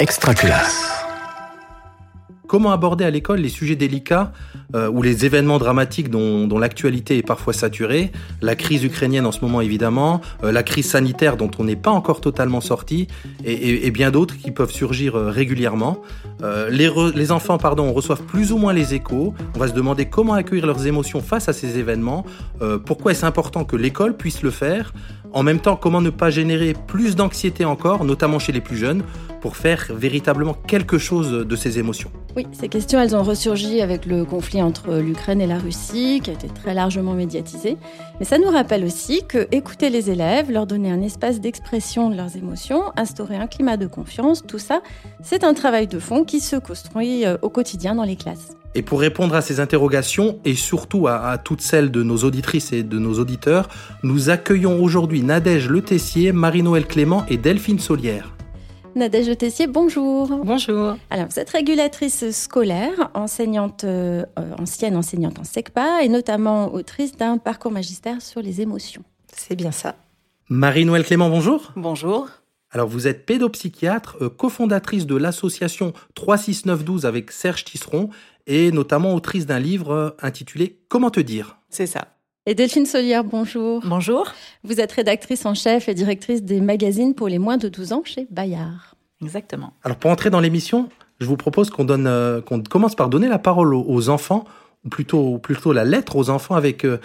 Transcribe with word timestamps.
Extraculasse. 0.00 0.98
Comment 2.46 2.70
aborder 2.70 3.04
à 3.04 3.10
l'école 3.10 3.40
les 3.40 3.48
sujets 3.48 3.74
délicats 3.74 4.32
euh, 4.74 4.88
ou 4.88 5.02
les 5.02 5.26
événements 5.26 5.58
dramatiques 5.58 6.08
dont, 6.08 6.58
l'actualité 6.58 7.18
est 7.18 7.22
parfois 7.22 7.52
saturée? 7.52 8.12
La 8.40 8.54
crise 8.54 8.84
ukrainienne 8.84 9.26
en 9.26 9.32
ce 9.32 9.40
moment 9.40 9.60
évidemment, 9.60 10.20
euh, 10.44 10.52
la 10.52 10.62
crise 10.62 10.88
sanitaire 10.88 11.36
dont 11.36 11.50
on 11.58 11.64
n'est 11.64 11.76
pas 11.76 11.90
encore 11.90 12.20
totalement 12.20 12.60
sorti, 12.60 13.08
et, 13.44 13.90
bien 13.90 14.12
d'autres 14.12 14.36
qui 14.36 14.52
peuvent 14.52 14.70
surgir 14.70 15.16
euh, 15.16 15.30
régulièrement. 15.30 16.00
Les, 16.70 17.32
enfants 17.32 17.58
pardon, 17.58 17.92
reçoivent 17.92 18.22
plus 18.22 18.52
ou 18.52 18.58
moins 18.58 18.72
les 18.72 18.94
échos. 18.94 19.34
On 19.56 19.58
va 19.58 19.66
se 19.66 19.74
demander 19.74 20.06
comment 20.06 20.34
accueillir 20.34 20.66
leurs 20.66 20.86
émotions 20.86 21.20
face 21.20 21.48
à 21.48 21.52
ces 21.52 21.78
événements. 21.78 22.24
Pourquoi 22.86 23.10
est-ce 23.10 23.26
important 23.26 23.64
que 23.64 23.74
l'école 23.74 24.16
puisse 24.16 24.42
le 24.42 24.50
faire? 24.50 24.92
En 25.32 25.42
même 25.42 25.60
temps, 25.60 25.76
comment 25.76 26.00
ne 26.00 26.10
pas 26.10 26.30
générer 26.30 26.74
plus 26.86 27.14
d'anxiété 27.14 27.64
encore, 27.64 28.04
notamment 28.04 28.38
chez 28.38 28.52
les 28.52 28.60
plus 28.60 28.76
jeunes, 28.76 29.02
pour 29.40 29.56
faire 29.56 29.86
véritablement 29.90 30.54
quelque 30.54 30.98
chose 30.98 31.30
de 31.30 31.56
ces 31.56 31.78
émotions? 31.78 32.10
Oui, 32.36 32.46
ces 32.52 32.68
questions, 32.68 33.00
elles 33.00 33.14
ont 33.14 33.22
ressurgi 33.22 33.80
avec 33.80 34.06
le 34.06 34.24
conflit 34.24 34.62
entre 34.62 34.94
l'Ukraine 34.96 35.40
et 35.40 35.46
la 35.46 35.58
Russie, 35.58 36.20
qui 36.22 36.30
a 36.30 36.32
été 36.32 36.48
très 36.48 36.74
largement 36.74 37.12
médiatisé. 37.12 37.76
Mais 38.18 38.24
ça 38.24 38.38
nous 38.38 38.50
rappelle 38.50 38.84
aussi 38.84 39.22
que 39.26 39.46
écouter 39.52 39.90
les 39.90 40.10
élèves, 40.10 40.50
leur 40.50 40.66
donner 40.66 40.90
un 40.90 41.02
espace 41.02 41.40
d'expression 41.40 42.10
de 42.10 42.16
leurs 42.16 42.36
émotions, 42.36 42.82
instaurer 42.96 43.36
un 43.36 43.46
climat 43.46 43.76
de 43.76 43.86
confiance, 43.86 44.42
tout 44.46 44.58
ça, 44.58 44.82
c'est 45.22 45.44
un 45.44 45.54
travail 45.54 45.86
de 45.86 45.98
fond 45.98 46.24
qui 46.24 46.40
se 46.40 46.56
construit 46.56 47.24
au 47.42 47.50
quotidien 47.50 47.94
dans 47.94 48.04
les 48.04 48.16
classes. 48.16 48.56
Et 48.74 48.82
pour 48.82 49.00
répondre 49.00 49.34
à 49.34 49.40
ces 49.40 49.60
interrogations 49.60 50.38
et 50.44 50.54
surtout 50.54 51.08
à, 51.08 51.16
à, 51.28 51.38
toutes 51.38 51.62
celles 51.62 51.90
de 51.90 52.02
nos 52.02 52.18
auditrices 52.18 52.72
et 52.72 52.82
de 52.82 52.98
nos 52.98 53.18
auditeurs, 53.18 53.68
nous 54.02 54.30
accueillons 54.30 54.82
aujourd'hui 54.82 55.22
Nadège 55.22 55.68
Le 55.68 55.82
Tessier, 55.82 56.32
Marie-Noël 56.32 56.86
Clément 56.86 57.24
et 57.28 57.36
Delphine 57.36 57.78
Solière. 57.78 58.34
Nadège 58.98 59.36
Tessier, 59.38 59.68
bonjour. 59.68 60.40
Bonjour. 60.44 60.96
Alors, 61.10 61.28
vous 61.28 61.38
êtes 61.38 61.50
régulatrice 61.50 62.30
scolaire, 62.32 63.10
enseignante, 63.14 63.84
euh, 63.84 64.24
ancienne 64.58 64.96
enseignante 64.96 65.38
en 65.38 65.44
SECPA 65.44 66.02
et 66.02 66.08
notamment 66.08 66.74
autrice 66.74 67.16
d'un 67.16 67.38
parcours 67.38 67.70
magistère 67.70 68.20
sur 68.20 68.42
les 68.42 68.60
émotions. 68.60 69.02
C'est 69.32 69.54
bien 69.54 69.70
ça. 69.70 69.94
Marie-Noël 70.48 71.04
Clément, 71.04 71.30
bonjour. 71.30 71.72
Bonjour. 71.76 72.28
Alors, 72.70 72.88
vous 72.88 73.06
êtes 73.06 73.24
pédopsychiatre, 73.24 74.16
euh, 74.20 74.28
cofondatrice 74.28 75.06
de 75.06 75.16
l'association 75.16 75.92
36912 76.14 77.06
avec 77.06 77.30
Serge 77.30 77.64
Tisseron 77.64 78.10
et 78.48 78.72
notamment 78.72 79.14
autrice 79.14 79.46
d'un 79.46 79.60
livre 79.60 79.92
euh, 79.92 80.10
intitulé 80.20 80.80
Comment 80.88 81.10
te 81.10 81.20
dire? 81.20 81.58
C'est 81.70 81.86
ça. 81.86 82.08
Et 82.46 82.54
Delphine 82.54 82.86
Solière, 82.86 83.24
bonjour. 83.24 83.82
Bonjour. 83.84 84.32
Vous 84.64 84.80
êtes 84.80 84.90
rédactrice 84.90 85.44
en 85.46 85.54
chef 85.54 85.88
et 85.88 85.94
directrice 85.94 86.42
des 86.42 86.60
magazines 86.60 87.14
pour 87.14 87.28
les 87.28 87.38
moins 87.38 87.58
de 87.58 87.68
12 87.68 87.92
ans 87.92 88.02
chez 88.04 88.26
Bayard. 88.30 88.96
Exactement. 89.22 89.74
Alors 89.84 89.98
pour 89.98 90.10
entrer 90.10 90.30
dans 90.30 90.40
l'émission, 90.40 90.88
je 91.20 91.26
vous 91.26 91.36
propose 91.36 91.70
qu'on 91.70 91.84
donne, 91.84 92.06
euh, 92.06 92.40
qu'on 92.40 92.62
commence 92.62 92.94
par 92.94 93.08
donner 93.08 93.28
la 93.28 93.38
parole 93.38 93.74
aux, 93.74 93.84
aux, 93.86 94.08
enfants, 94.08 94.44
ou 94.84 94.88
plutôt, 94.88 95.38
plutôt 95.38 95.72
la 95.72 95.84
lettre 95.84 96.16
aux 96.16 96.30
enfants 96.30 96.54
avec 96.54 96.84
euh, 96.84 96.98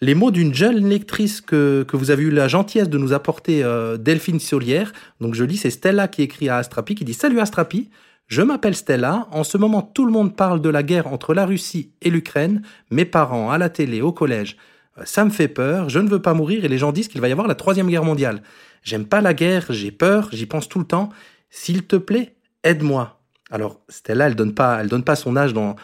les 0.00 0.14
mots 0.14 0.30
d'une 0.30 0.54
jeune 0.54 0.88
lectrice 0.88 1.40
que, 1.40 1.84
que 1.86 1.96
vous 1.96 2.10
avez 2.10 2.24
eu 2.24 2.30
la 2.30 2.48
gentillesse 2.48 2.88
de 2.88 2.98
nous 2.98 3.12
apporter, 3.12 3.64
euh, 3.64 3.96
Delphine 3.96 4.40
Solière. 4.40 4.92
Donc 5.20 5.34
je 5.34 5.44
lis, 5.44 5.56
c'est 5.56 5.70
Stella 5.70 6.08
qui 6.08 6.22
écrit 6.22 6.48
à 6.48 6.58
Astrapi, 6.58 6.94
qui 6.94 7.04
dit 7.04 7.14
Salut 7.14 7.40
Astrapi, 7.40 7.90
je 8.26 8.42
m'appelle 8.42 8.74
Stella. 8.74 9.28
En 9.30 9.44
ce 9.44 9.56
moment, 9.56 9.82
tout 9.82 10.04
le 10.04 10.12
monde 10.12 10.34
parle 10.34 10.60
de 10.60 10.68
la 10.68 10.82
guerre 10.82 11.06
entre 11.06 11.34
la 11.34 11.46
Russie 11.46 11.92
et 12.02 12.10
l'Ukraine. 12.10 12.62
Mes 12.90 13.04
parents, 13.04 13.50
à 13.50 13.58
la 13.58 13.68
télé, 13.68 14.00
au 14.00 14.12
collège, 14.12 14.56
ça 15.04 15.24
me 15.24 15.30
fait 15.30 15.48
peur, 15.48 15.88
je 15.88 15.98
ne 15.98 16.08
veux 16.08 16.22
pas 16.22 16.34
mourir 16.34 16.64
et 16.64 16.68
les 16.68 16.78
gens 16.78 16.92
disent 16.92 17.08
qu'il 17.08 17.20
va 17.20 17.28
y 17.28 17.32
avoir 17.32 17.46
la 17.46 17.54
troisième 17.54 17.88
guerre 17.88 18.04
mondiale. 18.04 18.42
J'aime 18.82 19.04
pas 19.04 19.20
la 19.20 19.34
guerre, 19.34 19.66
j'ai 19.70 19.90
peur, 19.90 20.28
j'y 20.32 20.46
pense 20.46 20.68
tout 20.68 20.78
le 20.78 20.86
temps. 20.86 21.10
S'il 21.50 21.86
te 21.86 21.96
plaît, 21.96 22.36
aide-moi. 22.64 23.20
Alors, 23.50 23.80
Stella, 23.88 24.26
elle 24.26 24.34
donne 24.34 24.54
pas, 24.54 24.84
donne 24.84 25.04
pas 25.04 25.14
son 25.14 25.36
âge 25.36 25.52
dans, 25.52 25.76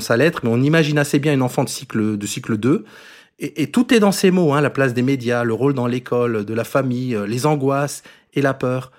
sa 0.00 0.16
lettre, 0.16 0.40
mais 0.42 0.50
on 0.50 0.60
imagine 0.60 0.98
assez 0.98 1.18
bien 1.18 1.32
une 1.32 1.42
enfant 1.42 1.62
de 1.64 1.68
cycle, 1.68 2.16
de 2.16 2.26
cycle 2.26 2.56
2. 2.56 2.84
Et, 3.40 3.70
tout 3.70 3.92
est 3.92 4.00
dans 4.00 4.12
ces 4.12 4.30
mots, 4.30 4.52
hein, 4.52 4.60
la 4.60 4.70
place 4.70 4.94
des 4.94 5.02
médias, 5.02 5.44
le 5.44 5.54
rôle 5.54 5.74
dans 5.74 5.86
l'école, 5.86 6.44
de 6.44 6.54
la 6.54 6.64
famille, 6.64 7.18
les 7.26 7.46
angoisses 7.46 8.02
et 8.32 8.42
la 8.42 8.54
peur. 8.54 8.92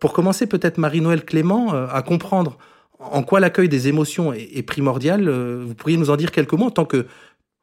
Pour 0.00 0.12
commencer, 0.12 0.46
peut-être 0.46 0.78
Marie-Noël 0.78 1.24
Clément 1.24 1.72
à 1.72 2.02
comprendre 2.02 2.56
en 2.98 3.22
quoi 3.22 3.40
l'accueil 3.40 3.68
des 3.68 3.88
émotions 3.88 4.32
est, 4.32 4.62
primordial. 4.62 5.28
Vous 5.28 5.74
pourriez 5.74 5.98
nous 5.98 6.10
en 6.10 6.16
dire 6.16 6.30
quelques 6.30 6.54
mots 6.54 6.66
en 6.66 6.70
tant 6.70 6.86
que 6.86 7.06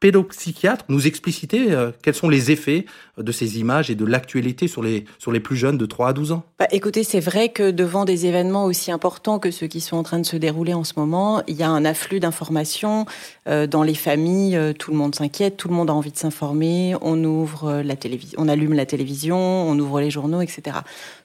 pédopsychiatre 0.00 0.84
nous 0.88 1.06
expliciter 1.06 1.72
euh, 1.72 1.90
quels 2.02 2.14
sont 2.14 2.28
les 2.28 2.50
effets 2.50 2.84
de 3.16 3.32
ces 3.32 3.58
images 3.58 3.90
et 3.90 3.94
de 3.94 4.04
l'actualité 4.04 4.68
sur 4.68 4.82
les, 4.82 5.04
sur 5.18 5.32
les 5.32 5.40
plus 5.40 5.56
jeunes 5.56 5.78
de 5.78 5.86
3 5.86 6.08
à 6.08 6.12
12 6.12 6.32
ans 6.32 6.44
bah, 6.58 6.66
Écoutez, 6.72 7.04
c'est 7.04 7.20
vrai 7.20 7.48
que 7.48 7.70
devant 7.70 8.04
des 8.04 8.26
événements 8.26 8.64
aussi 8.64 8.90
importants 8.90 9.38
que 9.38 9.50
ceux 9.50 9.66
qui 9.66 9.80
sont 9.80 9.96
en 9.96 10.02
train 10.02 10.18
de 10.18 10.26
se 10.26 10.36
dérouler 10.36 10.74
en 10.74 10.84
ce 10.84 10.94
moment, 10.96 11.42
il 11.46 11.56
y 11.56 11.62
a 11.62 11.70
un 11.70 11.84
afflux 11.84 12.20
d'informations 12.20 13.06
euh, 13.48 13.66
dans 13.66 13.82
les 13.82 13.94
familles. 13.94 14.56
Euh, 14.56 14.72
tout 14.72 14.90
le 14.90 14.96
monde 14.96 15.14
s'inquiète, 15.14 15.56
tout 15.56 15.68
le 15.68 15.74
monde 15.74 15.90
a 15.90 15.94
envie 15.94 16.12
de 16.12 16.18
s'informer. 16.18 16.96
On 17.00 17.22
ouvre 17.24 17.80
la 17.82 17.96
télévision, 17.96 18.38
on 18.42 18.48
allume 18.48 18.74
la 18.74 18.86
télévision, 18.86 19.38
on 19.38 19.78
ouvre 19.78 20.00
les 20.00 20.10
journaux, 20.10 20.40
etc. 20.40 20.78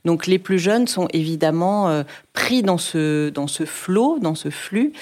Donc 0.06 0.28
les 0.28 0.40
plus 0.40 0.60
jeunes 0.60 0.88
sont 0.88 1.08
évidemment 1.12 2.04
pris 2.34 2.62
dans 2.62 2.78
ce, 2.78 3.30
dans 3.30 3.48
ce 3.48 3.66
flot, 3.66 4.20
dans 4.22 4.36
ce 4.36 4.50
flux. 4.50 4.94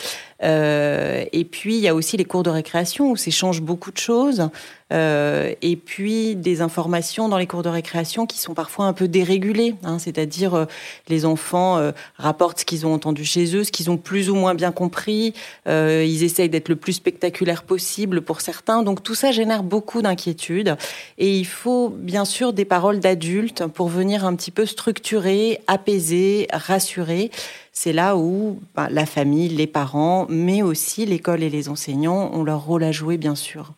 Euh, 0.43 1.25
et 1.31 1.45
puis, 1.45 1.75
il 1.75 1.81
y 1.81 1.87
a 1.87 1.95
aussi 1.95 2.17
les 2.17 2.25
cours 2.25 2.43
de 2.43 2.49
récréation 2.49 3.11
où 3.11 3.15
s'échangent 3.15 3.61
beaucoup 3.61 3.91
de 3.91 3.97
choses. 3.97 4.49
Euh, 4.93 5.53
et 5.61 5.75
puis, 5.75 6.35
des 6.35 6.61
informations 6.61 7.27
dans 7.27 7.37
les 7.37 7.47
cours 7.47 7.63
de 7.63 7.69
récréation 7.69 8.25
qui 8.25 8.39
sont 8.39 8.53
parfois 8.53 8.85
un 8.85 8.93
peu 8.93 9.07
dérégulées. 9.07 9.75
Hein, 9.83 9.99
C'est-à-dire, 9.99 10.53
euh, 10.53 10.65
les 11.09 11.25
enfants 11.25 11.77
euh, 11.77 11.91
rapportent 12.15 12.59
ce 12.59 12.65
qu'ils 12.65 12.85
ont 12.85 12.93
entendu 12.93 13.25
chez 13.25 13.55
eux, 13.55 13.63
ce 13.63 13.71
qu'ils 13.71 13.89
ont 13.91 13.97
plus 13.97 14.29
ou 14.29 14.35
moins 14.35 14.55
bien 14.55 14.71
compris. 14.71 15.33
Euh, 15.67 16.05
ils 16.07 16.23
essayent 16.23 16.49
d'être 16.49 16.69
le 16.69 16.77
plus 16.77 16.93
spectaculaire 16.93 17.63
possible 17.63 18.21
pour 18.21 18.41
certains. 18.41 18.83
Donc, 18.83 19.03
tout 19.03 19.15
ça 19.15 19.31
génère 19.31 19.63
beaucoup 19.63 20.01
d'inquiétudes. 20.01 20.77
Et 21.17 21.37
il 21.37 21.45
faut, 21.45 21.89
bien 21.89 22.25
sûr, 22.25 22.53
des 22.53 22.65
paroles 22.65 22.99
d'adultes 22.99 23.65
pour 23.67 23.89
venir 23.89 24.25
un 24.25 24.35
petit 24.35 24.51
peu 24.51 24.65
structurer, 24.65 25.59
apaiser, 25.67 26.47
rassurer 26.53 27.31
c'est 27.79 27.93
là 27.93 28.17
où 28.17 28.59
bah, 28.73 28.87
la 28.89 29.05
famille, 29.05 29.49
les 29.49 29.67
parents, 29.67 30.25
mais 30.29 30.63
aussi 30.63 31.05
l'école 31.05 31.43
et 31.43 31.49
les 31.51 31.69
enseignants 31.69 32.31
ont 32.33 32.43
leur 32.43 32.65
rôle 32.65 32.83
à 32.83 32.91
jouer, 32.91 33.17
bien 33.17 33.35
sûr. 33.35 33.73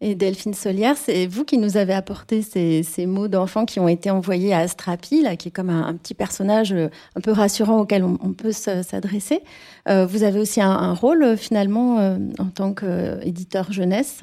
Et 0.00 0.14
Delphine 0.14 0.54
Solière, 0.54 0.96
c'est 0.96 1.26
vous 1.26 1.44
qui 1.44 1.58
nous 1.58 1.76
avez 1.76 1.92
apporté 1.92 2.40
ces, 2.40 2.82
mots 3.06 3.28
d'enfants 3.28 3.66
qui 3.66 3.78
ont 3.78 3.88
été 3.88 4.10
envoyés 4.10 4.54
à 4.54 4.60
Astrapi, 4.60 5.20
là, 5.20 5.36
qui 5.36 5.48
est 5.48 5.50
comme 5.50 5.68
un, 5.68 5.92
petit 5.96 6.14
personnage 6.14 6.72
un 6.72 7.20
peu 7.20 7.32
rassurant 7.32 7.80
auquel 7.80 8.04
on, 8.04 8.32
peut 8.32 8.52
s'adresser. 8.52 9.42
Euh, 9.86 10.06
vous 10.06 10.22
avez 10.22 10.40
aussi 10.40 10.62
un, 10.62 10.94
rôle, 10.94 11.36
finalement, 11.36 11.98
euh, 11.98 12.16
en 12.38 12.46
tant 12.46 12.72
qu'éditeur 12.72 13.70
jeunesse 13.70 14.22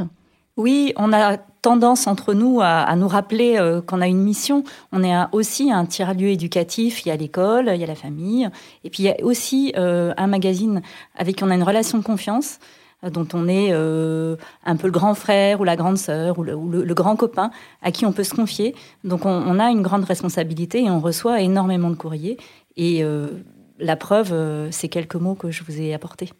oui, 0.58 0.94
on 0.98 1.14
a 1.14 1.38
tendance 1.38 2.08
entre 2.08 2.34
nous 2.34 2.60
à, 2.62 2.82
à 2.82 2.96
nous 2.96 3.08
rappeler 3.08 3.58
euh, 3.58 3.82
qu'on 3.82 4.02
a 4.02 4.08
une 4.08 4.22
mission. 4.22 4.64
On 4.92 5.04
est 5.04 5.16
aussi 5.32 5.72
un 5.72 5.86
tiers-lieu 5.86 6.30
éducatif. 6.30 7.06
Il 7.06 7.10
y 7.10 7.12
a 7.12 7.16
l'école, 7.16 7.72
il 7.74 7.80
y 7.80 7.84
a 7.84 7.88
la 7.88 7.96
famille, 7.96 8.50
et 8.84 8.90
puis 8.90 9.04
il 9.04 9.06
y 9.06 9.10
a 9.10 9.24
aussi 9.24 9.74
euh, 9.78 10.14
un 10.18 10.28
magazine 10.28 10.82
avec 11.16 11.38
qui 11.38 11.44
on 11.44 11.50
a 11.50 11.56
une 11.56 11.64
relation 11.64 11.98
de 11.98 12.04
confiance 12.04 12.60
euh, 13.04 13.12
dont 13.12 13.28
on 13.34 13.48
est 13.48 13.70
euh, 13.72 14.38
un 14.66 14.76
peu 14.76 14.88
le 14.88 14.92
grand 14.92 15.14
frère 15.14 15.62
ou 15.62 15.64
la 15.64 15.76
grande 15.76 15.98
sœur 15.98 16.40
ou, 16.40 16.44
le, 16.44 16.56
le, 16.56 16.94
grand 16.96 17.16
copain 17.16 17.52
à 17.84 17.92
qui 17.92 18.08
on 18.08 18.12
peut 18.12 18.24
se 18.24 18.34
confier. 18.34 18.74
Donc 19.04 19.26
on, 19.26 19.30
on, 19.30 19.60
a 19.60 19.70
une 19.70 19.84
grande 19.84 20.04
responsabilité 20.04 20.84
et 20.84 20.90
on 20.90 21.00
reçoit 21.00 21.42
énormément 21.42 21.92
de 21.92 21.96
courriers. 21.96 22.38
Et 22.76 23.04
euh, 23.04 23.28
la 23.78 23.96
preuve, 23.96 24.34
c'est 24.72 24.88
quelques 24.90 25.16
mots 25.16 25.36
que 25.36 25.52
je 25.52 25.64
vous 25.64 25.80
ai 25.80 25.94
apportés. 25.94 26.32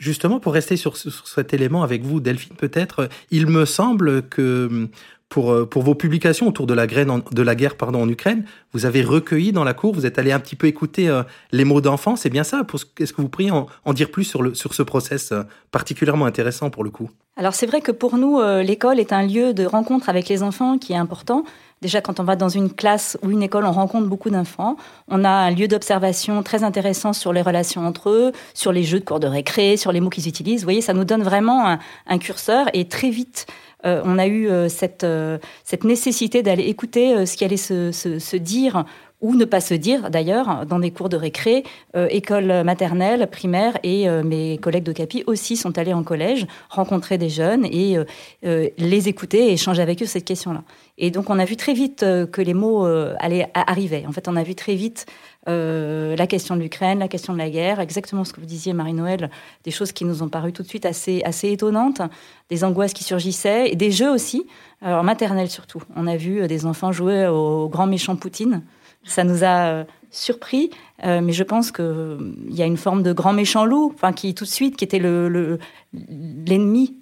Justement, 0.00 0.40
pour 0.40 0.54
rester 0.54 0.78
sur, 0.78 0.96
cet 0.96 1.52
élément 1.52 1.82
avec 1.82 2.02
vous, 2.02 2.20
Delphine, 2.20 2.56
peut-être, 2.56 3.10
il 3.30 3.46
me 3.46 3.66
semble 3.66 4.26
que 4.28 4.88
pour, 5.30 5.68
pour 5.68 5.82
vos 5.82 5.94
publications 5.94 6.46
autour 6.46 6.66
de 6.66 6.74
la, 6.74 6.86
graine 6.86 7.22
de 7.30 7.42
la 7.42 7.54
guerre 7.54 7.76
pardon, 7.76 8.02
en 8.02 8.08
Ukraine, 8.08 8.44
vous 8.72 8.84
avez 8.84 9.02
recueilli 9.02 9.52
dans 9.52 9.64
la 9.64 9.74
cour, 9.74 9.94
vous 9.94 10.04
êtes 10.04 10.18
allé 10.18 10.32
un 10.32 10.40
petit 10.40 10.56
peu 10.56 10.66
écouter 10.66 11.08
euh, 11.08 11.22
les 11.52 11.64
mots 11.64 11.80
d'enfants, 11.80 12.16
c'est 12.16 12.30
bien 12.30 12.44
ça? 12.44 12.62
Est-ce 12.98 13.12
que 13.12 13.22
vous 13.22 13.28
pourriez 13.28 13.50
en, 13.50 13.66
en, 13.84 13.92
dire 13.92 14.10
plus 14.10 14.24
sur, 14.24 14.42
le, 14.42 14.54
sur 14.54 14.74
ce 14.74 14.82
process 14.82 15.32
euh, 15.32 15.42
particulièrement 15.70 16.26
intéressant 16.26 16.68
pour 16.68 16.84
le 16.84 16.90
coup? 16.90 17.10
Alors 17.36 17.54
c'est 17.54 17.66
vrai 17.66 17.80
que 17.80 17.92
pour 17.92 18.16
nous, 18.16 18.38
euh, 18.38 18.62
l'école 18.62 19.00
est 19.00 19.12
un 19.12 19.26
lieu 19.26 19.54
de 19.54 19.64
rencontre 19.64 20.08
avec 20.08 20.28
les 20.28 20.42
enfants 20.42 20.78
qui 20.78 20.92
est 20.92 20.96
important. 20.96 21.44
Déjà, 21.80 22.02
quand 22.02 22.20
on 22.20 22.24
va 22.24 22.36
dans 22.36 22.50
une 22.50 22.70
classe 22.70 23.16
ou 23.22 23.30
une 23.30 23.42
école, 23.42 23.64
on 23.64 23.72
rencontre 23.72 24.06
beaucoup 24.06 24.28
d'enfants. 24.28 24.76
On 25.08 25.24
a 25.24 25.30
un 25.30 25.50
lieu 25.50 25.66
d'observation 25.66 26.42
très 26.42 26.62
intéressant 26.62 27.14
sur 27.14 27.32
les 27.32 27.40
relations 27.40 27.86
entre 27.86 28.10
eux, 28.10 28.32
sur 28.52 28.70
les 28.70 28.82
jeux 28.82 29.00
de 29.00 29.04
cours 29.04 29.20
de 29.20 29.26
récré, 29.26 29.78
sur 29.78 29.90
les 29.90 30.00
mots 30.00 30.10
qu'ils 30.10 30.28
utilisent. 30.28 30.60
Vous 30.60 30.66
voyez, 30.66 30.82
ça 30.82 30.92
nous 30.92 31.04
donne 31.04 31.22
vraiment 31.22 31.66
un, 31.66 31.78
un 32.06 32.18
curseur 32.18 32.66
et 32.74 32.86
très 32.86 33.08
vite, 33.08 33.46
euh, 33.48 33.54
on 33.84 34.18
a 34.18 34.26
eu 34.26 34.48
euh, 34.48 34.68
cette, 34.68 35.04
euh, 35.04 35.38
cette 35.64 35.84
nécessité 35.84 36.42
d'aller 36.42 36.64
écouter 36.64 37.26
ce 37.26 37.36
qui 37.36 37.44
allait 37.44 37.56
se, 37.56 37.92
se 37.92 38.36
dire 38.36 38.84
ou 39.20 39.34
ne 39.34 39.44
pas 39.44 39.60
se 39.60 39.74
dire, 39.74 40.10
d'ailleurs, 40.10 40.64
dans 40.66 40.78
des 40.78 40.90
cours 40.90 41.08
de 41.08 41.16
récré, 41.16 41.64
euh, 41.96 42.06
école 42.10 42.64
maternelle, 42.64 43.28
primaire, 43.30 43.76
et 43.82 44.08
euh, 44.08 44.22
mes 44.22 44.58
collègues 44.58 44.84
de 44.84 44.92
CAPI 44.92 45.24
aussi 45.26 45.56
sont 45.56 45.76
allés 45.78 45.92
en 45.92 46.02
collège, 46.02 46.46
rencontrer 46.70 47.18
des 47.18 47.28
jeunes 47.28 47.66
et 47.66 47.98
euh, 48.44 48.68
les 48.78 49.08
écouter 49.08 49.48
et 49.48 49.52
échanger 49.52 49.82
avec 49.82 50.02
eux 50.02 50.06
cette 50.06 50.24
question-là. 50.24 50.62
Et 50.96 51.10
donc, 51.10 51.28
on 51.30 51.38
a 51.38 51.44
vu 51.44 51.56
très 51.56 51.72
vite 51.72 52.00
que 52.00 52.42
les 52.42 52.52
mots 52.52 52.84
allaient 52.84 53.50
arriver. 53.54 54.04
En 54.06 54.12
fait, 54.12 54.28
on 54.28 54.36
a 54.36 54.42
vu 54.42 54.54
très 54.54 54.74
vite 54.74 55.06
la 55.46 56.26
question 56.26 56.56
de 56.56 56.60
l'Ukraine, 56.60 56.98
la 56.98 57.08
question 57.08 57.32
de 57.32 57.38
la 57.38 57.48
guerre, 57.48 57.80
exactement 57.80 58.22
ce 58.22 58.34
que 58.34 58.40
vous 58.40 58.46
disiez, 58.46 58.74
Marie-Noël, 58.74 59.30
des 59.64 59.70
choses 59.70 59.92
qui 59.92 60.04
nous 60.04 60.22
ont 60.22 60.28
paru 60.28 60.52
tout 60.52 60.62
de 60.62 60.68
suite 60.68 60.84
assez, 60.84 61.22
assez 61.24 61.50
étonnantes, 61.52 62.02
des 62.50 62.64
angoisses 62.64 62.92
qui 62.92 63.02
surgissaient, 63.02 63.70
et 63.70 63.76
des 63.76 63.90
jeux 63.90 64.10
aussi, 64.10 64.46
alors 64.82 65.02
maternels 65.02 65.48
surtout. 65.48 65.82
On 65.96 66.06
a 66.06 66.18
vu 66.18 66.46
des 66.46 66.66
enfants 66.66 66.92
jouer 66.92 67.26
au 67.26 67.70
grand 67.70 67.86
méchant 67.86 68.16
Poutine. 68.16 68.60
Ça 69.04 69.24
nous 69.24 69.44
a 69.44 69.66
euh, 69.66 69.84
surpris, 70.10 70.70
euh, 71.04 71.20
mais 71.22 71.32
je 71.32 71.42
pense 71.42 71.72
qu'il 71.72 71.84
euh, 71.84 72.18
y 72.48 72.62
a 72.62 72.66
une 72.66 72.76
forme 72.76 73.02
de 73.02 73.12
grand 73.12 73.32
méchant 73.32 73.64
loup, 73.64 73.92
enfin 73.94 74.12
qui 74.12 74.34
tout 74.34 74.44
de 74.44 74.50
suite, 74.50 74.76
qui 74.76 74.84
était 74.84 74.98
le 74.98 75.58
l'ennemi 75.92 76.96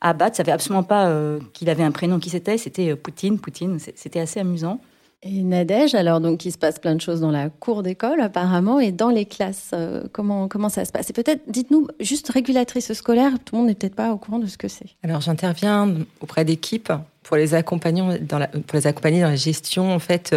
à 0.00 0.12
battre. 0.12 0.36
Ça 0.36 0.44
fait 0.44 0.52
absolument 0.52 0.84
pas 0.84 1.12
qu'il 1.52 1.68
avait 1.70 1.82
un 1.82 1.90
prénom 1.90 2.20
qui 2.20 2.30
c'était. 2.30 2.56
C'était 2.56 2.94
Poutine, 2.94 3.40
Poutine. 3.40 3.78
C'était 3.96 4.20
assez 4.20 4.38
amusant. 4.38 4.80
Et 5.24 5.42
Nadège, 5.42 5.94
alors 5.94 6.20
donc 6.20 6.44
il 6.44 6.52
se 6.52 6.58
passe 6.58 6.78
plein 6.78 6.94
de 6.94 7.00
choses 7.00 7.20
dans 7.20 7.30
la 7.30 7.48
cour 7.48 7.82
d'école 7.82 8.20
apparemment 8.20 8.78
et 8.78 8.92
dans 8.92 9.10
les 9.10 9.24
classes. 9.24 9.74
comment 10.12 10.46
comment 10.46 10.68
ça 10.68 10.84
se 10.84 10.92
passe? 10.92 11.10
Et 11.10 11.12
peut-être 11.12 11.42
dites-nous 11.48 11.88
juste 11.98 12.28
régulatrice 12.28 12.92
scolaire. 12.92 13.32
Tout 13.44 13.56
le 13.56 13.58
monde 13.58 13.68
n'est 13.68 13.74
peut-être 13.74 13.96
pas 13.96 14.12
au 14.12 14.18
courant 14.18 14.38
de 14.38 14.46
ce 14.46 14.56
que 14.58 14.68
c'est. 14.68 14.86
Alors 15.02 15.20
j'interviens 15.20 15.92
auprès 16.20 16.44
d'équipes 16.44 16.92
pour 17.24 17.36
les 17.36 17.54
accompagner 17.54 18.20
dans 18.20 18.38
la, 18.38 18.46
pour 18.46 18.74
les 18.74 18.86
accompagner 18.86 19.20
dans 19.20 19.30
la 19.30 19.36
gestion 19.36 19.92
en 19.92 19.98
fait 19.98 20.32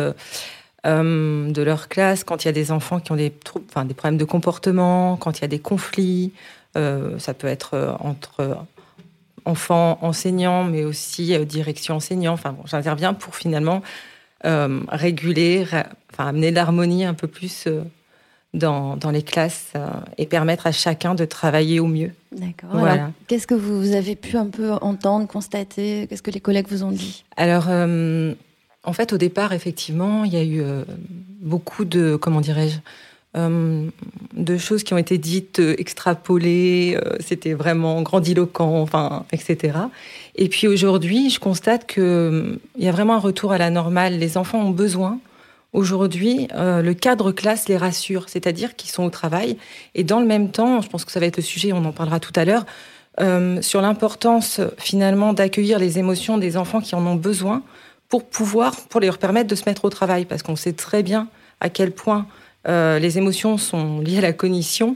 euh, 0.85 1.49
de 1.49 1.61
leur 1.63 1.87
classe, 1.87 2.23
quand 2.23 2.43
il 2.43 2.47
y 2.47 2.49
a 2.49 2.53
des 2.53 2.71
enfants 2.71 2.99
qui 2.99 3.11
ont 3.11 3.15
des, 3.15 3.33
enfin, 3.69 3.85
des 3.85 3.95
problèmes 3.95 4.17
de 4.17 4.25
comportement, 4.25 5.17
quand 5.17 5.39
il 5.39 5.41
y 5.41 5.45
a 5.45 5.47
des 5.47 5.59
conflits, 5.59 6.31
euh, 6.77 7.17
ça 7.17 7.33
peut 7.33 7.47
être 7.47 7.73
euh, 7.73 7.93
entre 7.99 8.57
enfants 9.45 9.97
enseignants, 10.01 10.63
mais 10.63 10.83
aussi 10.83 11.37
direction 11.45 11.95
enseignant. 11.95 12.33
Enfin, 12.33 12.51
bon, 12.51 12.63
j'interviens 12.65 13.13
pour 13.13 13.35
finalement 13.35 13.81
réguler, 14.43 15.65
enfin, 16.13 16.27
amener 16.27 16.51
l'harmonie 16.51 17.03
un 17.03 17.15
peu 17.15 17.27
plus 17.27 17.67
dans, 18.53 18.95
dans, 18.95 19.09
les 19.09 19.23
classes 19.23 19.73
et 20.19 20.27
permettre 20.27 20.67
à 20.67 20.71
chacun 20.71 21.15
de 21.15 21.25
travailler 21.25 21.79
au 21.79 21.87
mieux. 21.87 22.11
D'accord. 22.31 22.69
Voilà. 22.73 23.11
Qu'est-ce 23.27 23.47
que 23.47 23.55
vous 23.55 23.93
avez 23.93 24.15
pu 24.15 24.37
un 24.37 24.45
peu 24.45 24.73
entendre, 24.73 25.27
constater? 25.27 26.05
Qu'est-ce 26.07 26.21
que 26.21 26.29
les 26.29 26.41
collègues 26.41 26.67
vous 26.69 26.83
ont 26.83 26.91
dit? 26.91 27.23
Alors, 27.37 27.65
en 28.85 28.93
fait, 28.93 29.13
au 29.13 29.17
départ, 29.17 29.53
effectivement, 29.53 30.23
il 30.23 30.33
y 30.33 30.37
a 30.37 30.43
eu 30.43 30.61
euh, 30.61 30.83
beaucoup 31.41 31.85
de, 31.85 32.15
comment 32.15 32.41
dirais-je, 32.41 32.77
euh, 33.35 33.87
de 34.33 34.57
choses 34.57 34.83
qui 34.83 34.93
ont 34.93 34.97
été 34.97 35.17
dites, 35.17 35.59
euh, 35.59 35.75
extrapolées, 35.77 36.97
c'était 37.19 37.53
vraiment 37.53 38.01
grandiloquent, 38.01 38.81
enfin, 38.81 39.25
etc. 39.31 39.77
Et 40.35 40.47
puis 40.49 40.67
aujourd'hui, 40.67 41.29
je 41.29 41.39
constate 41.39 41.87
qu'il 41.87 42.59
y 42.77 42.87
a 42.87 42.91
vraiment 42.91 43.15
un 43.15 43.19
retour 43.19 43.51
à 43.51 43.57
la 43.57 43.69
normale. 43.69 44.17
Les 44.17 44.37
enfants 44.37 44.61
ont 44.61 44.71
besoin, 44.71 45.19
aujourd'hui, 45.73 46.47
le 46.53 46.93
cadre 46.93 47.31
classe 47.31 47.67
les 47.67 47.77
rassure, 47.77 48.29
c'est-à-dire 48.29 48.75
qu'ils 48.75 48.91
sont 48.91 49.03
au 49.03 49.09
travail. 49.09 49.57
Et 49.95 50.03
dans 50.03 50.19
le 50.19 50.25
même 50.25 50.51
temps, 50.51 50.81
je 50.81 50.87
pense 50.87 51.03
que 51.03 51.11
ça 51.11 51.19
va 51.19 51.25
être 51.25 51.37
le 51.37 51.43
sujet, 51.43 51.73
on 51.73 51.83
en 51.83 51.91
parlera 51.91 52.19
tout 52.19 52.33
à 52.35 52.45
l'heure, 52.45 52.65
sur 53.61 53.81
l'importance 53.81 54.61
finalement 54.77 55.33
d'accueillir 55.33 55.79
les 55.79 55.99
émotions 55.99 56.37
des 56.37 56.55
enfants 56.55 56.81
qui 56.81 56.95
en 56.95 57.05
ont 57.05 57.15
besoin 57.15 57.63
pour 58.15 58.23
pouvoir, 58.23 58.77
pour 58.87 59.01
leur 59.01 59.17
permettre 59.17 59.49
de 59.49 59.55
se 59.55 59.65
mettre 59.65 59.83
au 59.83 59.89
travail, 59.89 60.23
parce 60.23 60.41
qu'on 60.41 60.55
sait 60.55 60.71
très 60.71 61.03
bien 61.03 61.27
à 61.59 61.67
quel 61.67 61.91
point 61.91 62.27
euh, 62.65 62.97
les 62.97 63.17
émotions 63.17 63.57
sont 63.57 63.99
liées 63.99 64.19
à 64.19 64.21
la 64.21 64.31
cognition 64.31 64.95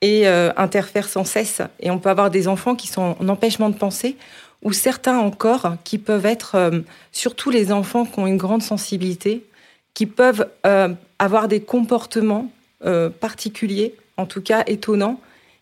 et 0.00 0.26
euh, 0.26 0.50
interfèrent 0.56 1.10
sans 1.10 1.24
cesse. 1.24 1.60
Et 1.78 1.90
on 1.90 1.98
peut 1.98 2.08
avoir 2.08 2.30
des 2.30 2.48
enfants 2.48 2.74
qui 2.74 2.86
sont 2.86 3.16
en 3.20 3.28
empêchement 3.28 3.68
de 3.68 3.76
penser, 3.76 4.16
ou 4.62 4.72
certains 4.72 5.18
encore 5.18 5.76
qui 5.84 5.98
peuvent 5.98 6.24
être, 6.24 6.54
euh, 6.54 6.80
surtout 7.12 7.50
les 7.50 7.70
enfants 7.70 8.06
qui 8.06 8.18
ont 8.18 8.26
une 8.26 8.38
grande 8.38 8.62
sensibilité, 8.62 9.44
qui 9.92 10.06
peuvent 10.06 10.48
avoir 11.18 11.48
des 11.48 11.60
comportements 11.60 12.50
particuliers, 13.20 13.94
en 14.16 14.24
tout 14.24 14.40
cas 14.40 14.64
étonnants, 14.66 15.20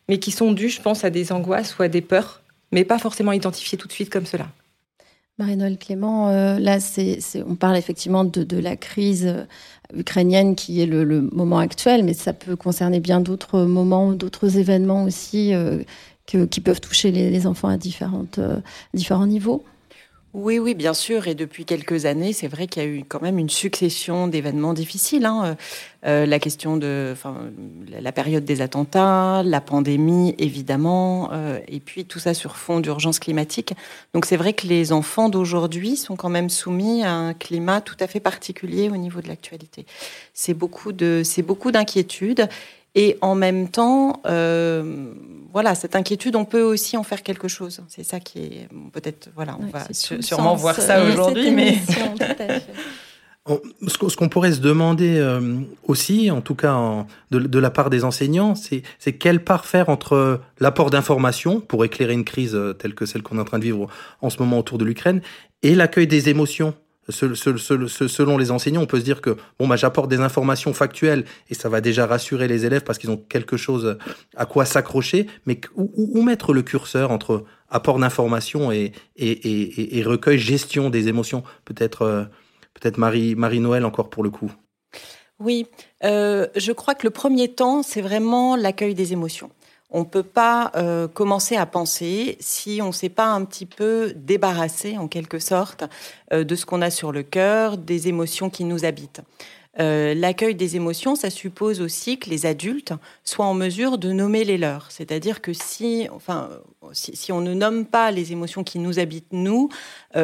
mais 0.08 0.18
qui 0.18 0.30
sont 0.30 0.52
dus, 0.52 0.68
je 0.68 0.80
pense, 0.80 1.04
à 1.04 1.10
des 1.10 1.32
angoisses 1.32 1.76
ou 1.78 1.82
à 1.82 1.88
des 1.88 2.00
peurs, 2.00 2.42
mais 2.70 2.84
pas 2.84 3.00
forcément 3.00 3.32
identifiés 3.32 3.76
tout 3.76 3.88
de 3.88 3.92
suite 3.92 4.08
comme 4.08 4.24
cela. 4.24 4.46
Marie-Noël 5.38 5.78
Clément, 5.78 6.28
euh, 6.28 6.58
là, 6.58 6.78
on 7.46 7.54
parle 7.54 7.76
effectivement 7.76 8.24
de, 8.24 8.58
la 8.58 8.76
crise 8.76 9.26
euh, 9.26 9.44
ukrainienne 9.94 10.54
qui 10.54 10.80
est 10.80 10.86
le, 10.86 11.22
moment 11.32 11.58
actuel, 11.58 12.04
mais 12.04 12.12
ça 12.12 12.32
peut 12.34 12.54
concerner 12.54 13.00
bien 13.00 13.20
d'autres 13.20 13.62
moments, 13.62 14.12
d'autres 14.12 14.58
événements 14.58 15.04
aussi 15.04 15.54
euh, 15.54 15.82
qui 16.26 16.60
peuvent 16.60 16.80
toucher 16.80 17.10
les, 17.10 17.46
enfants 17.46 17.68
à 17.68 17.78
différents 17.78 19.26
niveaux. 19.26 19.64
Oui, 20.34 20.58
oui, 20.58 20.74
bien 20.74 20.94
sûr. 20.94 21.28
Et 21.28 21.34
depuis 21.34 21.66
quelques 21.66 22.06
années, 22.06 22.32
c'est 22.32 22.48
vrai 22.48 22.66
qu'il 22.66 22.82
y 22.82 22.86
a 22.86 22.88
eu 22.88 23.04
quand 23.06 23.20
même 23.20 23.38
une 23.38 23.50
succession 23.50 24.28
d'événements 24.28 24.72
difficiles. 24.72 25.26
Hein. 25.26 25.58
Euh, 26.06 26.24
la 26.24 26.38
question 26.38 26.78
de, 26.78 27.10
enfin, 27.12 27.50
la 27.90 28.12
période 28.12 28.42
des 28.42 28.62
attentats, 28.62 29.42
la 29.44 29.60
pandémie, 29.60 30.34
évidemment, 30.38 31.28
euh, 31.32 31.60
et 31.68 31.80
puis 31.80 32.06
tout 32.06 32.18
ça 32.18 32.32
sur 32.32 32.56
fond 32.56 32.80
d'urgence 32.80 33.18
climatique. 33.18 33.74
Donc 34.14 34.24
c'est 34.24 34.38
vrai 34.38 34.54
que 34.54 34.66
les 34.66 34.92
enfants 34.92 35.28
d'aujourd'hui 35.28 35.96
sont 35.96 36.16
quand 36.16 36.30
même 36.30 36.48
soumis 36.48 37.04
à 37.04 37.12
un 37.12 37.34
climat 37.34 37.82
tout 37.82 37.96
à 38.00 38.06
fait 38.06 38.20
particulier 38.20 38.88
au 38.88 38.96
niveau 38.96 39.20
de 39.20 39.28
l'actualité. 39.28 39.84
C'est 40.32 40.54
beaucoup 40.54 40.92
de, 40.92 41.20
c'est 41.24 41.42
beaucoup 41.42 41.72
d'inquiétudes. 41.72 42.48
Et 42.94 43.16
en 43.22 43.34
même 43.34 43.68
temps, 43.68 44.20
euh, 44.26 45.12
voilà, 45.52 45.74
cette 45.74 45.96
inquiétude, 45.96 46.36
on 46.36 46.44
peut 46.44 46.62
aussi 46.62 46.96
en 46.96 47.02
faire 47.02 47.22
quelque 47.22 47.48
chose. 47.48 47.82
C'est 47.88 48.04
ça 48.04 48.20
qui 48.20 48.40
est 48.40 48.68
peut-être, 48.92 49.30
voilà, 49.34 49.56
on 49.60 49.66
va 49.66 49.86
sûrement 49.92 50.54
voir 50.56 50.76
ça 50.76 50.98
euh, 50.98 51.10
aujourd'hui, 51.10 51.50
mais 51.52 51.78
ce 53.46 54.16
qu'on 54.16 54.28
pourrait 54.28 54.52
se 54.52 54.60
demander 54.60 55.16
euh, 55.16 55.60
aussi, 55.84 56.30
en 56.30 56.42
tout 56.42 56.54
cas 56.54 57.06
de, 57.30 57.58
la 57.58 57.70
part 57.70 57.88
des 57.88 58.04
enseignants, 58.04 58.54
c'est 58.54 59.12
quelle 59.14 59.42
part 59.42 59.64
faire 59.64 59.88
entre 59.88 60.42
l'apport 60.60 60.90
d'informations 60.90 61.60
pour 61.60 61.86
éclairer 61.86 62.12
une 62.12 62.24
crise 62.24 62.58
telle 62.78 62.94
que 62.94 63.06
celle 63.06 63.22
qu'on 63.22 63.38
est 63.38 63.42
en 63.42 63.46
train 63.46 63.58
de 63.58 63.64
vivre 63.64 63.88
en 64.20 64.28
ce 64.28 64.38
moment 64.38 64.58
autour 64.58 64.76
de 64.76 64.84
l'Ukraine 64.84 65.22
et 65.62 65.74
l'accueil 65.74 66.06
des 66.06 66.28
émotions 66.28 66.74
selon 67.08 68.38
les 68.38 68.50
enseignants, 68.50 68.82
on 68.82 68.86
peut 68.86 69.00
se 69.00 69.04
dire 69.04 69.20
que 69.20 69.36
bon 69.58 69.66
bah 69.66 69.76
j'apporte 69.76 70.08
des 70.08 70.20
informations 70.20 70.72
factuelles 70.72 71.24
et 71.50 71.54
ça 71.54 71.68
va 71.68 71.80
déjà 71.80 72.06
rassurer 72.06 72.46
les 72.46 72.64
élèves 72.64 72.84
parce 72.84 72.98
qu'ils 72.98 73.10
ont 73.10 73.16
quelque 73.16 73.56
chose 73.56 73.98
à 74.36 74.46
quoi 74.46 74.64
s'accrocher. 74.64 75.26
Mais 75.46 75.60
où, 75.74 76.22
mettre 76.22 76.52
le 76.52 76.62
curseur 76.62 77.10
entre 77.10 77.44
apport 77.68 77.98
d'informations 77.98 78.70
et, 78.70 78.92
et, 79.16 80.02
recueil, 80.04 80.38
gestion 80.38 80.90
des 80.90 81.08
émotions? 81.08 81.42
Peut-être 81.64 82.02
euh, 82.02 82.24
peut-être 82.74 82.98
Marie 82.98 83.34
Marie 83.34 83.60
Noël 83.60 83.84
encore 83.84 84.08
pour 84.08 84.22
le 84.22 84.30
coup. 84.30 84.52
Oui, 85.40 85.66
euh, 86.04 86.46
je 86.54 86.70
crois 86.70 86.94
que 86.94 87.04
le 87.04 87.10
premier 87.10 87.48
temps 87.48 87.82
c'est 87.82 88.02
vraiment 88.02 88.54
l'accueil 88.54 88.94
des 88.94 89.12
émotions. 89.12 89.50
On 89.94 90.00
ne 90.00 90.04
peut 90.04 90.22
pas 90.22 90.72
euh, 90.74 91.06
commencer 91.06 91.56
à 91.56 91.66
penser 91.66 92.38
si 92.40 92.80
on 92.82 92.88
ne 92.88 92.92
s'est 92.92 93.10
pas 93.10 93.26
un 93.26 93.44
petit 93.44 93.66
peu 93.66 94.14
débarrassé, 94.16 94.96
en 94.96 95.06
quelque 95.06 95.38
sorte, 95.38 95.84
euh, 96.32 96.44
de 96.44 96.56
ce 96.56 96.64
qu'on 96.64 96.80
a 96.80 96.90
sur 96.90 97.12
le 97.12 97.22
cœur, 97.22 97.76
des 97.76 98.08
émotions 98.08 98.48
qui 98.48 98.64
nous 98.64 98.86
habitent. 98.86 99.20
Euh, 99.80 100.14
l'accueil 100.14 100.54
des 100.54 100.76
émotions, 100.76 101.14
ça 101.16 101.30
suppose 101.30 101.80
aussi 101.80 102.18
que 102.18 102.28
les 102.28 102.46
adultes 102.46 102.92
soient 103.24 103.46
en 103.46 103.54
mesure 103.54 103.98
de 103.98 104.12
nommer 104.12 104.44
les 104.44 104.58
leurs. 104.58 104.90
C'est-à-dire 104.90 105.40
que 105.40 105.52
si, 105.52 106.08
enfin, 106.14 106.50
si, 106.92 107.32
on 107.32 107.40
ne 107.40 107.54
nomme 107.54 107.86
pas 107.86 108.10
les 108.10 108.32
émotions 108.32 108.64
qui 108.64 108.78
nous 108.78 108.98
habitent, 108.98 109.32
nous, 109.32 109.68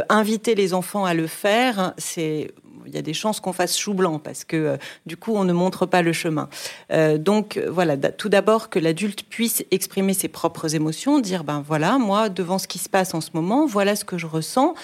inviter 0.08 0.54
les 0.54 0.74
enfants 0.74 1.04
à 1.04 1.14
le 1.14 1.26
faire, 1.26 1.94
c'est 1.96 2.52
il 2.88 2.94
y 2.94 2.98
a 2.98 3.02
des 3.02 3.14
chances 3.14 3.40
qu'on 3.40 3.52
fasse 3.52 3.78
chou 3.78 3.94
blanc 3.94 4.18
parce 4.18 4.44
que 4.44 4.56
euh, 4.56 4.76
du 5.06 5.16
coup 5.16 5.34
on 5.34 5.44
ne 5.44 5.52
montre 5.52 5.86
pas 5.86 6.02
le 6.02 6.12
chemin. 6.12 6.48
Euh, 6.90 7.18
donc 7.18 7.60
voilà, 7.68 7.96
tout 7.96 8.28
d'abord 8.28 8.70
que 8.70 8.78
l'adulte 8.78 9.24
puisse 9.28 9.64
exprimer 9.70 10.14
ses 10.14 10.28
propres 10.28 10.74
émotions, 10.74 11.18
dire 11.20 11.44
ben 11.44 11.62
voilà, 11.66 11.98
moi 11.98 12.28
devant 12.28 12.58
ce 12.58 12.66
qui 12.66 12.78
se 12.78 12.88
passe 12.88 13.14
en 13.14 13.20
ce 13.20 13.30
moment, 13.34 13.66
voilà 13.66 13.94
ce 13.94 14.04
que 14.04 14.18
je 14.18 14.26
ressens 14.26 14.74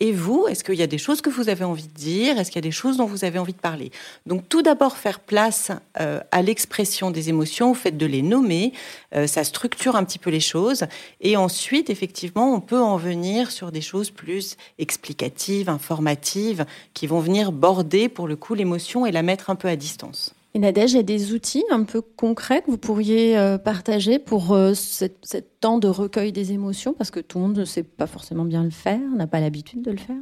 et 0.00 0.10
vous, 0.10 0.46
est-ce 0.48 0.64
qu'il 0.64 0.74
y 0.74 0.82
a 0.82 0.88
des 0.88 0.98
choses 0.98 1.20
que 1.20 1.30
vous 1.30 1.48
avez 1.48 1.64
envie 1.64 1.86
de 1.86 1.94
dire? 1.94 2.38
Est-ce 2.38 2.50
qu'il 2.50 2.56
y 2.56 2.64
a 2.64 2.68
des 2.68 2.72
choses 2.72 2.96
dont 2.96 3.06
vous 3.06 3.24
avez 3.24 3.38
envie 3.38 3.52
de 3.52 3.58
parler? 3.58 3.92
Donc 4.26 4.48
tout 4.48 4.60
d'abord 4.60 4.96
faire 4.96 5.20
place 5.20 5.70
euh, 6.00 6.20
à 6.32 6.42
l'expression 6.42 7.12
des 7.12 7.28
émotions, 7.28 7.70
au 7.70 7.74
fait 7.74 7.96
de 7.96 8.04
les 8.04 8.22
nommer, 8.22 8.72
euh, 9.14 9.28
ça 9.28 9.44
structure 9.44 9.94
un 9.94 10.02
petit 10.02 10.18
peu 10.18 10.30
les 10.30 10.40
choses. 10.40 10.84
Et 11.20 11.36
ensuite, 11.36 11.90
effectivement, 11.90 12.52
on 12.52 12.60
peut 12.60 12.80
en 12.80 12.96
venir 12.96 13.52
sur 13.52 13.70
des 13.70 13.80
choses 13.80 14.10
plus 14.10 14.56
explicatives, 14.78 15.68
informatives, 15.68 16.66
qui 16.92 17.06
vont 17.06 17.20
venir 17.20 17.52
border 17.52 18.08
pour 18.08 18.26
le 18.26 18.34
coup 18.34 18.54
l'émotion 18.54 19.06
et 19.06 19.12
la 19.12 19.22
mettre 19.22 19.48
un 19.48 19.54
peu 19.54 19.68
à 19.68 19.76
distance. 19.76 20.33
Et 20.56 20.60
Nadège, 20.60 20.92
il 20.92 20.96
y 20.96 21.00
a 21.00 21.02
des 21.02 21.32
outils 21.32 21.64
un 21.68 21.82
peu 21.82 22.00
concrets 22.00 22.62
que 22.62 22.70
vous 22.70 22.78
pourriez 22.78 23.36
euh, 23.36 23.58
partager 23.58 24.20
pour 24.20 24.52
euh, 24.52 24.72
ce 24.74 25.36
temps 25.58 25.78
de 25.78 25.88
recueil 25.88 26.30
des 26.30 26.52
émotions? 26.52 26.94
Parce 26.94 27.10
que 27.10 27.18
tout 27.18 27.38
le 27.38 27.46
monde 27.46 27.58
ne 27.58 27.64
sait 27.64 27.82
pas 27.82 28.06
forcément 28.06 28.44
bien 28.44 28.62
le 28.62 28.70
faire, 28.70 29.00
n'a 29.16 29.26
pas 29.26 29.40
l'habitude 29.40 29.82
de 29.82 29.90
le 29.90 29.96
faire. 29.96 30.16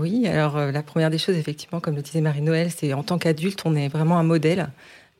Oui, 0.00 0.26
alors 0.26 0.56
la 0.56 0.82
première 0.82 1.10
des 1.10 1.18
choses, 1.18 1.36
effectivement, 1.36 1.78
comme 1.78 1.94
le 1.94 2.02
disait 2.02 2.22
Marie-Noël, 2.22 2.70
c'est 2.74 2.92
en 2.94 3.04
tant 3.04 3.18
qu'adulte, 3.18 3.62
on 3.64 3.76
est 3.76 3.88
vraiment 3.88 4.18
un 4.18 4.22
modèle. 4.24 4.70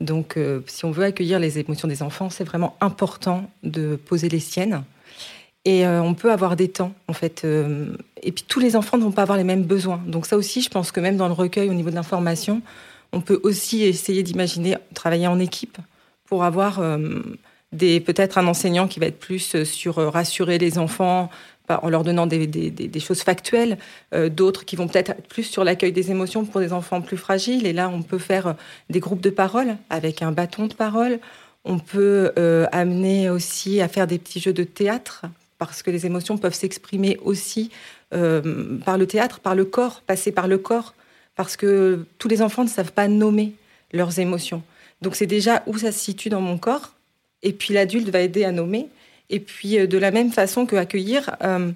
Donc, 0.01 0.39
si 0.67 0.87
on 0.87 0.91
veut 0.91 1.05
accueillir 1.05 1.39
les 1.39 1.59
émotions 1.59 1.87
des 1.87 2.03
enfants, 2.03 2.31
c'est 2.31 2.43
vraiment 2.43 2.75
important 2.81 3.49
de 3.63 3.95
poser 3.95 4.31
les 4.31 4.41
siennes. 4.41 4.85
Et 5.67 5.87
on 5.87 6.15
peut 6.15 6.33
avoir 6.33 6.57
des 6.57 6.69
temps, 6.69 6.95
en 7.09 7.13
fait. 7.13 7.45
et 8.23 8.33
puis, 8.33 8.45
tous 8.49 8.59
les 8.59 8.75
enfants 8.75 8.97
ne 8.97 9.03
vont 9.03 9.13
pas 9.13 9.23
avoir 9.23 9.37
les 9.37 9.45
mêmes 9.45 9.65
besoins. 9.65 10.01
Donc, 10.07 10.25
ça 10.25 10.39
aussi, 10.39 10.63
je 10.63 10.71
pense 10.71 10.93
que 10.93 11.01
même 11.01 11.19
dans 11.19 11.29
le 11.29 11.35
recueil, 11.35 11.69
au 11.69 11.75
niveau 11.75 11.91
de 11.91 11.95
l'information, 11.95 12.63
on 13.13 13.21
peut 13.21 13.41
aussi 13.43 13.83
essayer 13.83 14.23
d'imaginer 14.23 14.77
travailler 14.95 15.27
en 15.27 15.39
équipe 15.39 15.79
pour 16.25 16.45
avoir 16.45 16.81
des 17.73 18.01
peut-être 18.01 18.39
un 18.39 18.47
enseignant 18.47 18.89
qui 18.89 19.01
va 19.01 19.07
être 19.07 19.19
plus 19.19 19.63
sur 19.65 19.97
rassurer 19.97 20.57
les 20.57 20.79
enfants 20.79 21.31
en 21.69 21.89
leur 21.89 22.05
donnant 22.05 22.27
des, 22.27 23.01
choses 23.01 23.23
factuelles, 23.23 23.79
euh, 24.15 24.29
d'autres 24.29 24.65
qui 24.65 24.77
vont 24.77 24.89
peut-être 24.89 25.11
être 25.11 25.29
plus 25.29 25.45
sur 25.45 25.65
l'accueil 25.65 25.93
des 25.93 26.11
émotions 26.11 26.45
pour 26.45 26.61
des 26.61 26.73
enfants 26.73 27.01
plus 27.01 27.17
fragiles. 27.17 27.67
Et 27.67 27.73
là, 27.73 27.89
on 27.89 28.03
peut 28.03 28.19
faire 28.19 28.57
des 28.91 29.01
groupes 29.01 29.21
de 29.21 29.31
parole 29.31 29.77
avec 29.91 30.23
un 30.23 30.33
bâton 30.33 30.67
de 30.67 30.75
parole. 30.75 31.19
On 31.65 31.79
peut 31.79 32.33
euh, 32.39 32.67
amener 32.73 33.31
aussi 33.31 33.81
à 33.81 33.89
faire 33.89 34.07
des 34.07 34.19
petits 34.19 34.41
jeux 34.41 34.53
de 34.53 34.65
théâtre 34.65 35.23
parce 35.59 35.83
que 35.83 35.91
les 35.91 36.07
émotions 36.07 36.39
peuvent 36.39 36.55
s'exprimer 36.55 37.19
aussi 37.23 37.71
euh, 38.15 38.79
par 38.85 38.99
le 38.99 39.07
théâtre, 39.07 39.39
par 39.39 39.55
le 39.55 39.65
corps, 39.65 40.03
passer 40.07 40.33
par 40.33 40.49
le 40.49 40.59
corps, 40.59 40.95
parce 41.37 41.57
que 41.57 42.07
tous 42.19 42.29
les 42.29 42.43
enfants 42.43 42.65
ne 42.65 42.69
savent 42.69 42.93
pas 42.93 43.09
nommer 43.09 43.55
leurs 43.93 44.19
émotions. 44.19 44.63
Donc 45.01 45.17
c'est 45.17 45.27
déjà 45.27 45.63
où 45.67 45.79
ça 45.79 45.93
se 45.93 45.99
situe 45.99 46.29
dans 46.29 46.41
mon 46.41 46.59
corps, 46.59 46.93
et 47.43 47.53
puis 47.53 47.75
l'adulte 47.75 48.09
va 48.09 48.21
aider 48.21 48.45
à 48.45 48.53
nommer. 48.53 48.89
Et 49.31 49.41
puis, 49.41 49.79
euh, 49.79 49.87
de 49.87 49.99
la 49.99 50.11
même 50.11 50.31
façon 50.31 50.67
que 50.67 50.77
accueillir, 50.77 51.35
euh, 51.43 51.73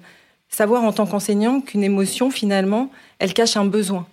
savoir 0.47 0.83
en 0.83 0.93
tant 0.93 1.05
qu'enseignant 1.05 1.59
qu'une 1.59 1.83
émotion, 1.83 2.31
finalement, 2.31 2.91
elle 3.19 3.33
cache 3.33 3.57
un 3.57 3.65
besoin. 3.65 4.07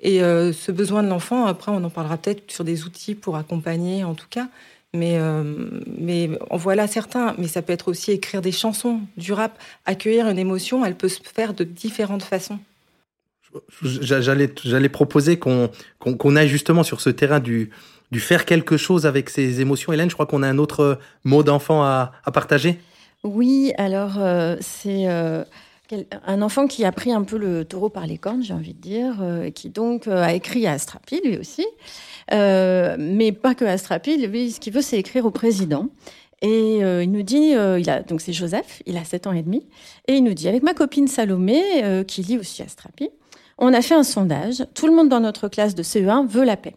Et 0.00 0.22
euh, 0.22 0.52
ce 0.52 0.72
besoin 0.72 1.02
de 1.02 1.08
l'enfant, 1.08 1.46
après, 1.46 1.72
on 1.72 1.82
en 1.84 1.90
parlera 1.90 2.16
peut-être 2.16 2.50
sur 2.50 2.64
des 2.64 2.84
outils 2.84 3.14
pour 3.14 3.36
accompagner, 3.36 4.04
en 4.04 4.14
tout 4.14 4.26
cas. 4.28 4.48
Mais, 4.92 5.20
mais 5.86 6.30
en 6.50 6.56
voilà 6.56 6.88
certains. 6.88 7.36
Mais 7.38 7.46
ça 7.46 7.62
peut 7.62 7.72
être 7.72 7.86
aussi 7.86 8.10
écrire 8.10 8.42
des 8.42 8.50
chansons, 8.50 8.98
du 9.16 9.32
rap. 9.32 9.56
Accueillir 9.86 10.26
une 10.26 10.38
émotion, 10.38 10.84
elle 10.84 10.96
peut 10.96 11.08
se 11.08 11.20
faire 11.22 11.54
de 11.54 11.62
différentes 11.62 12.24
façons. 12.24 12.58
J'allais, 13.82 14.88
proposer 14.88 15.38
qu'on, 15.38 15.70
qu'on, 15.98 16.36
aille 16.36 16.48
justement 16.48 16.82
sur 16.82 17.00
ce 17.00 17.10
terrain 17.10 17.40
du, 17.40 17.70
faire 18.14 18.44
quelque 18.44 18.76
chose 18.76 19.06
avec 19.06 19.30
ses 19.30 19.60
émotions. 19.60 19.92
Hélène, 19.92 20.10
je 20.10 20.14
crois 20.14 20.26
qu'on 20.26 20.42
a 20.42 20.48
un 20.48 20.58
autre 20.58 20.98
mot 21.24 21.42
d'enfant 21.42 21.82
à, 21.82 22.12
partager? 22.32 22.78
Oui, 23.24 23.72
alors 23.76 24.14
euh, 24.18 24.56
c'est 24.60 25.08
euh, 25.08 25.44
un 26.26 26.40
enfant 26.42 26.66
qui 26.66 26.84
a 26.84 26.92
pris 26.92 27.12
un 27.12 27.22
peu 27.22 27.36
le 27.36 27.64
taureau 27.64 27.90
par 27.90 28.06
les 28.06 28.16
cornes, 28.16 28.42
j'ai 28.42 28.54
envie 28.54 28.72
de 28.72 28.80
dire, 28.80 29.16
euh, 29.20 29.50
qui 29.50 29.68
donc 29.68 30.06
a 30.06 30.32
écrit 30.32 30.66
à 30.66 30.72
Astrapi, 30.72 31.20
lui 31.24 31.36
aussi. 31.36 31.66
mais 32.30 33.32
pas 33.32 33.54
que 33.54 33.64
Astrapi, 33.64 34.26
lui, 34.26 34.52
ce 34.52 34.60
qu'il 34.60 34.72
veut, 34.72 34.82
c'est 34.82 34.98
écrire 34.98 35.26
au 35.26 35.30
président. 35.30 35.88
Et 36.42 36.78
il 36.78 37.12
nous 37.12 37.22
dit, 37.22 37.52
donc 38.08 38.22
c'est 38.22 38.32
Joseph, 38.32 38.82
il 38.86 38.96
a 38.96 39.04
7 39.04 39.26
ans 39.26 39.32
et 39.34 39.42
demi, 39.42 39.66
et 40.08 40.14
il 40.14 40.24
nous 40.24 40.32
dit, 40.32 40.48
avec 40.48 40.62
ma 40.62 40.72
copine 40.72 41.06
Salomé, 41.06 41.60
qui 42.06 42.22
lit 42.22 42.38
aussi 42.38 42.62
Astrapi, 42.62 43.10
on 43.60 43.72
a 43.72 43.82
fait 43.82 43.94
un 43.94 44.02
sondage, 44.02 44.64
tout 44.74 44.86
le 44.86 44.94
monde 44.94 45.08
dans 45.08 45.20
notre 45.20 45.48
classe 45.48 45.74
de 45.74 45.82
CE1 45.82 46.26
veut 46.26 46.44
la 46.44 46.56
paix. 46.56 46.74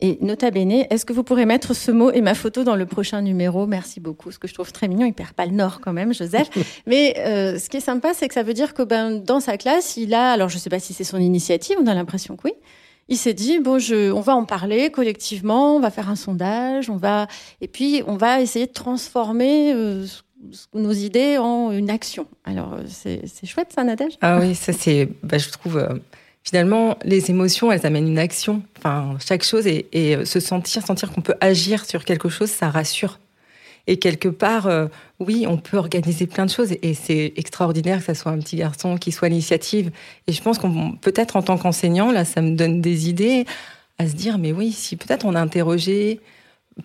Et 0.00 0.18
nota 0.20 0.50
bene, 0.50 0.84
est-ce 0.90 1.06
que 1.06 1.14
vous 1.14 1.22
pourrez 1.22 1.46
mettre 1.46 1.72
ce 1.72 1.90
mot 1.90 2.10
et 2.10 2.20
ma 2.20 2.34
photo 2.34 2.64
dans 2.64 2.76
le 2.76 2.84
prochain 2.84 3.22
numéro? 3.22 3.66
Merci 3.66 3.98
beaucoup. 3.98 4.30
Ce 4.30 4.38
que 4.38 4.46
je 4.46 4.52
trouve 4.52 4.70
très 4.70 4.88
mignon, 4.88 5.06
il 5.06 5.14
perd 5.14 5.32
pas 5.32 5.46
le 5.46 5.52
nord 5.52 5.80
quand 5.80 5.94
même, 5.94 6.12
Joseph. 6.12 6.50
Mais 6.86 7.14
euh, 7.18 7.58
ce 7.58 7.70
qui 7.70 7.78
est 7.78 7.80
sympa, 7.80 8.12
c'est 8.12 8.28
que 8.28 8.34
ça 8.34 8.42
veut 8.42 8.52
dire 8.52 8.74
que 8.74 8.82
ben, 8.82 9.22
dans 9.22 9.40
sa 9.40 9.56
classe, 9.56 9.96
il 9.96 10.12
a, 10.12 10.32
alors 10.32 10.50
je 10.50 10.56
ne 10.56 10.60
sais 10.60 10.68
pas 10.68 10.80
si 10.80 10.92
c'est 10.92 11.04
son 11.04 11.18
initiative, 11.18 11.78
on 11.80 11.86
a 11.86 11.94
l'impression 11.94 12.36
que 12.36 12.42
oui. 12.44 12.52
Il 13.08 13.16
s'est 13.16 13.32
dit 13.32 13.58
bon, 13.60 13.78
je, 13.78 14.10
on 14.10 14.20
va 14.20 14.36
en 14.36 14.44
parler 14.44 14.90
collectivement, 14.90 15.76
on 15.76 15.80
va 15.80 15.90
faire 15.90 16.10
un 16.10 16.16
sondage, 16.16 16.90
on 16.90 16.96
va, 16.96 17.26
et 17.62 17.68
puis 17.68 18.02
on 18.06 18.16
va 18.16 18.42
essayer 18.42 18.66
de 18.66 18.72
transformer 18.72 19.72
euh, 19.72 20.04
nos 20.74 20.92
idées 20.92 21.38
en 21.38 21.72
une 21.72 21.90
action. 21.90 22.26
Alors 22.44 22.74
euh, 22.74 22.84
c'est 22.86 23.46
chouette 23.46 23.72
ça, 23.74 23.84
Nadège? 23.84 24.18
Ah 24.20 24.38
oui, 24.40 24.54
ça 24.54 24.72
c'est, 24.72 25.08
bah, 25.22 25.38
je 25.38 25.50
trouve 25.50 25.80
finalement, 26.46 26.96
les 27.02 27.30
émotions, 27.30 27.72
elles 27.72 27.84
amènent 27.84 28.06
une 28.06 28.18
action. 28.18 28.62
Enfin, 28.78 29.16
chaque 29.26 29.42
chose 29.42 29.66
et, 29.66 29.86
euh, 29.94 30.24
se 30.24 30.38
sentir, 30.38 30.86
sentir 30.86 31.10
qu'on 31.10 31.20
peut 31.20 31.34
agir 31.40 31.84
sur 31.84 32.04
quelque 32.04 32.28
chose, 32.28 32.50
ça 32.50 32.70
rassure. 32.70 33.18
Et 33.88 33.98
quelque 33.98 34.28
part, 34.28 34.66
euh, 34.66 34.86
oui, 35.18 35.44
on 35.48 35.58
peut 35.58 35.76
organiser 35.76 36.26
plein 36.26 36.46
de 36.46 36.50
choses 36.50 36.72
et, 36.82 36.94
c'est 36.94 37.32
extraordinaire 37.36 37.98
que 37.98 38.04
ça 38.04 38.14
soit 38.14 38.32
un 38.32 38.38
petit 38.38 38.56
garçon 38.56 38.96
qui 38.96 39.10
soit 39.10 39.28
l'initiative. 39.28 39.90
Et 40.28 40.32
je 40.32 40.40
pense 40.40 40.58
qu'on 40.58 40.92
peut-être 40.92 41.34
en 41.36 41.42
tant 41.42 41.58
qu'enseignant, 41.58 42.12
là, 42.12 42.24
ça 42.24 42.42
me 42.42 42.54
donne 42.54 42.80
des 42.80 43.08
idées 43.08 43.44
à 43.98 44.08
se 44.08 44.14
dire, 44.14 44.38
mais 44.38 44.52
oui, 44.52 44.70
si 44.70 44.96
peut-être 44.96 45.24
on 45.24 45.34
a 45.34 45.40
interrogé 45.40 46.20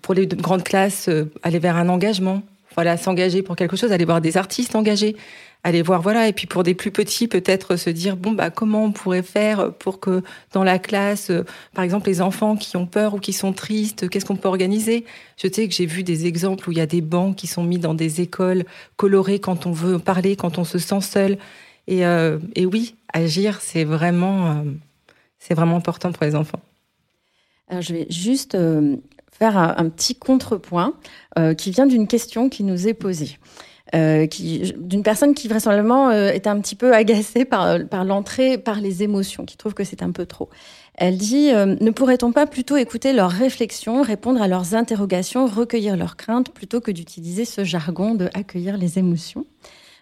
pour 0.02 0.16
les 0.16 0.26
grandes 0.26 0.64
classes, 0.64 1.08
euh, 1.08 1.32
aller 1.44 1.60
vers 1.60 1.76
un 1.76 1.90
engagement, 1.90 2.42
voilà, 2.76 2.98
s'engager 2.98 3.42
pour 3.42 3.56
quelque 3.56 3.76
chose, 3.76 3.92
aller 3.92 4.06
voir 4.06 4.22
des 4.22 4.38
artistes 4.38 4.76
engagés, 4.76 5.16
aller 5.64 5.82
voir 5.82 6.02
voilà 6.02 6.28
et 6.28 6.34
puis 6.34 6.48
pour 6.48 6.64
des 6.64 6.74
plus 6.74 6.92
petits 6.92 7.28
peut-être 7.28 7.76
se 7.76 7.90
dire 7.90 8.18
bon 8.18 8.32
bah 8.32 8.50
comment 8.50 8.86
on 8.86 8.92
pourrait 8.92 9.22
faire 9.22 9.74
pour 9.74 10.00
que 10.00 10.24
dans 10.54 10.64
la 10.64 10.80
classe 10.80 11.30
euh, 11.30 11.44
par 11.74 11.84
exemple 11.84 12.08
les 12.08 12.22
enfants 12.22 12.56
qui 12.56 12.78
ont 12.78 12.88
peur 12.88 13.14
ou 13.14 13.20
qui 13.20 13.34
sont 13.34 13.54
tristes 13.54 14.10
qu'est-ce 14.10 14.26
qu'on 14.26 14.36
peut 14.36 14.48
organiser? 14.48 15.06
Je 15.38 15.48
sais 15.52 15.68
que 15.68 15.74
j'ai 15.74 15.86
vu 15.86 16.04
des 16.04 16.26
exemples 16.26 16.68
où 16.70 16.72
il 16.72 16.78
y 16.78 16.82
a 16.82 16.88
des 16.88 17.02
bancs 17.02 17.36
qui 17.36 17.48
sont 17.48 17.64
mis 17.64 17.78
dans 17.78 17.94
des 17.94 18.22
écoles 18.22 18.64
colorées 18.96 19.40
quand 19.40 19.66
on 19.66 19.72
veut 19.72 20.00
parler 20.00 20.36
quand 20.36 20.58
on 20.58 20.64
se 20.64 20.78
sent 20.78 21.02
seul. 21.02 21.38
Et, 21.88 22.06
euh, 22.06 22.38
oui 22.58 22.96
agir 23.14 23.60
c'est 23.62 23.84
vraiment 23.84 24.52
euh, 24.52 24.64
c'est 25.40 25.54
vraiment 25.54 25.76
important 25.76 26.12
pour 26.12 26.24
les 26.24 26.36
enfants. 26.36 26.62
Alors 27.68 27.82
je 27.82 27.94
vais 27.94 28.08
juste 28.10 28.58
faire 29.42 29.58
un, 29.58 29.90
petit 29.90 30.16
contrepoint 30.16 30.94
qui 31.58 31.72
vient 31.72 31.88
d'une 31.88 32.08
question 32.08 32.48
qui 32.50 32.64
nous 32.64 32.88
est 32.88 32.94
posée 32.94 33.40
euh, 33.94 34.26
d'une 34.78 35.04
personne 35.04 35.34
qui 35.34 35.50
vraisemblablement 35.50 36.12
euh, 36.12 36.30
est 36.30 36.48
un 36.48 36.60
petit 36.62 36.76
peu 36.76 36.94
agacée 36.94 37.44
par, 37.44 37.78
par 37.90 38.06
l'entrée, 38.06 38.58
par 38.58 38.80
les 38.80 39.04
émotions, 39.04 39.46
qui 39.46 39.58
trouve 39.58 39.74
que 39.74 39.84
c'est 39.84 40.02
un 40.02 40.12
peu 40.12 40.26
trop. 40.26 40.50
Elle 40.96 41.18
dit 41.18 41.52
euh, 41.52 41.76
Ne 41.82 41.92
pourrait-on 41.92 42.32
pas 42.32 42.48
plutôt 42.48 42.78
écouter 42.78 43.12
leurs 43.12 43.32
réflexions, 43.32 44.02
répondre 44.02 44.42
à 44.42 44.48
leurs 44.48 44.76
interrogations, 44.76 45.46
recueillir 45.46 45.98
leurs 45.98 46.16
craintes, 46.16 46.52
plutôt 46.52 46.80
que 46.80 46.92
d'utiliser 46.92 47.44
ce 47.44 47.66
jargon 47.66 48.16
de 48.16 48.30
accueillir 48.34 48.78
les 48.78 49.00
émotions? 49.00 49.46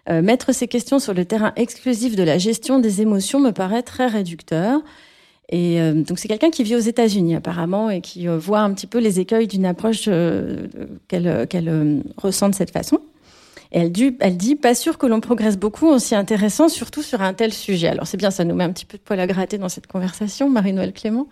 Mettre 0.08 0.52
ces 0.52 0.66
questions 0.66 0.98
sur 0.98 1.14
le 1.14 1.24
terrain 1.24 1.52
exclusif 1.54 2.16
de 2.16 2.24
la 2.24 2.36
gestion 2.36 2.80
des 2.80 3.00
émotions 3.00 3.38
me 3.38 3.52
paraît 3.52 3.84
très 3.84 4.08
réducteur. 4.08 4.80
Et 5.50 5.80
donc 5.92 6.18
c'est 6.20 6.28
quelqu'un 6.28 6.50
qui 6.50 6.62
vit 6.62 6.76
aux 6.76 6.80
États-Unis 6.80 7.34
apparemment 7.34 7.90
et 7.90 8.00
qui 8.00 8.28
voit 8.28 8.60
un 8.60 8.72
petit 8.72 8.86
peu 8.86 8.98
les 8.98 9.18
écueils 9.18 9.48
d'une 9.48 9.66
approche 9.66 10.08
qu'elle 11.08 11.46
qu'elle 11.48 12.02
ressent 12.16 12.48
de 12.48 12.54
cette 12.54 12.70
façon 12.70 13.00
elle 13.70 13.92
dit, 13.92 14.16
elle 14.20 14.36
dit 14.36 14.56
pas 14.56 14.74
sûr 14.74 14.98
que 14.98 15.06
l'on 15.06 15.20
progresse 15.20 15.56
beaucoup 15.56 15.88
en 15.88 15.98
s'y 15.98 16.14
intéressant, 16.14 16.68
surtout 16.68 17.02
sur 17.02 17.22
un 17.22 17.34
tel 17.34 17.52
sujet. 17.52 17.88
Alors 17.88 18.06
c'est 18.06 18.16
bien, 18.16 18.30
ça 18.30 18.44
nous 18.44 18.54
met 18.54 18.64
un 18.64 18.72
petit 18.72 18.84
peu 18.84 18.98
de 18.98 19.02
poil 19.02 19.20
à 19.20 19.26
gratter 19.26 19.58
dans 19.58 19.68
cette 19.68 19.86
conversation, 19.86 20.50
Marie-Noël 20.50 20.92
Clément. 20.92 21.28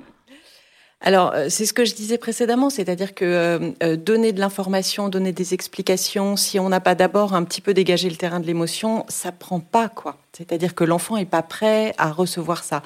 Alors, 1.00 1.33
euh, 1.33 1.47
c'est 1.49 1.64
ce 1.64 1.73
que 1.73 1.85
je 1.85 1.95
disais 1.95 2.19
précédemment, 2.19 2.71
c'est-à-dire 2.71 3.14
que 3.14 3.25
euh, 3.25 3.71
euh, 3.85 3.97
donner 3.97 4.33
de 4.33 4.40
l'information, 4.40 5.09
donner 5.09 5.31
des 5.31 5.55
explications, 5.55 6.35
si 6.37 6.59
on 6.59 6.69
n'a 6.69 6.81
pas 6.81 6.97
d'abord 6.97 7.35
un 7.35 7.45
petit 7.45 7.61
peu 7.61 7.73
dégagé 7.73 8.11
le 8.11 8.17
terrain 8.17 8.40
de 8.40 8.47
l'émotion, 8.47 9.05
ça 9.09 9.31
prend 9.31 9.61
pas, 9.61 9.88
quoi. 9.88 10.17
C'est-à-dire 10.33 10.75
que 10.75 10.83
l'enfant 10.85 11.17
est 11.17 11.25
pas 11.25 11.43
prêt 11.43 11.95
à 11.99 12.11
recevoir 12.11 12.64
ça. 12.64 12.83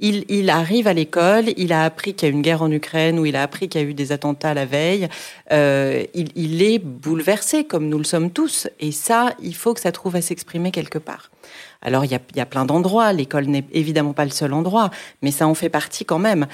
Il, 0.00 0.24
il 0.28 0.48
arrive 0.48 0.86
à 0.86 0.94
l'école, 0.94 1.46
il 1.56 1.72
a 1.72 1.84
appris 1.84 2.14
qu'il 2.14 2.28
y 2.28 2.32
a 2.32 2.34
une 2.34 2.42
guerre 2.42 2.62
en 2.62 2.70
Ukraine 2.70 3.18
ou 3.18 3.26
il 3.26 3.36
a 3.36 3.42
appris 3.42 3.68
qu'il 3.68 3.80
y 3.80 3.84
a 3.84 3.86
eu 3.86 3.94
des 3.94 4.12
attentats 4.12 4.54
la 4.54 4.66
veille. 4.66 5.08
Euh, 5.52 6.04
il, 6.14 6.30
il 6.36 6.62
est 6.62 6.78
bouleversé, 6.78 7.64
comme 7.64 7.88
nous 7.88 7.98
le 7.98 8.04
sommes 8.04 8.30
tous. 8.30 8.68
Et 8.80 8.92
ça, 8.92 9.34
il 9.42 9.54
faut 9.54 9.74
que 9.74 9.80
ça 9.80 9.92
trouve 9.92 10.16
à 10.16 10.22
s'exprimer 10.22 10.72
quelque 10.72 10.98
part. 10.98 11.30
Alors 11.82 12.04
il 12.04 12.10
y 12.10 12.14
a, 12.14 12.20
y 12.36 12.40
a 12.40 12.46
plein 12.46 12.64
d'endroits, 12.64 13.12
l'école 13.12 13.46
n'est 13.46 13.64
évidemment 13.72 14.12
pas 14.12 14.24
le 14.24 14.30
seul 14.30 14.52
endroit, 14.52 14.90
mais 15.22 15.30
ça 15.30 15.46
en 15.46 15.54
fait 15.54 15.68
partie 15.68 16.04
quand 16.04 16.18
même. 16.18 16.46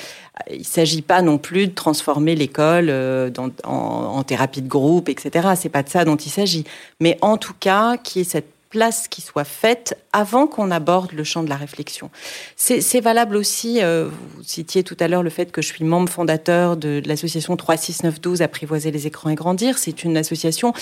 Il 0.50 0.58
ne 0.58 0.64
s'agit 0.64 1.02
pas 1.02 1.22
non 1.22 1.38
plus 1.38 1.66
de 1.66 1.74
transformer 1.74 2.34
l'école 2.34 2.86
euh, 2.90 3.30
en, 3.38 3.50
en, 3.64 4.22
thérapie 4.22 4.62
de 4.62 4.68
groupe, 4.68 5.08
etc. 5.08 5.48
C'est 5.56 5.68
pas 5.68 5.82
de 5.82 5.88
ça 5.88 6.04
dont 6.04 6.16
il 6.16 6.30
s'agit. 6.30 6.64
Mais 7.00 7.18
en 7.22 7.36
tout 7.36 7.54
cas, 7.58 7.96
qui 7.96 8.20
est 8.20 8.24
cette 8.24 8.55
place 8.76 9.08
qui 9.08 9.22
soit 9.22 9.44
faite 9.44 9.96
avant 10.12 10.46
qu'on 10.46 10.70
aborde 10.70 11.12
le 11.12 11.24
champ 11.24 11.42
de 11.42 11.48
la 11.48 11.56
réflexion. 11.56 12.10
C'est 12.56 13.00
valable 13.00 13.34
aussi, 13.34 13.82
euh, 13.82 14.10
vous 14.10 14.42
citiez 14.42 14.82
tout 14.84 14.98
à 15.00 15.08
l'heure 15.08 15.22
le 15.22 15.30
fait 15.30 15.50
que 15.50 15.62
je 15.62 15.68
suis 15.68 15.82
membre 15.82 16.10
fondateur 16.10 16.76
de, 16.76 17.00
l'association 17.06 17.56
36912 17.56 18.42
Apprivoiser 18.42 18.90
les 18.90 19.06
écrans 19.06 19.30
et 19.30 19.34
grandir. 19.34 19.78
C'est 19.78 20.04
une 20.04 20.18
association 20.18 20.74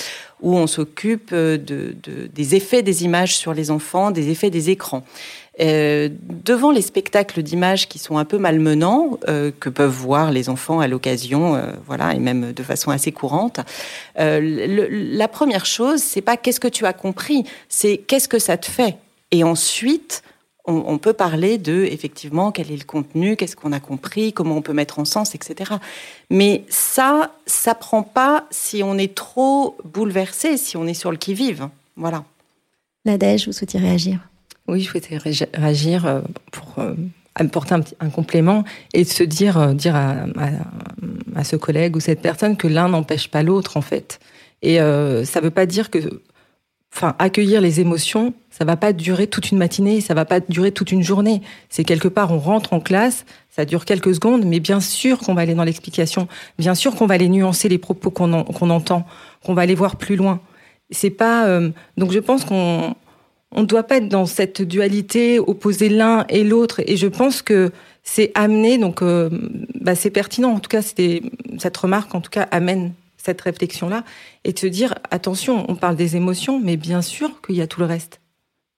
où 0.43 0.57
on 0.57 0.67
s'occupe 0.67 1.31
euh, 1.33 1.57
de, 1.57 1.95
des 2.35 2.57
effets 2.57 2.83
des 2.83 3.05
images 3.05 3.37
sur 3.37 3.55
les 3.55 3.71
enfants, 3.71 4.11
des 4.11 4.29
effets 4.29 4.51
des 4.51 4.71
écrans. 4.71 5.05
Euh, 5.61 6.09
devant 6.45 6.73
les 6.73 6.83
spectacles 6.83 7.43
d'images 7.43 7.89
qui 7.89 8.01
sont 8.01 8.19
un 8.19 8.25
peu 8.25 8.39
malmenants, 8.39 9.19
euh, 9.29 9.53
que 9.61 9.69
peuvent 9.69 9.89
voir 9.89 10.33
les 10.33 10.49
enfants 10.49 10.81
à 10.81 10.89
l'occasion, 10.89 11.55
euh, 11.55 11.73
voilà, 11.87 12.13
et 12.15 12.19
même 12.19 12.53
de 12.53 12.63
façon 12.65 12.91
assez 12.91 13.13
courante, 13.13 13.61
la 14.17 15.29
première 15.29 15.67
chose, 15.67 16.03
c'est 16.03 16.23
pas 16.23 16.37
qu'est-ce 16.37 16.61
que 16.61 16.69
tu 16.69 16.87
as 16.87 16.93
compris, 16.93 17.45
c'est 17.69 17.99
qu'est-ce 17.99 18.29
que 18.29 18.39
ça 18.39 18.57
te 18.57 18.67
fait. 18.67 18.97
Et 19.31 19.45
ensuite, 19.45 20.23
on, 20.67 20.97
peut 20.97 21.13
parler 21.13 21.59
de, 21.59 21.85
effectivement, 21.85 22.51
quel 22.51 22.73
est 22.73 22.77
le 22.77 22.85
contenu, 22.85 23.37
qu'est-ce 23.37 23.55
qu'on 23.55 23.73
a 23.73 23.81
compris, 23.81 24.33
comment 24.33 24.57
on 24.57 24.63
peut 24.63 24.73
mettre 24.73 24.99
en 24.99 25.05
sens, 25.05 25.35
etc. 25.35 25.75
Mais 26.31 26.65
ça, 26.71 27.33
ça 27.45 27.75
prend 27.75 28.03
pas 28.03 28.47
si 28.51 28.83
on 28.83 28.97
est 28.97 29.15
trop 29.15 29.77
bouleversé, 29.85 30.57
si 30.57 30.79
on 30.79 30.87
est 30.87 30.95
sur 30.95 31.11
le 31.11 31.19
qui-vive. 31.19 31.69
Voilà. 31.97 32.25
Nadège, 33.05 33.47
vous 33.47 33.53
souhaitez 33.53 33.79
réagir? 33.79 34.21
Oui, 34.67 34.81
je 34.81 34.89
souhaitais 34.89 35.19
réagir 35.19 36.07
euh, 36.07 36.21
pour 36.51 36.79
euh, 36.79 36.95
apporter 37.35 37.75
un, 37.75 38.11
complément 38.11 38.65
et 38.95 39.05
se 39.05 39.23
dire, 39.23 39.59
euh, 39.59 39.75
dire 39.75 39.95
à, 39.95 41.45
ce 41.45 41.57
collègue 41.57 41.97
ou 41.97 42.01
cette 42.01 42.23
personne 42.23 42.57
que 42.57 42.67
l'un 42.67 42.89
n'empêche 42.89 43.29
pas 43.29 43.43
l'autre, 43.43 43.77
en 43.77 43.83
fait. 43.83 44.21
Et 44.63 44.77
ça 44.77 45.41
ne 45.41 45.41
veut 45.41 45.51
pas 45.51 45.67
dire 45.67 45.91
que 45.91 45.99
enfin 46.95 47.17
accueillir 47.19 47.61
les 47.61 47.81
émotions, 47.81 48.33
ça 48.51 48.65
va 48.65 48.77
pas 48.77 48.93
durer 48.93 49.27
toute 49.27 49.51
une 49.51 49.59
matinée, 49.59 50.01
ça 50.01 50.15
va 50.15 50.25
pas 50.25 50.41
durer 50.41 50.71
toute 50.73 50.93
une 50.93 51.03
journée. 51.03 51.43
C'est 51.69 51.85
quelque 51.85 52.09
part 52.09 52.33
on 52.33 52.39
rentre 52.39 52.73
en 52.73 52.81
classe, 52.81 53.27
ça 53.51 53.65
dure 53.65 53.85
quelques 53.85 54.15
secondes, 54.15 54.45
mais 54.47 54.61
bien 54.61 54.81
sûr 54.81 55.19
qu'on 55.19 55.35
va 55.35 55.43
aller 55.43 55.55
dans 55.55 55.65
l'explication, 55.65 56.29
bien 56.59 56.75
sûr 56.75 56.95
qu'on 56.95 57.07
va 57.07 57.15
aller 57.15 57.29
nuancer 57.29 57.69
les 57.69 57.79
propos 57.79 58.11
qu'on 58.11 58.33
entend, 58.33 59.07
qu'on 59.45 59.55
va 59.55 59.63
aller 59.63 59.75
voir 59.75 59.97
plus 59.97 60.17
loin. 60.17 60.41
C'est 60.91 61.11
pas 61.11 61.47
euh, 61.47 61.71
donc 61.97 62.13
je 62.13 62.21
pense 62.21 62.45
qu'on 62.45 62.95
on 63.55 63.63
ne 63.63 63.67
doit 63.67 63.85
pas 63.85 63.97
être 63.97 64.09
dans 64.09 64.27
cette 64.27 64.63
dualité 64.63 65.39
opposer 65.39 65.89
l'un 65.89 66.25
et 66.29 66.45
l'autre 66.45 66.81
et 66.87 66.97
je 66.97 67.07
pense 67.07 67.43
que 67.43 67.73
c'est 68.03 68.31
amené 68.35 68.79
donc 68.79 69.03
euh, 69.03 69.31
bah, 69.81 69.95
c'est 69.95 70.11
pertinent 70.11 70.51
en 70.51 70.61
tout 70.61 70.69
cas 70.69 70.83
cette 70.83 71.77
remarque 71.77 72.15
en 72.15 72.21
tout 72.21 72.31
cas 72.31 72.49
amène 72.51 72.93
cette 73.25 73.41
réflexion-là 73.41 74.05
et 74.45 74.53
de 74.53 74.59
se 74.59 74.67
dire 74.67 74.95
attention, 75.11 75.65
on 75.69 75.75
parle 75.75 75.97
des 75.97 76.17
émotions, 76.17 76.61
mais 76.61 76.77
bien 76.77 77.03
sûr 77.03 77.41
qu'il 77.41 77.57
y 77.57 77.63
a 77.63 77.67
tout 77.67 77.81
le 77.81 77.87
reste. 77.87 78.21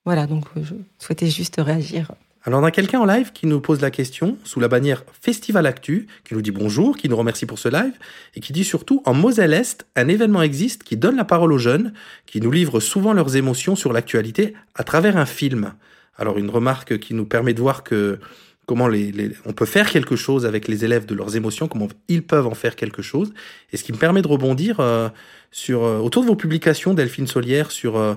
Voilà, 0.05 0.25
donc 0.25 0.45
euh, 0.55 0.61
je 0.63 0.73
souhaitais 0.99 1.27
juste 1.27 1.57
réagir. 1.59 2.13
Alors, 2.47 2.61
on 2.61 2.63
a 2.63 2.71
quelqu'un 2.71 3.01
en 3.01 3.05
live 3.05 3.33
qui 3.33 3.45
nous 3.45 3.59
pose 3.59 3.81
la 3.81 3.91
question 3.91 4.37
sous 4.45 4.61
la 4.61 4.69
bannière 4.69 5.03
Festival 5.21 5.65
Actu, 5.65 6.07
qui 6.23 6.33
nous 6.33 6.41
dit 6.41 6.51
bonjour, 6.51 6.95
qui 6.95 7.09
nous 7.09 7.17
remercie 7.17 7.45
pour 7.45 7.59
ce 7.59 7.67
live, 7.67 7.91
et 8.35 8.39
qui 8.39 8.53
dit 8.53 8.63
surtout 8.63 9.01
en 9.03 9.13
Moselle-Est, 9.13 9.85
un 9.97 10.07
événement 10.07 10.41
existe 10.41 10.83
qui 10.83 10.95
donne 10.95 11.17
la 11.17 11.25
parole 11.25 11.51
aux 11.51 11.57
jeunes, 11.57 11.91
qui 12.25 12.39
nous 12.39 12.49
livrent 12.49 12.79
souvent 12.79 13.11
leurs 13.11 13.35
émotions 13.35 13.75
sur 13.75 13.91
l'actualité 13.91 14.53
à 14.75 14.85
travers 14.85 15.17
un 15.17 15.25
film. 15.25 15.73
Alors, 16.17 16.37
une 16.37 16.49
remarque 16.49 16.99
qui 16.99 17.13
nous 17.13 17.25
permet 17.25 17.53
de 17.53 17.59
voir 17.59 17.83
que 17.83 18.17
comment 18.65 18.87
les, 18.87 19.31
on 19.45 19.51
peut 19.51 19.65
faire 19.65 19.89
quelque 19.89 20.15
chose 20.15 20.45
avec 20.45 20.69
les 20.69 20.85
élèves 20.85 21.05
de 21.05 21.15
leurs 21.15 21.35
émotions, 21.35 21.67
comment 21.67 21.89
ils 22.07 22.23
peuvent 22.23 22.47
en 22.47 22.55
faire 22.55 22.77
quelque 22.77 23.01
chose. 23.01 23.33
Et 23.73 23.77
ce 23.77 23.83
qui 23.83 23.91
me 23.91 23.97
permet 23.97 24.21
de 24.21 24.27
rebondir 24.29 24.79
euh, 24.79 25.09
sur 25.51 25.83
euh, 25.83 25.99
autour 25.99 26.21
de 26.21 26.27
vos 26.27 26.35
publications, 26.37 26.93
Delphine 26.93 27.27
Solière, 27.27 27.71
sur 27.71 27.97
euh, 27.97 28.15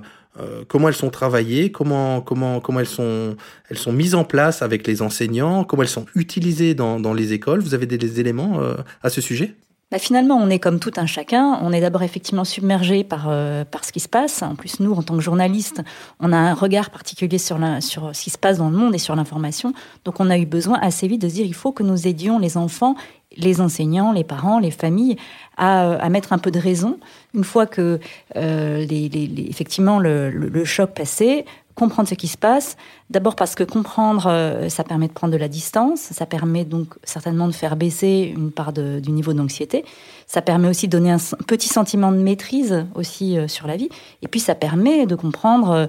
comment 0.69 0.89
elles 0.89 0.95
sont 0.95 1.11
travaillées, 1.11 1.73
comment 1.73 2.21
comment 2.21 2.61
comment 2.61 2.81
elles 2.81 2.87
sont 2.87 3.37
elles 3.69 3.79
sont 3.79 3.93
mises 3.93 4.15
en 4.15 4.25
place 4.25 4.63
avec 4.63 4.87
les 4.87 5.03
enseignants, 5.03 5.65
comment 5.65 5.83
elles 5.83 5.89
sont 5.89 6.07
utilisées 6.15 6.75
dans, 6.75 7.01
dans 7.01 7.13
les 7.13 7.33
écoles. 7.33 7.61
Vous 7.61 7.75
avez 7.75 7.87
des 7.87 8.21
éléments 8.21 8.61
à 9.03 9.11
ce 9.11 9.21
sujet? 9.21 9.57
Bah, 9.91 9.99
finalement, 9.99 10.37
on 10.37 10.49
est 10.51 10.61
comme 10.61 10.79
tout 10.79 10.93
un 10.99 11.07
chacun. 11.07 11.59
On 11.63 11.73
est 11.73 11.81
d'abord 11.81 12.05
effectivement 12.05 12.45
submergé 12.45 13.03
par, 13.03 13.27
euh, 13.29 13.65
par 13.65 13.85
ce 13.85 13.91
qui 13.91 13.99
se 13.99 14.09
passe. 14.09 14.43
En 14.43 14.55
plus, 14.55 14.79
nous, 14.79 14.93
en 14.93 15.03
tant 15.03 15.17
que 15.17 15.21
journalistes, 15.21 15.83
on 16.21 16.33
a 16.33 16.37
un 16.37 16.55
regard 16.55 16.91
particulier 16.91 17.39
sur, 17.39 17.59
la, 17.59 17.81
sur 17.81 18.15
ce 18.15 18.23
qui 18.23 18.31
se 18.31 18.39
passe 18.39 18.59
dans 18.59 18.71
le 18.71 18.77
monde 18.77 18.95
et 18.95 18.99
sur 18.99 19.17
l'information. 19.17 19.73
Donc, 20.05 20.21
on 20.21 20.31
a 20.31 20.39
eu 20.39 20.47
besoin 20.47 20.79
assez 20.81 21.09
vite 21.09 21.23
de 21.23 21.29
se 21.29 21.35
dire 21.35 21.45
il 21.45 21.55
faut 21.55 21.73
que 21.73 21.83
nous 21.83 22.07
aidions 22.07 22.39
les 22.39 22.57
enfants, 22.57 22.95
les 23.37 23.61
enseignants, 23.61 24.13
les 24.13 24.25
parents, 24.25 24.59
les 24.59 24.71
familles 24.71 25.17
à, 25.57 26.09
mettre 26.09 26.33
un 26.33 26.39
peu 26.39 26.51
de 26.51 26.59
raison. 26.59 26.99
Une 27.35 27.45
fois 27.45 27.67
que 27.67 28.01
euh, 28.37 28.87
effectivement 28.91 29.99
le, 29.99 30.65
choc 30.65 30.91
passé, 30.91 31.45
comprendre 31.75 32.09
ce 32.09 32.15
qui 32.15 32.29
se 32.29 32.37
passe. 32.37 32.77
D'abord 33.09 33.37
parce 33.37 33.55
que 33.55 33.65
comprendre, 33.65 34.27
euh, 34.27 34.69
ça 34.69 34.85
permet 34.85 35.09
de 35.09 35.13
prendre 35.13 35.33
de 35.33 35.39
la 35.39 35.49
distance, 35.49 36.01
ça 36.01 36.27
permet 36.27 36.65
donc 36.65 36.95
certainement 37.05 37.47
de 37.47 37.53
faire 37.53 37.75
baisser 37.77 38.33
une 38.37 38.51
part 38.51 38.73
du 38.73 39.11
niveau 39.11 39.33
d'anxiété. 39.33 39.85
Ça 40.27 40.43
permet 40.43 40.69
aussi 40.69 40.89
de 40.89 40.93
donner 40.93 41.11
un 41.11 41.19
petit 41.47 41.69
sentiment 41.69 42.13
de 42.13 42.19
maîtrise 42.19 42.85
aussi 42.95 43.39
euh, 43.39 43.49
sur 43.49 43.67
la 43.67 43.77
vie. 43.77 43.89
Et 44.23 44.29
puis 44.29 44.41
ça 44.41 44.55
permet 44.55 45.07
de 45.07 45.15
comprendre 45.15 45.89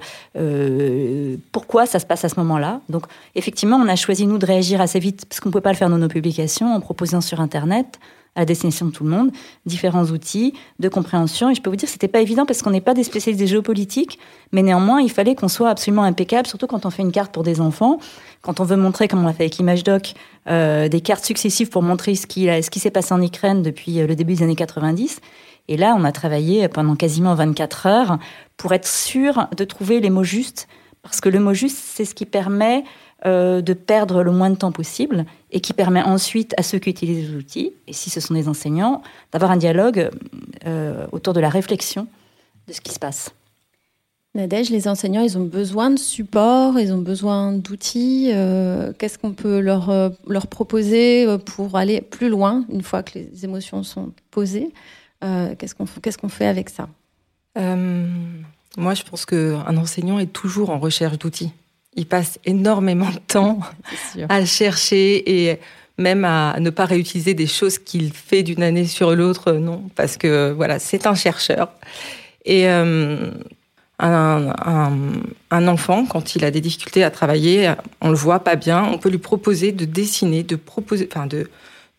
pourquoi 1.52 1.86
ça 1.86 2.00
se 2.00 2.06
passe 2.06 2.24
à 2.24 2.30
ce 2.30 2.40
moment-là. 2.40 2.82
Donc 2.90 3.06
effectivement, 3.36 3.78
on 3.78 3.88
a 3.88 3.96
choisi 3.96 4.26
nous 4.26 4.38
de 4.38 4.46
réagir 4.46 4.82
assez 4.82 5.00
vite 5.00 5.26
parce 5.26 5.40
qu'on 5.40 5.50
ne 5.50 5.54
peut 5.54 5.62
pas 5.62 5.72
le 5.72 5.78
faire 5.78 5.90
dans 5.90 5.98
nos 5.98 6.08
publications 6.08 6.74
en 6.74 6.80
proposant 6.80 7.22
sur 7.32 7.40
Internet 7.40 8.00
à 8.36 8.46
destination 8.46 8.86
de 8.86 8.92
tout 8.92 9.04
le 9.04 9.10
monde, 9.10 9.32
différents 9.66 10.06
outils 10.06 10.54
de 10.80 10.88
compréhension. 10.90 11.50
Et 11.50 11.56
je 11.56 11.62
peux 11.62 11.70
vous 11.70 11.76
dire 11.76 11.90
c'était 11.90 12.08
pas 12.08 12.22
évident 12.22 12.46
parce 12.46 12.62
qu'on 12.62 12.70
n'est 12.70 12.82
pas 12.82 12.94
des 12.94 13.04
spécialistes 13.04 13.40
des 13.40 13.48
géopolitiques, 13.48 14.20
mais 14.52 14.64
néanmoins, 14.64 15.02
il 15.02 15.12
fallait 15.12 15.36
qu'on 15.36 15.50
soit 15.50 15.70
absolument 15.70 16.04
impeccable, 16.04 16.48
surtout 16.48 16.68
quand 16.68 16.86
on 16.86 16.90
fait 16.90 17.02
une 17.02 17.12
carte 17.12 17.34
pour 17.34 17.44
des 17.44 17.60
enfants, 17.60 18.00
quand 18.42 18.60
on 18.60 18.64
veut 18.64 18.78
montrer, 18.78 19.08
comme 19.08 19.24
on 19.24 19.28
l'a 19.28 19.34
fait 19.34 19.44
avec 19.44 19.60
ImageDoc, 19.60 20.14
euh, 20.48 20.88
des 20.88 21.02
cartes 21.02 21.26
successives 21.26 21.70
pour 21.70 21.84
montrer 21.84 22.16
ce 22.16 22.26
qui, 22.26 22.46
ce 22.46 22.70
qui 22.70 22.80
s'est 22.80 22.92
passé 22.92 23.14
en 23.14 23.22
Ukraine 23.22 23.62
depuis 23.64 24.00
euh, 24.00 24.08
le 24.08 24.16
début 24.16 24.36
des 24.36 24.44
années 24.44 24.56
90. 24.56 25.20
Et 25.68 25.78
là, 25.78 25.96
on 25.98 26.04
a 26.04 26.12
travaillé 26.12 26.68
pendant 26.70 26.96
quasiment 26.96 27.36
24 27.36 27.86
heures 27.86 28.18
pour 28.56 28.74
être 28.74 28.88
sûr 28.88 29.48
de 29.58 29.64
trouver 29.66 30.00
les 30.00 30.10
mots 30.10 30.24
justes, 30.24 30.68
parce 31.04 31.20
que 31.20 31.30
le 31.30 31.40
mot 31.40 31.54
juste, 31.54 31.78
c'est 31.78 32.06
ce 32.06 32.16
qui 32.16 32.26
permet 32.26 32.84
euh, 33.24 33.62
de 33.62 33.74
perdre 33.74 34.24
le 34.24 34.32
moins 34.32 34.50
de 34.50 34.56
temps 34.56 34.72
possible 34.72 35.26
et 35.52 35.62
qui 35.62 35.74
permet 35.74 36.02
ensuite 36.02 36.56
à 36.58 36.64
ceux 36.64 36.80
qui 36.80 36.90
utilisent 36.90 37.30
les 37.30 37.36
outils, 37.36 37.72
et 37.86 37.94
si 37.94 38.10
ce 38.10 38.20
sont 38.20 38.34
des 38.34 38.48
enseignants, 38.48 39.04
d'avoir 39.32 39.52
un 39.52 39.58
dialogue 39.58 40.10
euh, 40.66 41.06
autour 41.12 41.36
de 41.36 41.40
la 41.40 41.50
réflexion 41.50 42.08
de 42.68 42.74
ce 42.74 42.82
qui 42.82 42.92
se 42.92 42.98
passe. 42.98 43.30
Nadège, 44.34 44.72
les 44.72 44.88
enseignants, 44.88 45.22
ils 45.22 45.38
ont 45.38 45.44
besoin 45.44 45.92
de 45.92 46.00
support, 46.00 46.80
ils 46.80 46.92
ont 46.94 46.98
besoin 46.98 47.52
d'outils. 47.52 48.32
Euh, 48.34 48.92
qu'est-ce 48.98 49.20
qu'on 49.20 49.34
peut 49.34 49.60
leur, 49.60 49.94
leur 50.28 50.48
proposer 50.48 51.28
pour 51.46 51.76
aller 51.76 52.02
plus 52.02 52.30
loin 52.30 52.66
une 52.72 52.82
fois 52.82 53.04
que 53.04 53.20
les 53.20 53.46
émotions 53.46 53.84
sont 53.84 54.14
posées 54.32 54.72
Qu'est-ce 55.22 55.76
qu'on 55.76 55.86
qu'est-ce 55.86 56.18
qu'on 56.18 56.30
fait 56.30 56.48
avec 56.48 56.72
ça? 56.72 56.90
Moi, 57.56 58.94
je 58.96 59.04
pense 59.04 59.28
qu'un 59.28 59.78
enseignant 59.78 60.18
est 60.18 60.34
toujours 60.34 60.72
en 60.72 60.80
recherche 60.80 61.20
d'outils 61.20 61.52
il 61.96 62.06
passe 62.06 62.40
énormément 62.46 63.10
de 63.10 63.20
temps 63.20 63.60
à 64.30 64.46
chercher 64.46 65.50
et 65.50 65.60
même 65.98 66.26
à 66.26 66.58
ne 66.60 66.70
pas 66.70 66.86
réutiliser 66.86 67.34
des 67.34 67.48
choses 67.48 67.78
qu'il 67.78 68.12
fait 68.14 68.44
d'une 68.44 68.64
année 68.64 68.86
sur 68.86 69.16
l'autre, 69.16 69.54
non, 69.54 69.84
parce 69.96 70.18
que 70.18 70.52
voilà, 70.52 70.80
c'est 70.80 71.06
un 71.06 71.16
chercheur. 71.16 71.70
Et 72.46 72.68
euh, 72.68 73.32
un, 74.00 74.54
un, 75.52 75.68
enfant, 75.68 76.06
quand 76.06 76.36
il 76.36 76.44
a 76.44 76.50
des 76.50 76.62
difficultés 76.62 77.04
à 77.04 77.12
travailler, 77.12 77.74
on 78.00 78.10
le 78.10 78.16
voit 78.16 78.40
pas 78.40 78.56
bien, 78.56 78.84
on 78.84 78.98
peut 78.98 79.10
lui 79.10 79.20
proposer 79.20 79.72
de 79.72 79.86
dessiner, 79.86 80.44
de 80.44 80.56
proposer, 80.56 81.08
enfin 81.12 81.28
de 81.28 81.50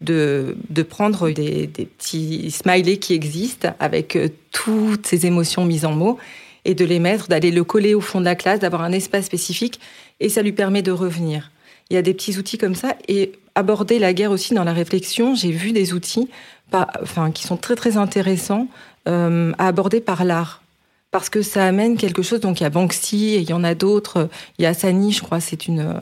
de, 0.02 0.57
de 0.68 0.83
prendre 0.83 1.31
des, 1.31 1.66
des 1.66 1.87
petits 1.87 2.50
smileys 2.50 2.98
qui 2.98 3.14
existent 3.14 3.74
avec 3.78 4.16
euh, 4.16 4.28
toutes 4.50 5.07
ces 5.07 5.26
émotions 5.26 5.64
mises 5.64 5.85
en 5.85 5.92
mots 5.92 6.18
et 6.64 6.75
de 6.75 6.85
les 6.85 6.98
mettre, 6.98 7.29
d'aller 7.29 7.51
le 7.51 7.64
coller 7.64 7.94
au 7.94 8.01
fond 8.01 8.20
de 8.20 8.25
la 8.25 8.35
classe, 8.35 8.61
d'avoir 8.61 8.83
un 8.83 8.92
espace 8.92 9.27
spécifique, 9.27 9.81
et 10.20 10.29
ça 10.29 10.42
lui 10.42 10.53
permet 10.53 10.83
de 10.83 10.92
revenir. 10.92 11.51
Il 11.90 11.94
y 11.94 11.96
a 11.96 12.03
des 12.03 12.14
petits 12.14 12.38
outils 12.38 12.59
comme 12.59 12.75
ça, 12.75 12.96
et 13.09 13.33
aborder 13.55 13.98
la 13.98 14.12
guerre 14.12 14.31
aussi 14.31 14.55
dans 14.55 14.64
la 14.64 14.72
réflexion, 14.72 15.35
j'ai 15.35 15.51
vu 15.51 15.72
des 15.72 15.92
outils 15.92 16.29
enfin, 16.72 17.31
qui 17.31 17.46
sont 17.46 17.57
très 17.57 17.77
très 17.77 17.96
intéressants 17.96 18.68
euh, 19.09 19.53
à 19.59 19.68
aborder 19.68 20.01
par 20.01 20.25
l'art. 20.25 20.62
Parce 21.11 21.29
que 21.29 21.42
ça 21.42 21.66
amène 21.66 21.98
quelque 21.98 22.22
chose, 22.22 22.40
donc 22.40 22.61
il 22.61 22.62
y 22.62 22.66
a 22.66 22.70
Banksy, 22.70 23.35
il 23.35 23.48
y 23.48 23.53
en 23.53 23.64
a 23.64 23.75
d'autres, 23.75 24.31
il 24.59 24.62
y 24.62 24.66
a 24.66 24.72
Sani, 24.72 25.12
je 25.12 25.22
crois, 25.22 25.40
c'est 25.40 25.66
une, 25.66 26.01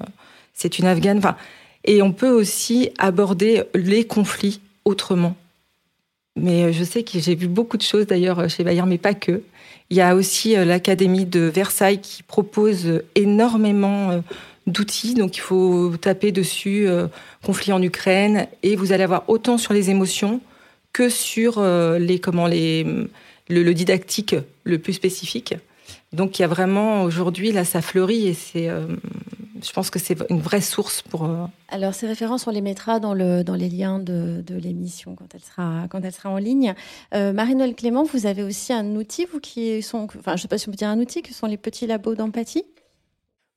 c'est 0.55 0.79
une 0.79 0.87
afghane, 0.87 1.19
enfin, 1.19 1.37
et 1.85 2.03
on 2.03 2.13
peut 2.13 2.31
aussi 2.31 2.91
aborder 2.99 3.65
les 3.75 4.05
conflits 4.05 4.61
autrement. 4.85 5.35
Mais 6.41 6.73
je 6.73 6.85
sais 6.85 7.03
que 7.03 7.19
j'ai 7.19 7.35
vu 7.35 7.47
beaucoup 7.47 7.77
de 7.77 7.83
choses 7.83 8.07
d'ailleurs 8.07 8.49
chez 8.49 8.65
Bayern, 8.65 8.89
mais 8.89 8.99
pas 8.99 9.15
que. 9.15 9.43
Il 9.91 9.97
y 9.97 10.01
a 10.01 10.15
aussi 10.15 10.57
euh, 10.57 10.65
l'Académie 10.65 11.27
de 11.27 11.41
Versailles 11.41 12.01
qui 12.01 12.23
propose 12.23 13.03
énormément 13.17 14.13
euh, 14.13 14.21
d'outils. 14.69 15.15
Donc 15.15 15.37
il 15.37 15.41
faut 15.41 15.93
taper 16.01 16.31
dessus 16.31 16.87
euh, 16.87 17.09
conflit 17.43 17.73
en 17.73 17.83
Ukraine 17.83 18.47
et 18.63 18.77
vous 18.77 18.93
allez 18.93 19.03
avoir 19.03 19.29
autant 19.29 19.59
sur 19.59 19.75
les 19.75 19.91
émotions 19.91 20.41
que 20.93 21.09
sur 21.09 21.63
les 22.01 22.19
comment 22.19 22.49
les 22.49 22.85
le, 23.49 23.73
didactique 23.73 24.35
le 24.65 24.79
plus 24.79 24.93
spécifique. 24.93 25.55
Donc 26.13 26.39
il 26.39 26.43
y 26.43 26.45
a 26.45 26.49
vraiment 26.49 27.05
aujourd'hui 27.05 27.53
là 27.53 27.65
ça 27.65 27.81
fleurit 27.81 28.27
et 28.27 28.35
c'est 28.35 28.69
je 29.65 29.73
pense 29.73 29.91
que 29.91 29.99
c'est 29.99 30.17
une 30.31 30.41
vraie 30.41 30.61
source 30.61 31.03
pour. 31.03 31.25
Euh, 31.25 31.47
Alors, 31.69 31.95
ces 31.95 32.07
références, 32.07 32.47
on 32.47 32.51
les 32.51 32.61
mettra 32.61 33.01
dans, 33.01 33.15
le, 33.15 33.43
dans 33.43 33.55
les 33.55 33.69
liens 33.69 33.99
de, 33.99 34.43
de 34.47 34.55
l'émission 34.57 35.15
quand 35.15 35.35
elle 35.35 35.41
sera, 35.41 35.87
quand 35.89 36.01
elle 36.03 36.13
sera 36.13 36.31
en 36.31 36.37
ligne. 36.37 36.75
Euh, 37.15 37.33
Marie-Noël 37.33 37.75
Clément, 37.75 38.05
vous 38.05 38.27
avez 38.27 38.43
aussi 38.43 38.73
un 38.73 38.97
outil, 38.97 39.27
vous 39.33 39.41
qui 39.41 39.83
sont, 39.83 40.07
enfin, 40.19 40.33
je 40.33 40.33
ne 40.33 40.39
sais 40.39 40.49
pas 40.49 40.59
si 40.59 40.69
on 40.69 40.73
peut 40.73 40.77
dire 40.77 40.89
un 40.89 40.99
outil, 40.99 41.23
que 41.23 41.35
sont 41.35 41.47
les 41.47 41.57
petits 41.57 41.87
labos 41.87 42.15
d'empathie? 42.15 42.65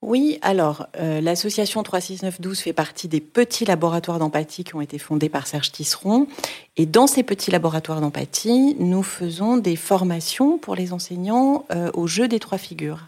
Oui, 0.01 0.37
alors 0.41 0.87
euh, 0.99 1.21
l'association 1.21 1.81
36912 1.81 2.59
fait 2.59 2.73
partie 2.73 3.07
des 3.07 3.21
petits 3.21 3.63
laboratoires 3.63 4.19
d'empathie 4.19 4.65
qui 4.65 4.75
ont 4.75 4.81
été 4.81 4.97
fondés 4.97 5.29
par 5.29 5.47
Serge 5.47 5.71
Tisseron. 5.71 6.27
Et 6.75 6.85
dans 6.85 7.07
ces 7.07 7.23
petits 7.23 7.51
laboratoires 7.51 8.01
d'empathie, 8.01 8.75
nous 8.79 9.03
faisons 9.03 9.55
des 9.55 9.77
formations 9.77 10.57
pour 10.57 10.75
les 10.75 10.91
enseignants 10.91 11.65
au 11.93 12.07
jeu 12.07 12.27
des 12.27 12.39
trois 12.39 12.57
figures. 12.57 12.99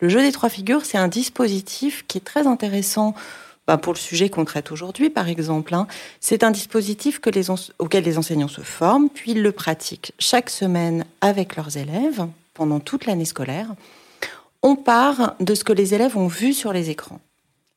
Le 0.00 0.08
jeu 0.08 0.22
des 0.22 0.32
trois 0.32 0.48
figures, 0.48 0.84
c'est 0.84 0.98
un 0.98 1.08
dispositif 1.08 2.04
qui 2.08 2.18
est 2.18 2.22
très 2.22 2.46
intéressant 2.46 3.14
bah, 3.66 3.76
pour 3.76 3.92
le 3.92 3.98
sujet 3.98 4.30
qu'on 4.30 4.44
traite 4.44 4.72
aujourd'hui, 4.72 5.10
par 5.10 5.28
exemple. 5.28 5.74
Hein. 5.74 5.86
C'est 6.20 6.42
un 6.42 6.50
dispositif 6.50 7.20
auquel 7.78 8.04
les 8.04 8.18
enseignants 8.18 8.48
se 8.48 8.62
forment, 8.62 9.08
puis 9.10 9.32
ils 9.32 9.42
le 9.42 9.52
pratiquent 9.52 10.12
chaque 10.18 10.50
semaine 10.50 11.04
avec 11.20 11.56
leurs 11.56 11.76
élèves 11.76 12.26
pendant 12.54 12.80
toute 12.80 13.06
l'année 13.06 13.26
scolaire. 13.26 13.68
On 14.62 14.74
part 14.74 15.34
de 15.38 15.54
ce 15.54 15.64
que 15.64 15.72
les 15.72 15.94
élèves 15.94 16.16
ont 16.16 16.26
vu 16.26 16.52
sur 16.52 16.72
les 16.72 16.90
écrans. 16.90 17.20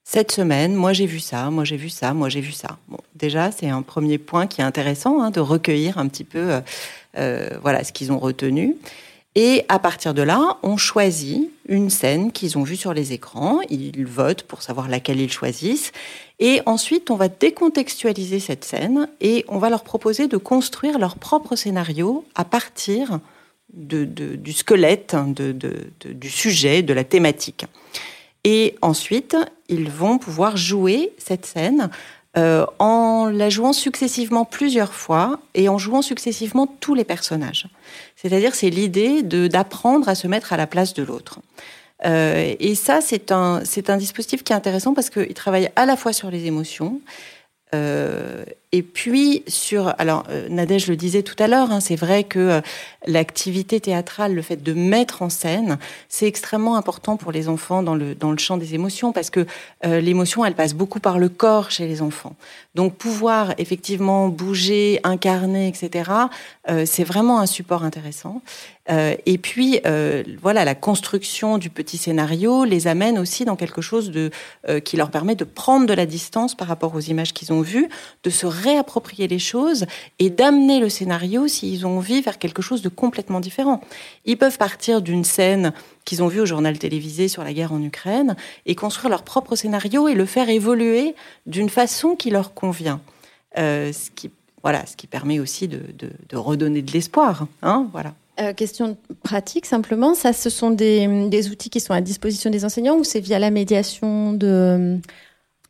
Cette 0.06 0.32
semaine, 0.32 0.76
moi 0.76 0.92
j'ai 0.92 1.06
vu 1.06 1.20
ça, 1.20 1.50
moi 1.50 1.64
j'ai 1.64 1.78
vu 1.78 1.90
ça, 1.90 2.14
moi 2.14 2.28
j'ai 2.28 2.42
vu 2.42 2.52
ça. 2.52 2.78
Bon, 2.90 2.98
déjà, 3.16 3.52
c'est 3.52 3.70
un 3.70 3.82
premier 3.82 4.18
point 4.18 4.48
qui 4.48 4.62
est 4.62 4.64
intéressant, 4.66 5.22
hein, 5.22 5.32
de 5.32 5.40
recueillir 5.40 5.98
un 5.98 6.08
petit 6.08 6.26
peu 6.26 6.52
euh, 6.52 6.62
euh, 7.18 7.50
voilà, 7.62 7.84
ce 7.84 7.94
qu'ils 7.94 8.12
ont 8.12 8.20
retenu. 8.20 8.76
Et 9.36 9.65
à 9.67 9.80
partir 9.80 10.13
de 10.13 10.22
là, 10.22 10.58
on 10.62 10.78
choisit 10.78 11.50
une 11.67 11.89
scène 11.89 12.32
qu'ils 12.32 12.58
ont 12.58 12.63
vue 12.63 12.76
sur 12.76 12.93
les 12.93 13.13
écrans. 13.13 13.62
Ils 13.69 14.06
votent 14.06 14.43
pour 14.43 14.62
savoir 14.62 14.88
laquelle 14.88 15.19
ils 15.19 15.32
choisissent. 15.32 15.91
Et 16.39 16.62
ensuite, 16.67 17.10
on 17.10 17.15
va 17.15 17.30
décontextualiser 17.30 18.39
cette 18.39 18.63
scène 18.63 19.10
et 19.22 19.43
on 19.48 19.58
va 19.58 19.69
leur 19.69 19.84
proposer 19.84 20.28
de 20.28 20.38
construire 20.38 21.00
leur 21.00 21.15
propre 21.15 21.56
scénario 21.56 22.26
à 22.36 22.46
partir 22.46 23.19
de, 23.74 24.06
du 24.06 24.54
squelette, 24.54 25.15
de, 25.15 25.52
du 26.06 26.30
sujet, 26.30 26.84
de 26.84 26.93
la 26.93 27.04
thématique. 27.04 27.65
Et 28.43 28.76
ensuite, 28.82 29.36
ils 29.67 29.89
vont 29.89 30.19
pouvoir 30.19 30.58
jouer 30.58 31.13
cette 31.17 31.46
scène 31.46 31.89
euh, 32.36 32.65
en 32.80 33.30
la 33.32 33.50
jouant 33.50 33.74
successivement 33.74 34.43
plusieurs 34.43 34.93
fois 34.93 35.39
et 35.54 35.69
en 35.69 35.78
jouant 35.78 36.02
successivement 36.02 36.65
tous 36.65 36.96
les 36.96 37.04
personnages. 37.04 37.67
C'est-à-dire, 38.15 38.56
c'est 38.56 38.72
l'idée 38.72 39.22
d'apprendre 39.22 40.10
à 40.10 40.15
se 40.15 40.28
mettre 40.28 40.52
à 40.52 40.58
la 40.58 40.65
place 40.65 40.93
de 40.93 41.04
l'autre. 41.04 41.39
Euh, 42.06 42.56
et 42.60 42.76
ça, 42.76 43.02
c'est 43.02 43.32
un, 43.32 43.62
un 43.88 43.98
dispositif 43.98 44.43
qui 44.43 44.52
est 44.52 44.56
intéressant 44.56 44.93
parce 44.93 45.10
qu'il 45.10 45.34
travaille 45.34 45.69
à 45.76 45.86
la 45.86 45.96
fois 45.96 46.12
sur 46.12 46.32
les 46.32 46.46
émotions, 46.46 47.02
euh, 47.74 48.43
et 48.74 48.82
puis 48.82 49.44
sur, 49.48 49.94
alors 50.00 50.24
euh, 50.30 50.50
Nadège 50.50 50.88
le 50.88 50.96
disait 50.96 51.22
tout 51.22 51.36
à 51.38 51.48
l'heure, 51.48 51.72
hein, 51.72 51.80
c'est 51.80 51.96
vrai 51.96 52.24
que 52.24 52.40
euh, 52.40 52.62
l'activité 53.06 53.80
théâtrale, 53.80 54.34
le 54.34 54.42
fait 54.42 54.64
de 54.64 54.74
mettre 54.74 55.22
en 55.22 55.30
scène, 55.30 55.78
c'est 56.10 56.26
extrêmement 56.26 56.76
important 56.76 57.16
pour 57.16 57.32
les 57.32 57.50
enfants 57.50 57.84
dans 57.84 57.94
le 57.94 58.16
dans 58.16 58.32
le 58.32 58.40
champ 58.40 58.58
des 58.58 58.74
émotions 58.74 59.12
parce 59.12 59.30
que 59.30 59.46
l'émotion, 59.84 60.44
elle 60.44 60.56
passe 60.56 60.74
beaucoup 60.74 61.00
par 61.00 61.20
le 61.20 61.30
corps 61.30 61.70
chez 61.70 61.88
les 61.88 62.02
enfants. 62.02 62.36
Donc 62.74 62.96
pouvoir 62.96 63.54
effectivement 63.58 64.30
bouger, 64.30 65.00
incarner, 65.04 65.68
etc. 65.68 66.10
c'est 66.86 67.04
vraiment 67.04 67.42
un 67.42 67.46
support 67.46 67.84
intéressant. 67.84 68.42
Euh, 68.90 69.16
et 69.26 69.38
puis, 69.38 69.80
euh, 69.86 70.24
voilà, 70.42 70.66
la 70.66 70.76
construction 70.76 71.58
du 71.58 71.70
petit 71.70 71.98
scénario 71.98 72.66
les 72.66 72.88
amène 72.88 73.18
aussi 73.18 73.46
dans 73.46 73.56
quelque 73.56 73.82
chose 73.82 74.12
de, 74.12 74.30
euh, 74.68 74.80
qui 74.80 74.98
leur 74.98 75.10
permet 75.10 75.36
de 75.36 75.46
prendre 75.46 75.86
de 75.86 75.94
la 75.94 76.06
distance 76.06 76.56
par 76.56 76.68
rapport 76.68 76.94
aux 76.96 77.00
images 77.00 77.34
qu'ils 77.34 77.54
ont 77.54 77.62
vues, 77.62 77.88
de 78.24 78.30
se 78.30 78.46
réapproprier 78.63 79.28
les 79.28 79.39
choses 79.39 79.86
et 80.19 80.30
d'amener 80.30 80.80
le 80.80 80.89
scénario, 80.89 81.47
s'ils 81.47 81.86
ont 81.86 81.97
envie, 81.97 82.21
vers 82.21 82.39
quelque 82.39 82.62
chose 82.62 82.82
de 82.82 82.89
complètement 82.89 83.39
différent. 83.39 83.82
Ils 84.26 84.38
peuvent 84.38 84.58
partir 84.58 85.02
d'une 85.02 85.23
scène 85.23 85.73
qu'ils 86.06 86.23
ont 86.23 86.28
vue 86.28 86.41
au 86.41 86.45
journal 86.45 86.78
télévisé 86.80 87.28
sur 87.28 87.43
la 87.43 87.54
guerre 87.54 87.73
en 87.73 87.82
Ukraine 87.82 88.36
et 88.65 88.76
construire 88.76 89.10
leur 89.10 89.23
propre 89.23 89.56
scénario 89.56 90.08
et 90.08 90.15
le 90.15 90.26
faire 90.26 90.49
évoluer 90.49 91.15
d'une 91.45 91.69
façon 91.69 92.15
qui 92.15 92.30
leur 92.30 92.54
convient. 92.54 93.02
ce 93.56 94.10
qui 94.15 94.32
voilà, 94.63 94.86
ce 94.86 94.95
qui 94.95 95.08
permet 95.08 95.39
aussi 95.39 95.67
de 95.67 96.38
redonner 96.38 96.82
de 96.82 96.91
l'espoir. 96.93 97.47
Hein, 97.62 97.89
voilà. 97.91 98.13
Euh, 98.39 98.54
question 98.54 98.97
pratique, 99.21 99.67
simplement, 99.67 100.15
ça, 100.15 100.34
ce 100.34 100.49
sont 100.49 100.71
des, 100.71 101.28
des, 101.30 101.49
outils 101.52 101.69
qui 101.69 101.80
sont 101.80 101.93
à 101.93 102.02
disposition 102.02 102.49
des 102.49 102.65
enseignants 102.65 102.97
ou 102.97 103.04
c'est 103.04 103.19
via 103.19 103.38
la 103.38 103.52
médiation 103.52 104.34
de 104.34 104.97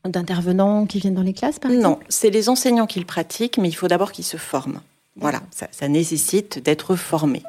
d'intervenants 0.06 0.86
qui 0.86 1.00
viennent 1.00 1.16
dans 1.16 1.22
les 1.22 1.34
classes, 1.34 1.60
par 1.60 1.72
exemple 1.72 2.04
Non, 2.04 2.08
c'est 2.10 2.30
les 2.30 2.50
enseignants 2.50 2.88
qui 2.88 3.00
le 3.00 3.06
pratiquent, 3.06 3.58
mais 3.58 3.70
il 3.70 3.74
faut 3.74 3.88
d'abord 3.88 4.12
qu'ils 4.12 4.26
se 4.26 4.38
forment. 4.38 4.82
Voilà, 5.16 5.42
ça, 5.52 5.68
ça 5.72 5.88
nécessite 5.88 6.63
d'être 6.63 6.96
formé. 6.96 7.44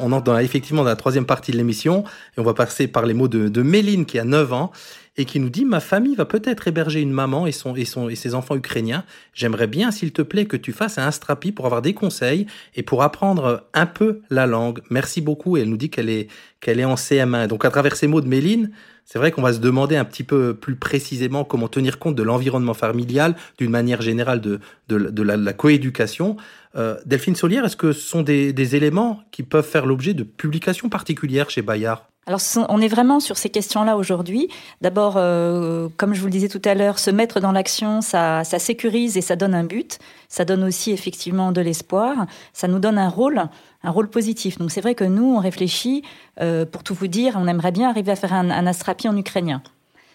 On 0.00 0.12
entre 0.12 0.24
dans, 0.24 0.38
effectivement 0.38 0.82
dans 0.82 0.88
la 0.88 0.96
troisième 0.96 1.26
partie 1.26 1.52
de 1.52 1.56
l'émission 1.56 2.04
et 2.36 2.40
on 2.40 2.42
va 2.42 2.54
passer 2.54 2.88
par 2.88 3.04
les 3.04 3.14
mots 3.14 3.28
de, 3.28 3.48
de 3.48 3.62
Méline 3.62 4.06
qui 4.06 4.18
a 4.18 4.24
9 4.24 4.52
ans 4.52 4.72
et 5.16 5.24
qui 5.24 5.40
nous 5.40 5.50
dit 5.50 5.64
ma 5.64 5.80
famille 5.80 6.14
va 6.14 6.24
peut-être 6.24 6.68
héberger 6.68 7.00
une 7.00 7.12
maman 7.12 7.46
et 7.46 7.52
son 7.52 7.74
et 7.74 7.84
son 7.84 8.08
et 8.08 8.14
ses 8.14 8.34
enfants 8.34 8.56
ukrainiens. 8.56 9.04
J'aimerais 9.34 9.66
bien 9.66 9.90
s'il 9.90 10.12
te 10.12 10.22
plaît 10.22 10.46
que 10.46 10.56
tu 10.56 10.72
fasses 10.72 10.98
un 10.98 11.10
strapi 11.10 11.52
pour 11.52 11.66
avoir 11.66 11.82
des 11.82 11.94
conseils 11.94 12.46
et 12.74 12.82
pour 12.82 13.02
apprendre 13.02 13.66
un 13.74 13.86
peu 13.86 14.20
la 14.30 14.46
langue. 14.46 14.80
Merci 14.90 15.20
beaucoup 15.20 15.56
et 15.56 15.60
elle 15.60 15.68
nous 15.68 15.76
dit 15.76 15.90
qu'elle 15.90 16.08
est 16.08 16.28
qu'elle 16.60 16.80
est 16.80 16.84
en 16.84 16.94
CM1. 16.94 17.48
Donc 17.48 17.64
à 17.64 17.70
travers 17.70 17.96
ces 17.96 18.06
mots 18.06 18.20
de 18.20 18.28
Méline, 18.28 18.70
c'est 19.04 19.18
vrai 19.18 19.32
qu'on 19.32 19.42
va 19.42 19.52
se 19.52 19.58
demander 19.58 19.96
un 19.96 20.04
petit 20.04 20.22
peu 20.22 20.54
plus 20.54 20.76
précisément 20.76 21.44
comment 21.44 21.68
tenir 21.68 21.98
compte 21.98 22.14
de 22.14 22.22
l'environnement 22.22 22.72
familial, 22.72 23.34
d'une 23.58 23.70
manière 23.70 24.00
générale 24.00 24.40
de, 24.40 24.60
de, 24.88 24.98
de 24.98 25.22
la, 25.22 25.36
la, 25.36 25.52
coéducation. 25.52 26.36
Euh, 26.76 26.96
Delphine 27.04 27.34
Solière, 27.34 27.64
est-ce 27.64 27.76
que 27.76 27.92
ce 27.92 28.00
sont 28.00 28.22
des, 28.22 28.52
des 28.52 28.76
éléments 28.76 29.20
qui 29.32 29.42
peuvent 29.42 29.68
faire 29.68 29.86
l'objet 29.86 30.14
de 30.14 30.22
publications 30.22 30.88
particulières 30.88 31.50
chez 31.50 31.62
Bayard? 31.62 32.11
Alors, 32.26 32.40
on 32.68 32.80
est 32.80 32.88
vraiment 32.88 33.18
sur 33.18 33.36
ces 33.36 33.50
questions-là 33.50 33.96
aujourd'hui. 33.96 34.48
D'abord, 34.80 35.14
euh, 35.16 35.88
comme 35.96 36.14
je 36.14 36.20
vous 36.20 36.26
le 36.26 36.32
disais 36.32 36.48
tout 36.48 36.62
à 36.64 36.74
l'heure, 36.74 37.00
se 37.00 37.10
mettre 37.10 37.40
dans 37.40 37.50
l'action, 37.50 38.00
ça, 38.00 38.44
ça 38.44 38.60
sécurise 38.60 39.16
et 39.16 39.20
ça 39.20 39.34
donne 39.34 39.54
un 39.56 39.64
but. 39.64 39.98
Ça 40.28 40.44
donne 40.44 40.62
aussi 40.62 40.92
effectivement 40.92 41.50
de 41.50 41.60
l'espoir. 41.60 42.26
Ça 42.52 42.68
nous 42.68 42.78
donne 42.78 42.96
un 42.96 43.08
rôle, 43.08 43.42
un 43.82 43.90
rôle 43.90 44.08
positif. 44.08 44.56
Donc, 44.58 44.70
c'est 44.70 44.80
vrai 44.80 44.94
que 44.94 45.02
nous, 45.02 45.34
on 45.34 45.40
réfléchit, 45.40 46.04
euh, 46.40 46.64
pour 46.64 46.84
tout 46.84 46.94
vous 46.94 47.08
dire, 47.08 47.34
on 47.36 47.48
aimerait 47.48 47.72
bien 47.72 47.90
arriver 47.90 48.12
à 48.12 48.16
faire 48.16 48.34
un, 48.34 48.50
un 48.50 48.66
astrapi 48.68 49.08
en 49.08 49.16
ukrainien. 49.16 49.60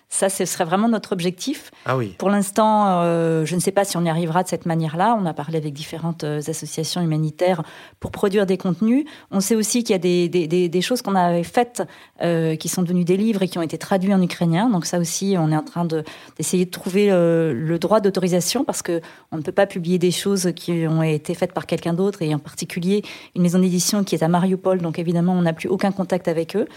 Ça, 0.09 0.29
ce 0.29 0.45
serait 0.45 0.63
vraiment 0.63 0.87
notre 0.87 1.11
objectif. 1.11 1.69
Ah 1.85 1.97
oui. 1.97 2.15
Pour 2.17 2.29
l'instant, 2.29 3.01
euh, 3.01 3.45
je 3.45 3.55
ne 3.55 3.59
sais 3.59 3.73
pas 3.73 3.83
si 3.83 3.97
on 3.97 4.05
y 4.05 4.09
arrivera 4.09 4.41
de 4.41 4.47
cette 4.47 4.65
manière-là. 4.65 5.17
On 5.21 5.25
a 5.25 5.33
parlé 5.33 5.57
avec 5.57 5.73
différentes 5.73 6.23
euh, 6.23 6.39
associations 6.47 7.01
humanitaires 7.01 7.61
pour 7.99 8.11
produire 8.11 8.45
des 8.45 8.57
contenus. 8.57 9.05
On 9.31 9.41
sait 9.41 9.55
aussi 9.55 9.83
qu'il 9.83 9.93
y 9.93 9.95
a 9.95 9.99
des, 9.99 10.29
des, 10.29 10.69
des, 10.69 10.81
choses 10.81 11.01
qu'on 11.01 11.13
avait 11.13 11.43
faites 11.43 11.83
euh, 12.21 12.55
qui 12.55 12.69
sont 12.69 12.83
devenues 12.83 13.03
des 13.03 13.17
livres 13.17 13.43
et 13.43 13.49
qui 13.49 13.57
ont 13.59 13.61
été 13.61 13.77
traduits 13.77 14.13
en 14.13 14.21
ukrainien. 14.21 14.69
Donc 14.69 14.85
ça 14.85 14.97
aussi, 14.97 15.35
on 15.37 15.51
est 15.51 15.57
en 15.57 15.63
train 15.63 15.85
d'essayer 15.85 16.63
de, 16.63 16.71
trouver 16.71 17.11
euh, 17.11 17.53
le 17.53 17.77
droit 17.77 17.99
d'autorisation 17.99 18.63
parce 18.63 18.81
que 18.81 19.01
on 19.33 19.37
ne 19.37 19.41
peut 19.41 19.51
pas 19.51 19.67
publier 19.67 19.99
des 19.99 20.11
choses 20.11 20.53
qui 20.55 20.87
ont 20.87 21.03
été 21.03 21.33
faites 21.33 21.51
par 21.51 21.65
quelqu'un 21.65 21.93
d'autre 21.93 22.21
et 22.21 22.33
en 22.33 22.39
particulier 22.39 23.03
une 23.35 23.41
maison 23.41 23.59
d'édition 23.59 24.05
qui 24.05 24.15
est 24.15 24.23
à 24.23 24.29
Mariupol. 24.29 24.79
Donc 24.79 24.99
évidemment, 24.99 25.33
on 25.33 25.41
n'a 25.41 25.53
plus 25.53 25.67
aucun 25.67 25.91
contact 25.91 26.29
avec 26.29 26.55
eux. 26.55 26.67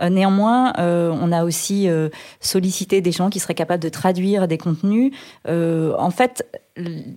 Euh, 0.00 0.08
néanmoins, 0.08 0.72
euh, 0.78 1.10
on 1.20 1.32
a 1.32 1.44
aussi 1.44 1.88
euh, 1.88 2.08
sollicité 2.40 3.00
des 3.00 3.12
gens 3.12 3.30
qui 3.30 3.38
seraient 3.38 3.54
capables 3.54 3.82
de 3.82 3.88
traduire 3.88 4.48
des 4.48 4.58
contenus. 4.58 5.12
en 5.46 6.10
fait, 6.10 6.44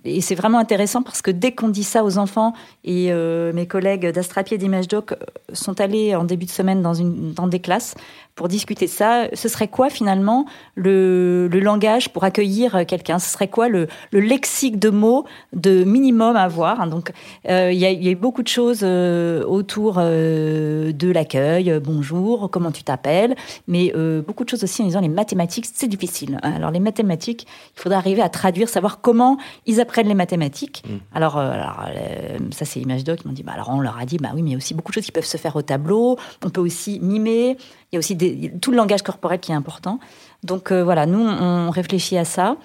et 0.04 0.20
c'est 0.20 0.34
vraiment 0.34 0.58
intéressant 0.58 1.02
parce 1.02 1.22
que 1.22 1.30
dès 1.30 1.52
qu'on 1.52 1.68
dit 1.68 1.84
ça 1.84 2.04
aux 2.04 2.18
enfants, 2.18 2.52
et 2.84 3.12
mes 3.12 3.66
collègues 3.66 4.10
d'Astrapi 4.10 4.54
et 4.54 4.58
d'Image 4.58 4.88
Doc 4.88 5.14
sont 5.52 5.80
allés 5.80 6.14
en 6.14 6.24
début 6.24 6.46
de 6.46 6.50
semaine 6.50 6.82
dans, 6.82 7.46
des 7.46 7.60
classes 7.60 7.94
pour 8.34 8.48
discuter 8.48 8.86
ça. 8.86 9.28
Ce 9.32 9.48
serait 9.48 9.68
quoi 9.68 9.90
finalement 9.90 10.46
le, 10.74 11.48
langage 11.52 12.10
pour 12.10 12.24
accueillir 12.24 12.84
quelqu'un? 12.86 13.18
Ce 13.18 13.30
serait 13.30 13.48
quoi 13.48 13.68
le, 13.68 13.86
le, 14.10 14.20
lexique 14.20 14.78
de 14.78 14.90
mots 14.90 15.24
de 15.52 15.84
minimum 15.84 16.36
à 16.36 16.42
avoir? 16.42 16.86
Donc 16.88 17.12
il 17.48 17.72
y, 17.72 17.86
a, 17.86 18.10
a 18.10 18.14
beaucoup 18.14 18.42
de 18.42 18.48
choses 18.48 18.84
autour 18.84 19.94
de 19.94 21.10
l'accueil. 21.10 21.80
bonjour, 21.82 22.50
comment 22.50 22.70
tu 22.70 22.82
t'appelles, 22.82 23.34
mais 23.66 23.92
euh, 23.96 24.22
beaucoup 24.22 24.44
de 24.44 24.48
choses 24.48 24.64
aussi 24.64 24.82
en 24.82 24.86
disant 24.86 25.00
les 25.00 25.08
mathématiques, 25.08 25.66
c'est 25.72 25.88
difficile. 25.88 26.38
Alors 26.42 26.70
les 26.70 26.80
mathématiques, 26.80 27.46
il 27.76 27.80
faudrait 27.80 27.98
arriver 27.98 28.22
à 28.22 28.28
traduire, 28.28 28.68
savoir 28.68 29.00
comment 29.00 29.38
ils 29.66 29.80
apprennent 29.80 30.08
les 30.08 30.14
mathématiques. 30.14 30.82
Mm. 30.88 30.96
Alors, 31.14 31.38
euh, 31.38 31.50
alors 31.50 31.86
euh, 31.88 32.38
ça 32.52 32.64
c'est 32.64 32.80
ImageDoc, 32.80 33.20
ils 33.24 33.28
m'ont 33.28 33.34
dit, 33.34 33.42
bah, 33.42 33.52
alors 33.52 33.70
on 33.70 33.80
leur 33.80 33.98
a 33.98 34.04
dit, 34.04 34.18
bah 34.18 34.30
oui, 34.34 34.42
mais 34.42 34.50
il 34.50 34.52
y 34.52 34.56
a 34.56 34.58
aussi 34.58 34.74
beaucoup 34.74 34.92
de 34.92 34.94
choses 34.94 35.04
qui 35.04 35.12
peuvent 35.12 35.24
se 35.24 35.36
faire 35.36 35.56
au 35.56 35.62
tableau, 35.62 36.18
on 36.44 36.50
peut 36.50 36.60
aussi 36.60 37.00
mimer, 37.00 37.56
il 37.92 37.94
y 37.94 37.96
a 37.96 37.98
aussi 37.98 38.14
des, 38.14 38.52
tout 38.60 38.70
le 38.70 38.76
langage 38.76 39.02
corporel 39.02 39.40
qui 39.40 39.52
est 39.52 39.54
important. 39.54 40.00
Donc 40.42 40.72
voilà, 40.72 41.06
nous 41.06 41.20
on 41.20 41.70
réfléchit 41.70 42.18
à 42.18 42.24
ça. 42.24 42.56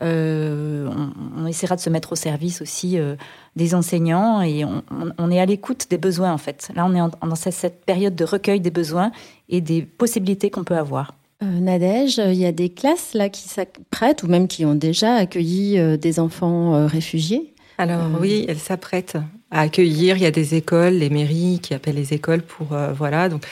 Euh, 0.00 0.88
on, 0.88 1.42
on, 1.42 1.46
essaiera 1.46 1.76
de 1.76 1.80
se 1.80 1.90
mettre 1.90 2.12
au 2.12 2.16
service 2.16 2.62
aussi 2.62 2.98
euh, 2.98 3.14
des 3.56 3.74
enseignants 3.74 4.40
et 4.40 4.64
on, 4.64 4.82
on, 5.18 5.30
est 5.30 5.38
à 5.38 5.44
l'écoute 5.44 5.86
des 5.90 5.98
besoins 5.98 6.32
en 6.32 6.38
fait. 6.38 6.70
Là, 6.74 6.86
on 6.86 6.94
est 6.94 7.00
en, 7.00 7.10
dans 7.10 7.34
cette 7.34 7.84
période 7.84 8.14
de 8.14 8.24
recueil 8.24 8.60
des 8.60 8.70
besoins 8.70 9.12
et 9.50 9.60
des 9.60 9.82
possibilités 9.82 10.50
qu'on 10.50 10.64
peut 10.64 10.78
avoir. 10.78 11.12
Euh, 11.42 11.60
Nadège, 11.60 12.18
il 12.18 12.34
y 12.34 12.46
a 12.46 12.52
des 12.52 12.68
classes 12.68 13.14
là 13.14 13.28
qui 13.28 13.48
s'apprêtent 13.48 14.22
ou 14.22 14.28
même 14.28 14.48
qui 14.48 14.64
ont 14.64 14.74
déjà 14.74 15.14
accueilli 15.14 15.78
euh, 15.78 15.96
des 15.96 16.20
enfants 16.20 16.74
euh, 16.74 16.86
réfugiés. 16.86 17.52
Alors 17.78 18.06
oui, 18.20 18.44
elles 18.48 18.58
s'apprêtent 18.58 19.16
à 19.50 19.60
accueillir. 19.60 20.16
Il 20.16 20.22
y 20.22 20.26
a 20.26 20.30
des 20.30 20.54
écoles, 20.54 20.94
les 20.94 21.10
mairies 21.10 21.58
qui 21.60 21.74
appellent 21.74 21.96
les 21.96 22.12
écoles 22.14 22.42
pour 22.42 22.76
voilà. 22.96 23.28
Donc 23.28 23.44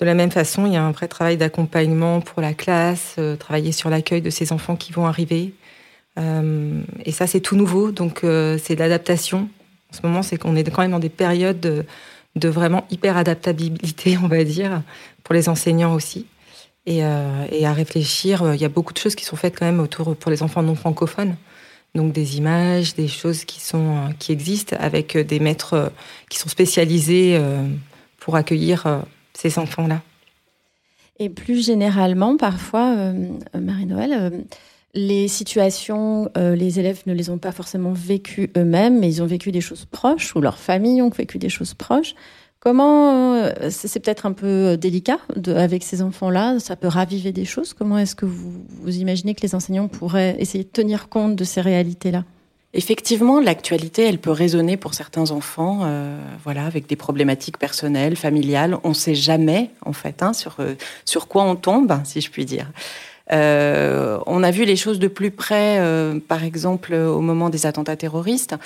de 0.00 0.04
la 0.04 0.14
même 0.14 0.30
façon, 0.30 0.66
il 0.66 0.74
y 0.74 0.76
a 0.76 0.82
un 0.82 0.90
vrai 0.90 1.08
travail 1.08 1.36
d'accompagnement 1.36 2.20
pour 2.20 2.42
la 2.42 2.52
classe, 2.52 3.16
travailler 3.38 3.72
sur 3.72 3.88
l'accueil 3.88 4.20
de 4.20 4.28
ces 4.28 4.52
enfants 4.52 4.76
qui 4.76 4.92
vont 4.92 5.06
arriver, 5.06 5.54
euh, 6.18 6.82
et 7.04 7.12
ça, 7.12 7.26
c'est 7.26 7.40
tout 7.40 7.56
nouveau, 7.56 7.92
donc 7.92 8.24
euh, 8.24 8.58
c'est 8.62 8.74
de 8.74 8.80
l'adaptation. 8.80 9.48
En 9.92 9.96
ce 9.96 10.02
moment, 10.02 10.22
c'est 10.22 10.36
qu'on 10.36 10.56
est 10.56 10.68
quand 10.70 10.82
même 10.82 10.90
dans 10.90 10.98
des 10.98 11.08
périodes 11.08 11.60
de, 11.60 11.84
de 12.36 12.48
vraiment 12.48 12.86
hyper 12.90 13.16
adaptabilité, 13.16 14.18
on 14.22 14.28
va 14.28 14.44
dire, 14.44 14.82
pour 15.24 15.34
les 15.34 15.48
enseignants 15.48 15.94
aussi. 15.94 16.26
Et, 16.86 16.98
et 16.98 17.66
à 17.66 17.72
réfléchir, 17.72 18.54
il 18.54 18.60
y 18.60 18.64
a 18.64 18.68
beaucoup 18.68 18.92
de 18.92 18.98
choses 18.98 19.14
qui 19.14 19.24
sont 19.24 19.36
faites 19.36 19.56
quand 19.56 19.66
même 19.66 19.80
autour 19.80 20.16
pour 20.16 20.30
les 20.30 20.42
enfants 20.42 20.62
non 20.62 20.74
francophones 20.74 21.36
donc 21.94 22.12
des 22.12 22.38
images, 22.38 22.94
des 22.94 23.08
choses 23.08 23.44
qui 23.44 23.60
sont 23.60 24.10
qui 24.18 24.32
existent 24.32 24.76
avec 24.78 25.16
des 25.16 25.40
maîtres 25.40 25.92
qui 26.28 26.38
sont 26.38 26.48
spécialisés 26.48 27.38
pour 28.18 28.36
accueillir 28.36 29.02
ces 29.34 29.58
enfants-là. 29.58 30.00
Et 31.20 31.28
plus 31.28 31.64
généralement, 31.64 32.38
parfois, 32.38 32.94
euh, 32.96 33.12
Marie-Noël, 33.54 34.12
euh, 34.12 34.30
les 34.94 35.28
situations, 35.28 36.30
euh, 36.38 36.56
les 36.56 36.80
élèves 36.80 37.02
ne 37.06 37.12
les 37.12 37.28
ont 37.28 37.36
pas 37.36 37.52
forcément 37.52 37.92
vécues 37.92 38.50
eux-mêmes, 38.56 38.98
mais 38.98 39.08
ils 39.08 39.22
ont 39.22 39.26
vécu 39.26 39.52
des 39.52 39.60
choses 39.60 39.84
proches, 39.84 40.34
ou 40.34 40.40
leurs 40.40 40.56
familles 40.58 41.02
ont 41.02 41.10
vécu 41.10 41.38
des 41.38 41.50
choses 41.50 41.74
proches. 41.74 42.14
Comment, 42.60 43.48
c'est 43.70 44.00
peut-être 44.00 44.26
un 44.26 44.32
peu 44.32 44.76
délicat 44.76 45.18
de, 45.34 45.54
avec 45.54 45.82
ces 45.82 46.02
enfants-là, 46.02 46.58
ça 46.58 46.76
peut 46.76 46.88
raviver 46.88 47.32
des 47.32 47.46
choses. 47.46 47.72
Comment 47.72 47.96
est-ce 47.96 48.14
que 48.14 48.26
vous, 48.26 48.52
imaginez 48.86 49.34
que 49.34 49.40
les 49.40 49.54
enseignants 49.54 49.88
pourraient 49.88 50.36
essayer 50.38 50.64
de 50.64 50.68
tenir 50.68 51.08
compte 51.08 51.36
de 51.36 51.44
ces 51.44 51.62
réalités-là? 51.62 52.24
Effectivement, 52.74 53.40
l'actualité, 53.40 54.06
elle 54.06 54.18
peut 54.18 54.30
résonner 54.30 54.76
pour 54.76 54.92
certains 54.92 55.30
enfants, 55.30 55.80
euh, 55.84 56.20
voilà, 56.44 56.66
avec 56.66 56.86
des 56.86 56.96
problématiques 56.96 57.58
personnelles, 57.58 58.14
familiales. 58.14 58.76
On 58.84 58.90
ne 58.90 58.94
sait 58.94 59.14
jamais, 59.14 59.70
en 59.84 59.94
fait, 59.94 60.22
hein, 60.22 60.32
sur 60.34 60.56
euh, 60.60 60.74
quoi 61.28 61.44
on 61.44 61.56
tombe, 61.56 61.98
si 62.04 62.20
je 62.20 62.30
puis 62.30 62.44
dire. 62.44 62.70
Euh, 63.32 64.18
on 64.26 64.42
a 64.42 64.50
vu 64.50 64.64
les 64.64 64.76
choses 64.76 64.98
de 64.98 65.08
plus 65.08 65.30
près, 65.30 65.78
euh, 65.78 66.18
par 66.26 66.44
exemple, 66.44 66.94
au 66.94 67.20
moment 67.20 67.48
des 67.48 67.66
attentats 67.66 67.96
terroristes. 67.96 68.56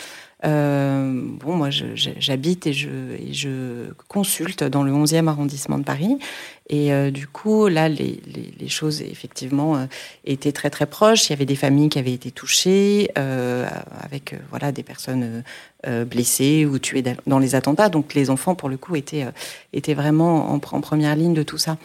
Euh, 0.45 1.21
bon, 1.41 1.57
moi, 1.57 1.71
j'habite 1.71 2.67
et 2.67 2.73
je, 2.73 2.89
et 3.19 3.33
je 3.33 3.93
consulte 4.09 4.65
dans 4.65 4.83
le 4.83 4.93
11e 4.93 5.29
arrondissement 5.29 5.79
de 5.79 5.85
Paris. 5.85 6.19
Et 6.71 6.95
euh, 6.95 7.11
du 7.11 7.27
coup, 7.27 7.69
là, 7.69 7.91
les, 7.91 8.23
les, 8.27 8.55
les 8.59 8.69
choses, 8.69 9.03
effectivement, 9.03 9.77
euh, 9.77 9.85
étaient 10.25 10.53
très, 10.53 10.71
très 10.71 10.87
proches. 10.87 11.29
Il 11.29 11.31
y 11.31 11.33
avait 11.35 11.45
des 11.45 11.57
familles 11.57 11.91
qui 11.91 11.99
avaient 11.99 12.15
été 12.15 12.31
touchées, 12.31 13.11
euh, 13.19 13.69
avec 14.01 14.33
euh, 14.33 14.39
voilà, 14.49 14.73
des 14.73 14.83
personnes 14.83 15.43
blessées 16.07 16.65
ou 16.65 16.79
tuées 16.79 17.05
dans 17.27 17.39
les 17.39 17.55
attentats. 17.55 17.91
Donc, 17.91 18.15
les 18.15 18.31
enfants, 18.31 18.55
pour 18.55 18.71
le 18.71 18.79
coup, 18.79 18.97
étaient, 18.97 19.27
étaient 19.75 19.93
vraiment 19.93 20.51
en, 20.51 20.55
en, 20.55 20.81
première 20.81 21.15
ligne 21.15 21.35
de 21.35 21.43
tout 21.43 21.59
ça. 21.59 21.77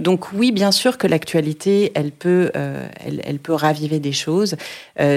Donc, 0.00 0.32
oui, 0.32 0.50
bien 0.50 0.72
sûr 0.72 0.98
que 0.98 1.06
l'actualité, 1.06 1.92
elle, 1.94 2.10
peut 2.10 2.50
elle, 2.52 3.22
elle, 3.22 3.38
peut 3.38 3.52
raviver 3.52 4.00
des 4.00 4.10
choses. 4.10 4.56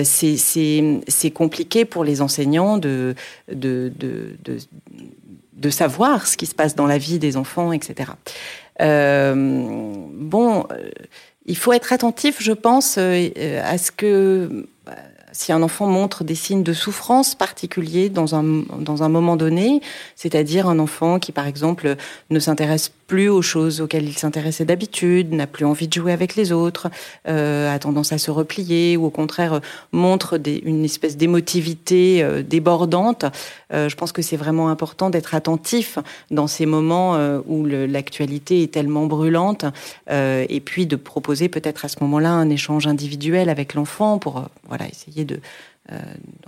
C'est 0.04 1.32
compliqué 1.34 1.84
pour 1.84 2.04
les 2.04 2.22
enseignants 2.22 2.78
de, 2.78 3.16
de, 3.52 3.92
de, 3.98 4.38
de 4.44 4.60
de 5.58 5.70
savoir 5.70 6.28
ce 6.28 6.38
qui 6.38 6.46
se 6.46 6.56
passe 6.56 6.76
dans 6.76 6.86
la 6.86 6.98
vie 6.98 7.20
des 7.20 7.36
enfants, 7.36 7.72
etc. 7.72 8.12
Euh, 8.82 9.34
bon, 9.36 10.66
euh, 10.72 10.90
il 11.46 11.58
faut 11.58 11.74
être 11.74 11.94
attentif, 11.94 12.42
je 12.42 12.52
pense, 12.52 12.98
euh, 12.98 13.62
à 13.64 13.78
ce 13.78 13.92
que 13.92 14.68
si 15.38 15.52
un 15.52 15.62
enfant 15.62 15.86
montre 15.86 16.24
des 16.24 16.36
signes 16.36 16.64
de 16.64 16.74
souffrance 16.74 17.36
particuliers 17.36 18.10
dans 18.10 18.34
un, 18.34 18.64
dans 18.80 19.04
un 19.04 19.10
moment 19.10 19.36
donné, 19.36 19.82
c'est-à-dire 20.16 20.68
un 20.68 20.80
enfant 20.80 21.20
qui, 21.20 21.32
par 21.32 21.46
exemple, 21.46 21.96
ne 22.32 22.40
s'intéresse 22.40 22.92
plus 23.08 23.30
aux 23.30 23.42
choses 23.42 23.82
auxquelles 23.82 24.08
il 24.08 24.18
s'intéressait 24.18 24.66
d'habitude, 24.66 25.34
n'a 25.34 25.48
plus 25.48 25.66
envie 25.66 25.88
de 25.88 25.94
jouer 25.94 26.12
avec 26.12 26.36
les 26.36 26.52
autres, 26.52 26.90
euh, 27.28 27.74
a 27.74 27.80
tendance 27.80 28.12
à 28.12 28.18
se 28.18 28.30
replier 28.30 28.98
ou 28.98 29.06
au 29.06 29.10
contraire 29.10 29.62
montre 29.94 30.40
une 30.46 30.84
espèce 30.84 31.16
d'émotivité 31.16 32.22
euh, 32.22 32.44
débordante. 32.44 33.26
Euh, 33.74 33.88
je 33.88 33.96
pense 33.96 34.12
que 34.12 34.22
c'est 34.22 34.36
vraiment 34.36 34.70
important 34.70 35.10
d'être 35.10 35.34
attentif 35.34 35.98
dans 36.32 36.48
ces 36.48 36.66
moments 36.66 37.18
où 37.48 37.66
l'actualité 37.66 38.64
est 38.64 38.74
tellement 38.74 39.06
brûlante 39.06 39.66
et 40.10 40.62
puis 40.64 40.86
de 40.86 40.96
proposer 40.96 41.48
peut-être 41.48 41.86
à 41.86 41.88
ce 41.88 41.98
moment-là 42.02 42.32
un 42.32 42.50
échange 42.50 42.88
individuel 42.88 43.50
avec 43.50 43.74
l'enfant 43.74 44.18
pour 44.18 44.44
voilà 44.68 44.88
essayer 44.88 45.24
de 45.28 45.40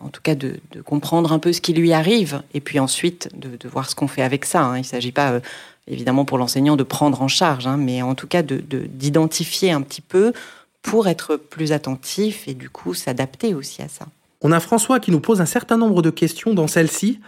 en 0.01 0.09
tout 0.09 0.21
cas 0.21 0.35
de, 0.35 0.59
comprendre 0.83 1.31
un 1.31 1.39
peu 1.39 1.53
ce 1.53 1.61
qui 1.61 1.71
lui 1.71 1.93
arrive 1.93 2.41
et 2.53 2.59
puis 2.59 2.77
ensuite 2.77 3.29
de, 3.39 3.69
voir 3.69 3.89
ce 3.89 3.95
qu'on 3.95 4.09
fait 4.09 4.21
avec 4.21 4.43
ça. 4.43 4.63
Hein. 4.63 4.75
Il 4.75 4.81
ne 4.81 4.85
s'agit 4.85 5.13
pas 5.13 5.39
évidemment 5.87 6.25
pour 6.25 6.37
l'enseignant 6.37 6.75
de 6.75 6.83
prendre 6.83 7.21
en 7.21 7.29
charge, 7.29 7.65
hein, 7.65 7.77
mais 7.77 8.01
en 8.01 8.15
tout 8.15 8.27
cas 8.27 8.41
d'identifier 8.41 9.69
de, 9.69 9.75
un 9.75 9.81
petit 9.81 10.01
peu 10.01 10.33
pour 10.81 11.07
être 11.07 11.37
plus 11.37 11.71
attentif 11.71 12.47
et 12.47 12.53
du 12.53 12.69
coup 12.69 12.93
s'adapter 12.93 13.53
aussi 13.53 13.81
à 13.81 13.87
ça. 13.87 14.07
On 14.41 14.51
a 14.51 14.59
François 14.59 14.99
qui 14.99 15.11
nous 15.11 15.19
pose 15.19 15.41
un 15.41 15.45
certain 15.45 15.77
nombre 15.77 16.01
de 16.01 16.09
questions 16.09 16.53
dans 16.53 16.67
celle-ci. 16.67 17.19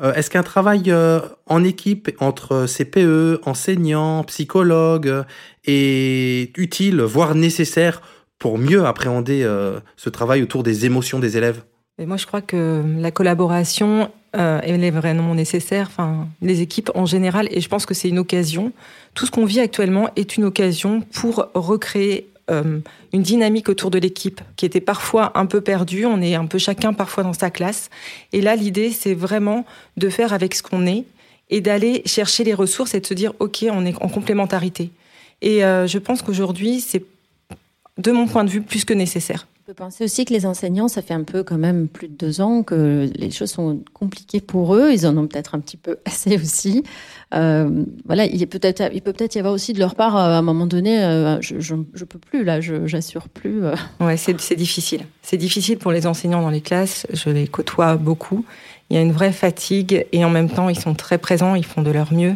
Euh, 0.00 0.14
Est-ce 0.14 0.30
qu'un 0.30 0.42
travail 0.42 0.84
euh, 0.88 1.20
en 1.46 1.62
équipe 1.62 2.10
entre 2.20 2.66
CPE, 2.66 3.40
enseignants, 3.46 4.24
psychologues 4.24 5.08
euh, 5.08 5.24
est 5.66 6.56
utile, 6.56 7.02
voire 7.02 7.34
nécessaire 7.34 8.00
pour 8.38 8.58
mieux 8.58 8.84
appréhender 8.84 9.42
euh, 9.42 9.80
ce 9.96 10.10
travail 10.10 10.42
autour 10.42 10.62
des 10.62 10.86
émotions 10.86 11.18
des 11.18 11.36
élèves 11.36 11.62
et 11.98 12.06
Moi, 12.06 12.16
je 12.16 12.26
crois 12.26 12.40
que 12.40 12.82
la 12.98 13.12
collaboration 13.12 14.10
euh, 14.36 14.60
elle 14.64 14.82
est 14.82 14.90
vraiment 14.90 15.34
nécessaire. 15.34 15.86
Enfin, 15.88 16.26
les 16.42 16.60
équipes 16.60 16.90
en 16.94 17.06
général, 17.06 17.46
et 17.52 17.60
je 17.60 17.68
pense 17.68 17.86
que 17.86 17.94
c'est 17.94 18.08
une 18.08 18.18
occasion. 18.18 18.72
Tout 19.14 19.26
ce 19.26 19.30
qu'on 19.30 19.44
vit 19.44 19.60
actuellement 19.60 20.10
est 20.16 20.36
une 20.36 20.44
occasion 20.44 21.02
pour 21.12 21.48
recréer 21.54 22.28
euh, 22.50 22.80
une 23.12 23.22
dynamique 23.22 23.68
autour 23.68 23.90
de 23.90 23.98
l'équipe 23.98 24.40
qui 24.56 24.66
était 24.66 24.80
parfois 24.80 25.30
un 25.38 25.46
peu 25.46 25.60
perdue. 25.60 26.04
On 26.04 26.20
est 26.20 26.34
un 26.34 26.46
peu 26.46 26.58
chacun 26.58 26.92
parfois 26.92 27.22
dans 27.22 27.32
sa 27.32 27.50
classe. 27.50 27.90
Et 28.32 28.40
là, 28.40 28.56
l'idée, 28.56 28.90
c'est 28.90 29.14
vraiment 29.14 29.64
de 29.96 30.08
faire 30.08 30.32
avec 30.32 30.56
ce 30.56 30.64
qu'on 30.64 30.84
est 30.84 31.04
et 31.50 31.60
d'aller 31.60 32.02
chercher 32.04 32.42
les 32.42 32.54
ressources 32.54 32.94
et 32.94 33.00
de 33.00 33.06
se 33.06 33.14
dire, 33.14 33.34
OK, 33.38 33.64
on 33.70 33.86
est 33.86 33.94
en 34.02 34.08
complémentarité. 34.08 34.90
Et 35.42 35.60
je 35.60 35.98
pense 35.98 36.22
qu'aujourd'hui, 36.22 36.80
c'est, 36.80 37.04
de 37.98 38.12
mon 38.12 38.26
point 38.26 38.44
de 38.44 38.50
vue, 38.50 38.62
plus 38.62 38.84
que 38.84 38.94
nécessaire. 38.94 39.46
On 39.66 39.72
peut 39.72 39.74
penser 39.74 40.04
aussi 40.04 40.26
que 40.26 40.34
les 40.34 40.44
enseignants, 40.44 40.88
ça 40.88 41.00
fait 41.00 41.14
un 41.14 41.22
peu 41.22 41.42
quand 41.42 41.56
même 41.56 41.88
plus 41.88 42.08
de 42.08 42.12
deux 42.12 42.42
ans 42.42 42.62
que 42.62 43.08
les 43.14 43.30
choses 43.30 43.50
sont 43.50 43.80
compliquées 43.94 44.42
pour 44.42 44.74
eux. 44.74 44.92
Ils 44.92 45.06
en 45.06 45.16
ont 45.16 45.26
peut-être 45.26 45.54
un 45.54 45.60
petit 45.60 45.78
peu 45.78 45.96
assez 46.04 46.36
aussi. 46.36 46.84
Euh, 47.32 47.84
voilà, 48.04 48.26
il, 48.26 48.46
peut 48.46 48.58
être, 48.60 48.90
il 48.92 49.00
peut 49.00 49.14
peut-être 49.14 49.36
y 49.36 49.38
avoir 49.38 49.54
aussi 49.54 49.72
de 49.72 49.78
leur 49.78 49.94
part, 49.94 50.16
à 50.16 50.36
un 50.36 50.42
moment 50.42 50.66
donné, 50.66 51.02
euh, 51.02 51.40
je, 51.40 51.60
je, 51.60 51.76
je, 51.94 52.04
peux 52.04 52.18
plus, 52.18 52.44
là, 52.44 52.60
je, 52.60 52.86
j'assure 52.86 53.30
plus. 53.30 53.64
Euh. 53.64 53.74
Ouais, 54.00 54.18
c'est, 54.18 54.38
c'est 54.38 54.54
difficile. 54.54 55.06
C'est 55.22 55.38
difficile 55.38 55.78
pour 55.78 55.92
les 55.92 56.06
enseignants 56.06 56.42
dans 56.42 56.50
les 56.50 56.60
classes. 56.60 57.06
Je 57.10 57.30
les 57.30 57.46
côtoie 57.46 57.96
beaucoup. 57.96 58.44
Il 58.90 58.96
y 58.96 58.98
a 58.98 59.02
une 59.02 59.12
vraie 59.12 59.32
fatigue 59.32 60.04
et 60.12 60.26
en 60.26 60.30
même 60.30 60.50
temps, 60.50 60.68
ils 60.68 60.78
sont 60.78 60.92
très 60.92 61.16
présents, 61.16 61.54
ils 61.54 61.64
font 61.64 61.80
de 61.80 61.90
leur 61.90 62.12
mieux. 62.12 62.34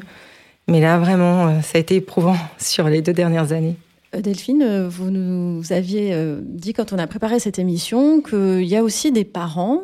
Mais 0.67 0.81
là, 0.81 0.97
vraiment, 0.97 1.61
ça 1.61 1.77
a 1.77 1.79
été 1.79 1.97
éprouvant 1.97 2.37
sur 2.59 2.89
les 2.89 3.03
deux 3.03 3.13
dernières 3.13 3.53
années. 3.53 3.77
Euh, 4.15 4.21
Delphine, 4.21 4.63
euh, 4.63 4.89
vous 4.89 5.11
nous 5.11 5.73
aviez 5.73 6.15
euh, 6.15 6.41
dit 6.43 6.73
quand 6.73 6.93
on 6.93 6.99
a 6.99 7.07
préparé 7.07 7.41
cette 7.41 7.59
émission 7.59 8.21
qu'il 8.21 8.65
y 8.65 8.77
a 8.77 8.83
aussi 8.83 9.13
des 9.13 9.25
parents 9.25 9.83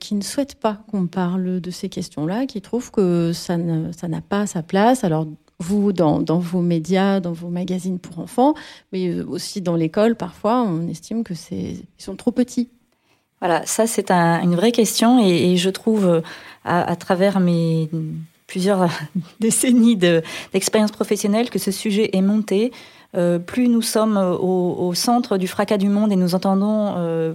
qui 0.00 0.14
ne 0.14 0.22
souhaitent 0.22 0.54
pas 0.54 0.78
qu'on 0.90 1.06
parle 1.06 1.60
de 1.60 1.70
ces 1.70 1.90
questions-là, 1.90 2.46
qui 2.46 2.62
trouvent 2.62 2.90
que 2.90 3.34
ça 3.34 3.58
n'a 3.58 4.20
pas 4.26 4.46
sa 4.46 4.62
place. 4.62 5.04
Alors, 5.04 5.26
vous, 5.58 5.92
dans, 5.92 6.22
vos 6.38 6.62
médias, 6.62 7.20
dans 7.20 7.34
vos 7.34 7.50
magazines 7.50 7.98
pour 7.98 8.18
enfants, 8.18 8.54
mais 8.92 9.20
aussi 9.20 9.60
dans 9.60 9.76
l'école, 9.76 10.14
parfois, 10.14 10.62
on 10.62 10.88
estime 10.88 11.22
que 11.22 11.34
c'est 11.34 11.76
ils 11.98 12.02
sont 12.02 12.16
trop 12.16 12.30
petits. 12.30 12.70
Voilà, 13.42 13.66
ça 13.66 13.86
c'est 13.86 14.10
un, 14.10 14.40
une 14.40 14.54
vraie 14.54 14.72
question 14.72 15.22
et, 15.22 15.58
je 15.58 15.68
trouve 15.68 16.22
à, 16.64 16.96
travers 16.96 17.38
mes 17.38 17.90
plusieurs 18.46 18.88
décennies 19.40 19.98
d'expérience 19.98 20.92
de, 20.92 20.96
professionnelle 20.96 21.50
que 21.50 21.58
ce 21.58 21.72
sujet 21.72 22.08
est 22.16 22.22
monté 22.22 22.72
euh, 23.16 23.38
plus 23.38 23.68
nous 23.68 23.82
sommes 23.82 24.16
au, 24.16 24.76
au, 24.78 24.94
centre 24.94 25.38
du 25.38 25.48
fracas 25.48 25.78
du 25.78 25.88
monde 25.88 26.12
et 26.12 26.16
nous 26.16 26.34
entendons 26.34 26.94
euh, 26.96 27.34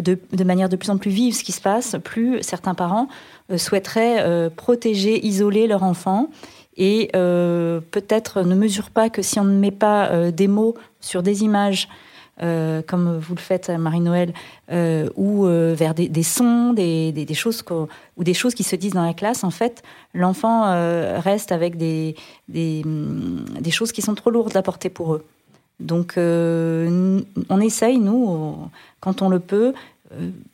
de, 0.00 0.44
manière 0.44 0.68
de 0.68 0.76
plus 0.76 0.90
en 0.90 0.96
plus 0.96 1.10
vive 1.10 1.34
ce 1.34 1.44
qui 1.44 1.52
se 1.52 1.60
passe, 1.60 1.96
plus 2.02 2.42
certains 2.42 2.74
parents 2.74 3.08
euh, 3.50 3.58
souhaiteraient 3.58 4.20
euh, 4.20 4.48
protéger, 4.48 5.24
isoler 5.24 5.66
leur 5.66 5.82
enfant 5.82 6.30
et 6.76 7.10
euh, 7.14 7.80
peut-être 7.90 8.42
ne 8.42 8.54
mesurent 8.54 8.90
pas 8.90 9.10
que 9.10 9.22
si 9.22 9.38
on 9.38 9.44
ne 9.44 9.58
met 9.58 9.70
pas 9.70 10.08
euh, 10.08 10.30
des 10.30 10.48
mots 10.48 10.74
sur 11.00 11.22
des 11.22 11.42
images 11.44 11.88
euh, 12.40 12.80
comme 12.80 13.18
vous 13.18 13.34
le 13.34 13.40
faites, 13.40 13.68
Marie-Noël, 13.68 14.32
euh, 14.70 15.08
ou 15.16 15.44
euh, 15.46 15.74
vers 15.76 15.94
des, 15.94 16.22
sons, 16.22 16.72
des, 16.72 17.26
choses 17.34 17.62
ou 18.16 18.24
des 18.24 18.34
choses 18.34 18.54
qui 18.54 18.62
se 18.62 18.74
disent 18.74 18.94
dans 18.94 19.04
la 19.04 19.12
classe, 19.12 19.44
en 19.44 19.50
fait, 19.50 19.82
l'enfant 20.14 20.62
reste 21.20 21.52
avec 21.52 21.76
des, 21.76 22.16
des, 22.48 22.82
choses 23.70 23.92
qui 23.92 24.02
sont 24.02 24.14
trop 24.14 24.30
lourdes 24.30 24.56
à 24.56 24.62
porter 24.62 24.88
pour 24.88 25.14
eux. 25.14 25.24
Donc, 25.78 26.14
on 26.16 27.60
essaye, 27.60 27.98
nous, 27.98 28.56
quand 29.00 29.20
on 29.22 29.28
le 29.28 29.40
peut, 29.40 29.74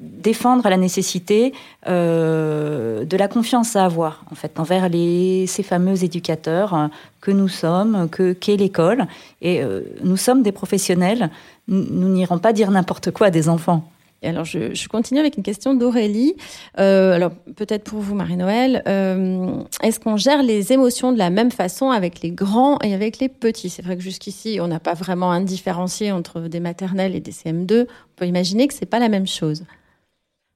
défendre 0.00 0.68
la 0.68 0.76
nécessité 0.76 1.52
euh, 1.88 3.04
de 3.04 3.16
la 3.16 3.28
confiance 3.28 3.76
à 3.76 3.84
avoir 3.84 4.24
en 4.30 4.34
fait 4.34 4.58
envers 4.60 4.88
ces 4.92 5.62
fameux 5.62 6.04
éducateurs 6.04 6.90
que 7.20 7.30
nous 7.30 7.48
sommes, 7.48 8.08
que 8.08 8.32
qu'est 8.32 8.56
l'école 8.56 9.06
et 9.42 9.62
euh, 9.62 9.82
nous 10.02 10.16
sommes 10.16 10.42
des 10.42 10.52
professionnels. 10.52 11.30
Nous 11.68 12.08
n'irons 12.08 12.38
pas 12.38 12.52
dire 12.52 12.70
n'importe 12.70 13.10
quoi 13.10 13.28
à 13.28 13.30
des 13.30 13.48
enfants. 13.48 13.90
Alors, 14.22 14.44
je, 14.44 14.88
continue 14.88 15.20
avec 15.20 15.36
une 15.36 15.44
question 15.44 15.74
d'Aurélie. 15.74 16.34
Euh, 16.80 17.12
alors, 17.12 17.30
peut-être 17.54 17.84
pour 17.84 18.00
vous, 18.00 18.16
Marie-Noël, 18.16 18.82
euh, 18.88 19.62
est-ce 19.82 20.00
qu'on 20.00 20.16
gère 20.16 20.42
les 20.42 20.72
émotions 20.72 21.12
de 21.12 21.18
la 21.18 21.30
même 21.30 21.52
façon 21.52 21.90
avec 21.90 22.20
les 22.20 22.32
grands 22.32 22.78
et 22.80 22.94
avec 22.94 23.20
les 23.20 23.28
petits? 23.28 23.70
C'est 23.70 23.82
vrai 23.82 23.96
que 23.96 24.02
jusqu'ici, 24.02 24.58
on 24.60 24.66
n'a 24.66 24.80
pas 24.80 24.94
vraiment 24.94 25.30
indifférencié 25.30 26.10
entre 26.10 26.40
des 26.40 26.60
maternelles 26.60 27.14
et 27.14 27.20
des 27.20 27.30
CM2. 27.30 27.82
On 27.82 27.86
peut 28.16 28.26
imaginer 28.26 28.66
que 28.66 28.74
c'est 28.74 28.86
pas 28.86 28.98
la 28.98 29.08
même 29.08 29.26
chose. 29.26 29.64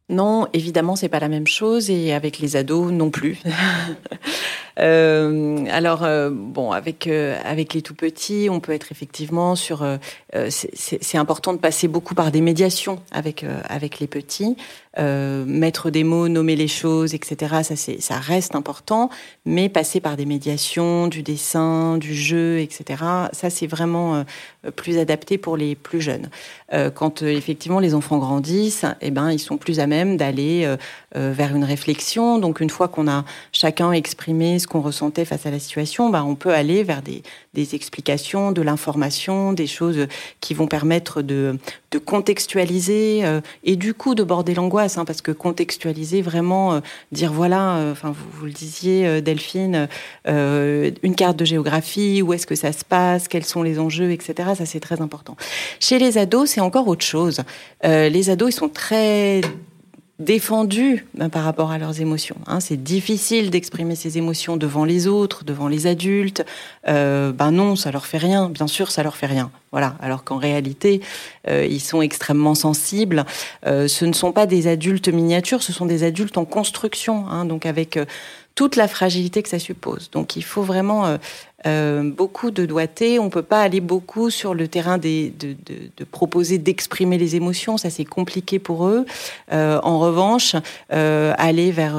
Non, 0.08 0.48
évidemment, 0.52 0.96
c'est 0.96 1.08
pas 1.08 1.20
la 1.20 1.28
même 1.28 1.46
chose 1.46 1.88
et 1.88 2.12
avec 2.12 2.40
les 2.40 2.56
ados 2.56 2.92
non 2.92 3.10
plus. 3.10 3.38
Euh, 4.78 5.64
alors 5.70 6.02
euh, 6.02 6.30
bon, 6.32 6.72
avec 6.72 7.06
euh, 7.06 7.38
avec 7.44 7.74
les 7.74 7.82
tout 7.82 7.94
petits, 7.94 8.48
on 8.50 8.60
peut 8.60 8.72
être 8.72 8.92
effectivement 8.92 9.54
sur. 9.56 9.86
c'est 10.48 11.18
important 11.18 11.52
de 11.52 11.58
passer 11.58 11.88
beaucoup 11.88 12.14
par 12.14 12.30
des 12.30 12.40
médiations 12.40 13.00
avec 13.10 13.44
avec 13.68 14.00
les 14.00 14.06
petits. 14.06 14.56
Mettre 14.98 15.90
des 15.90 16.04
mots, 16.04 16.28
nommer 16.28 16.54
les 16.54 16.68
choses, 16.68 17.14
etc. 17.14 17.62
Ça, 17.62 17.76
ça 17.76 18.16
reste 18.18 18.54
important, 18.54 19.08
mais 19.46 19.70
passer 19.70 20.00
par 20.00 20.16
des 20.16 20.26
médiations, 20.26 21.08
du 21.08 21.22
dessin, 21.22 21.96
du 21.96 22.14
jeu, 22.14 22.60
etc. 22.60 23.02
Ça, 23.32 23.48
c'est 23.48 23.66
vraiment 23.66 24.24
plus 24.76 24.98
adapté 24.98 25.38
pour 25.38 25.56
les 25.56 25.76
plus 25.76 26.02
jeunes. 26.02 26.28
Quand 26.94 27.22
effectivement 27.22 27.80
les 27.80 27.94
enfants 27.94 28.18
grandissent, 28.18 28.84
eh 29.00 29.10
ben, 29.10 29.30
ils 29.32 29.38
sont 29.38 29.56
plus 29.56 29.80
à 29.80 29.86
même 29.86 30.18
d'aller 30.18 30.76
vers 31.14 31.56
une 31.56 31.64
réflexion. 31.64 32.38
Donc, 32.38 32.60
une 32.60 32.70
fois 32.70 32.88
qu'on 32.88 33.08
a 33.08 33.24
chacun 33.50 33.92
exprimé 33.92 34.58
ce 34.62 34.66
qu'on 34.66 34.80
ressentait 34.80 35.24
face 35.24 35.46
à 35.46 35.50
la 35.50 35.58
situation, 35.58 36.10
ben, 36.10 36.24
on 36.24 36.34
peut 36.34 36.52
aller 36.52 36.82
vers 36.82 37.02
des, 37.02 37.22
explications, 37.74 38.52
de 38.52 38.62
l'information, 38.62 39.52
des 39.52 39.66
choses 39.66 40.06
qui 40.40 40.54
vont 40.54 40.66
permettre 40.66 41.22
de, 41.22 41.58
contextualiser 42.06 43.22
et 43.64 43.76
du 43.76 43.92
coup 43.92 44.14
de 44.14 44.22
border 44.22 44.54
l'angoisse 44.54 44.92
Hein, 44.96 45.04
parce 45.04 45.22
que 45.22 45.32
contextualiser 45.32 46.22
vraiment, 46.22 46.74
euh, 46.74 46.80
dire 47.12 47.32
voilà, 47.32 47.76
euh, 47.76 47.92
enfin 47.92 48.14
vous, 48.14 48.46
le 48.46 48.52
disiez 48.52 49.06
euh, 49.06 49.20
Delphine, 49.20 49.88
une 50.26 51.14
carte 51.16 51.36
de 51.36 51.44
géographie, 51.44 52.22
où 52.22 52.32
est-ce 52.32 52.46
que 52.46 52.54
ça 52.54 52.72
se 52.72 52.84
passe, 52.84 53.28
quels 53.28 53.44
sont 53.44 53.62
les 53.62 53.78
enjeux, 53.78 54.10
etc. 54.10 54.50
Ça 54.56 54.66
c'est 54.66 54.80
très 54.80 55.00
important. 55.00 55.36
Chez 55.80 55.98
les 55.98 56.18
ados, 56.18 56.50
c'est 56.50 56.60
encore 56.60 56.88
autre 56.88 57.04
chose. 57.04 57.42
les 57.84 58.30
ados, 58.30 58.50
ils 58.50 58.56
sont 58.56 58.68
très 58.68 59.40
défendus 60.24 61.06
ben, 61.14 61.28
par 61.28 61.44
rapport 61.44 61.70
à 61.70 61.78
leurs 61.78 62.00
émotions. 62.00 62.36
Hein. 62.46 62.60
C'est 62.60 62.82
difficile 62.82 63.50
d'exprimer 63.50 63.94
ses 63.94 64.18
émotions 64.18 64.56
devant 64.56 64.84
les 64.84 65.06
autres, 65.06 65.44
devant 65.44 65.68
les 65.68 65.86
adultes. 65.86 66.44
Euh, 66.88 67.32
ben 67.32 67.50
non, 67.50 67.76
ça 67.76 67.90
leur 67.90 68.06
fait 68.06 68.18
rien. 68.18 68.48
Bien 68.48 68.66
sûr, 68.66 68.90
ça 68.90 69.02
leur 69.02 69.16
fait 69.16 69.26
rien. 69.26 69.50
Voilà. 69.72 69.96
Alors 70.00 70.22
qu'en 70.22 70.36
réalité, 70.36 71.00
euh, 71.48 71.66
ils 71.68 71.80
sont 71.80 72.02
extrêmement 72.02 72.54
sensibles. 72.54 73.24
Euh, 73.66 73.88
ce 73.88 74.04
ne 74.04 74.12
sont 74.12 74.30
pas 74.30 74.46
des 74.46 74.66
adultes 74.66 75.08
miniatures, 75.08 75.62
ce 75.62 75.72
sont 75.72 75.86
des 75.86 76.04
adultes 76.04 76.36
en 76.36 76.44
construction. 76.44 77.26
Hein, 77.28 77.46
donc 77.46 77.64
avec 77.64 77.96
euh, 77.96 78.04
toute 78.54 78.76
la 78.76 78.86
fragilité 78.86 79.42
que 79.42 79.48
ça 79.48 79.58
suppose. 79.58 80.10
Donc 80.10 80.36
il 80.36 80.44
faut 80.44 80.62
vraiment 80.62 81.16
euh, 81.66 82.02
beaucoup 82.02 82.50
de 82.50 82.66
doigté. 82.66 83.18
On 83.18 83.30
peut 83.30 83.42
pas 83.42 83.62
aller 83.62 83.80
beaucoup 83.80 84.30
sur 84.30 84.54
le 84.54 84.68
terrain 84.68 84.98
des, 84.98 85.30
de, 85.38 85.54
de, 85.96 86.04
proposer 86.04 86.58
d'exprimer 86.58 87.18
les 87.18 87.36
émotions. 87.36 87.76
Ça 87.76 87.90
c'est 87.90 88.04
compliqué 88.04 88.58
pour 88.58 88.86
eux. 88.86 89.06
Euh, 89.52 89.80
en 89.82 89.98
revanche, 89.98 90.56
euh, 90.92 91.32
aller 91.38 91.70
vers 91.70 91.96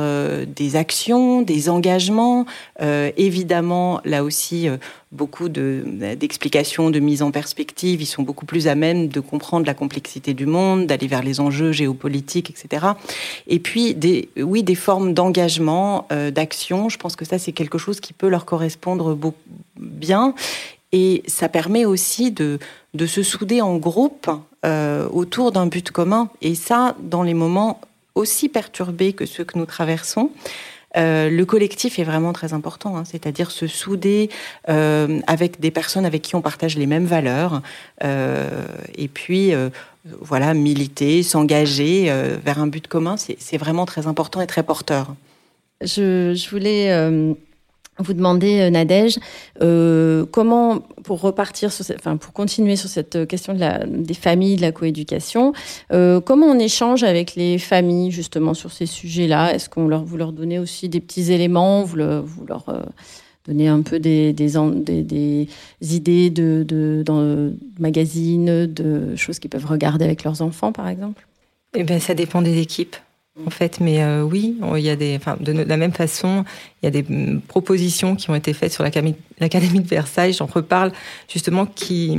des 0.47 0.75
actions, 0.75 1.41
des 1.41 1.69
engagements, 1.69 2.45
évidemment 2.79 4.01
là 4.05 4.23
aussi 4.23 4.67
beaucoup 5.13 5.47
d'explications, 5.47 6.89
de, 6.89 6.99
mise 6.99 7.21
en 7.21 7.31
perspective. 7.31 8.01
Ils 8.01 8.07
sont 8.07 8.23
beaucoup 8.23 8.45
plus 8.45 8.67
à 8.67 8.75
même 8.75 9.07
de 9.07 9.19
comprendre 9.19 9.65
la 9.65 9.73
complexité 9.73 10.33
du 10.33 10.45
monde, 10.45 10.87
d'aller 10.87 11.07
vers 11.07 11.23
les 11.23 11.39
enjeux 11.39 11.71
géopolitiques, 11.71 12.49
etc. 12.49 12.87
Et 13.47 13.59
puis, 13.59 13.95
oui, 14.37 14.63
des 14.63 14.75
formes 14.75 15.13
d'engagement, 15.13 16.07
euh, 16.11 16.31
d'action. 16.31 16.89
Je 16.89 16.97
pense 16.97 17.15
que 17.15 17.25
ça, 17.25 17.37
c'est 17.39 17.51
quelque 17.51 17.77
chose 17.77 17.99
qui 17.99 18.13
peut 18.13 18.27
leur 18.27 18.45
correspondre 18.45 19.15
beaucoup, 19.15 19.37
bien. 19.79 20.33
Et 20.91 21.23
ça 21.27 21.49
permet 21.49 21.85
aussi 21.85 22.31
de, 22.31 22.59
de 22.93 23.05
se 23.05 23.23
souder 23.23 23.61
en 23.61 23.77
groupe 23.77 24.29
euh, 24.65 25.07
autour 25.09 25.51
d'un 25.51 25.67
but 25.67 25.91
commun. 25.91 26.29
Et 26.41 26.55
ça, 26.55 26.95
dans 27.01 27.23
les 27.23 27.33
moments 27.33 27.81
aussi 28.15 28.49
perturbés 28.49 29.13
que 29.13 29.25
ceux 29.25 29.43
que 29.43 29.57
nous 29.57 29.65
traversons, 29.65 30.29
euh, 30.95 31.29
le 31.29 31.45
collectif 31.45 31.99
est 31.99 32.03
vraiment 32.03 32.33
très 32.33 32.53
important, 32.53 32.97
hein, 32.97 33.03
c'est-à-dire 33.05 33.51
se 33.51 33.67
souder 33.67 34.29
euh, 34.69 35.19
avec 35.27 35.59
des 35.59 35.71
personnes 35.71 36.05
avec 36.05 36.21
qui 36.21 36.35
on 36.35 36.41
partage 36.41 36.77
les 36.77 36.85
mêmes 36.85 37.05
valeurs, 37.05 37.61
euh, 38.03 38.65
et 38.95 39.07
puis 39.07 39.53
euh, 39.53 39.69
voilà, 40.21 40.53
militer, 40.53 41.23
s'engager 41.23 42.05
euh, 42.07 42.37
vers 42.43 42.59
un 42.59 42.67
but 42.67 42.87
commun, 42.87 43.15
c'est 43.17 43.57
vraiment 43.57 43.85
très 43.85 44.07
important 44.07 44.41
et 44.41 44.47
très 44.47 44.63
porteur. 44.63 45.15
Je, 45.81 46.33
je 46.33 46.49
voulais 46.49 46.89
vous 47.99 48.13
demander, 48.13 48.61
euh, 48.61 48.69
Nadège, 48.69 49.19
euh, 49.61 50.25
comment, 50.31 50.79
pour 51.03 51.21
repartir 51.21 51.71
sur 51.71 51.85
enfin, 51.95 52.17
pour 52.17 52.33
continuer 52.33 52.75
sur 52.75 52.89
cette 52.89 53.27
question 53.27 53.53
de 53.53 53.59
la, 53.59 53.85
des 53.85 54.13
familles, 54.13 54.55
de 54.55 54.61
la 54.61 54.71
coéducation, 54.71 55.53
euh, 55.91 56.19
comment 56.19 56.47
on 56.47 56.59
échange 56.59 57.03
avec 57.03 57.35
les 57.35 57.57
familles 57.57 58.11
justement 58.11 58.53
sur 58.53 58.71
ces 58.71 58.85
sujets-là? 58.85 59.53
Est-ce 59.53 59.69
qu'on 59.69 59.87
leur, 59.87 60.03
vous 60.03 60.17
leur 60.17 60.31
donnez 60.31 60.59
aussi 60.59 60.89
des 60.89 60.99
petits 60.99 61.31
éléments, 61.31 61.83
vous, 61.83 61.97
le, 61.97 62.19
vous 62.19 62.45
leur 62.45 62.67
euh, 62.69 62.81
donnez 63.45 63.67
un 63.67 63.81
peu 63.81 63.99
des, 63.99 64.33
des, 64.33 64.53
des, 65.03 65.47
idées 65.81 66.29
de, 66.29 66.65
de, 66.67 67.03
dans, 67.05 67.21
de 67.21 67.53
magazines, 67.79 68.65
de 68.65 69.15
choses 69.15 69.39
qu'ils 69.39 69.49
peuvent 69.49 69.65
regarder 69.65 70.05
avec 70.05 70.23
leurs 70.23 70.41
enfants, 70.41 70.71
par 70.71 70.87
exemple? 70.87 71.27
Eh 71.75 71.83
ben, 71.83 71.99
ça 71.99 72.13
dépend 72.13 72.41
des 72.41 72.59
équipes 72.59 72.95
en 73.45 73.49
fait. 73.49 73.79
Mais 73.79 74.03
euh, 74.03 74.23
oui, 74.23 74.57
il 74.75 74.81
y 74.81 74.89
a 74.89 74.95
des, 74.95 75.15
enfin, 75.15 75.37
de 75.39 75.51
la 75.51 75.77
même 75.77 75.93
façon, 75.93 76.45
il 76.81 76.85
y 76.85 76.87
a 76.87 76.91
des 76.91 77.03
mm, 77.03 77.41
propositions 77.41 78.15
qui 78.15 78.29
ont 78.29 78.35
été 78.35 78.53
faites 78.53 78.73
sur 78.73 78.83
l'Académie 78.83 79.15
de 79.39 79.87
Versailles. 79.87 80.33
J'en 80.33 80.45
reparle 80.45 80.91
justement 81.31 81.65
qui 81.65 82.17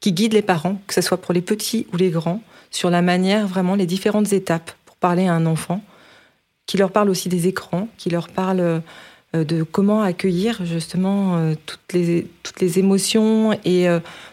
qui 0.00 0.12
guident 0.12 0.34
les 0.34 0.42
parents, 0.42 0.80
que 0.86 0.94
ce 0.94 1.00
soit 1.00 1.20
pour 1.20 1.34
les 1.34 1.40
petits 1.40 1.88
ou 1.92 1.96
les 1.96 2.10
grands, 2.10 2.40
sur 2.70 2.88
la 2.88 3.02
manière 3.02 3.48
vraiment 3.48 3.74
les 3.74 3.86
différentes 3.86 4.32
étapes 4.32 4.70
pour 4.86 4.94
parler 4.94 5.26
à 5.26 5.34
un 5.34 5.44
enfant, 5.44 5.82
qui 6.66 6.76
leur 6.76 6.92
parle 6.92 7.10
aussi 7.10 7.28
des 7.28 7.48
écrans, 7.48 7.88
qui 7.98 8.08
leur 8.08 8.28
parle 8.28 8.60
euh, 8.60 8.80
de 9.32 9.64
comment 9.64 10.02
accueillir 10.02 10.64
justement 10.64 11.36
euh, 11.36 11.54
toutes 11.66 11.92
les 11.92 12.28
toutes 12.44 12.60
les 12.60 12.78
émotions 12.78 13.58
et 13.64 13.88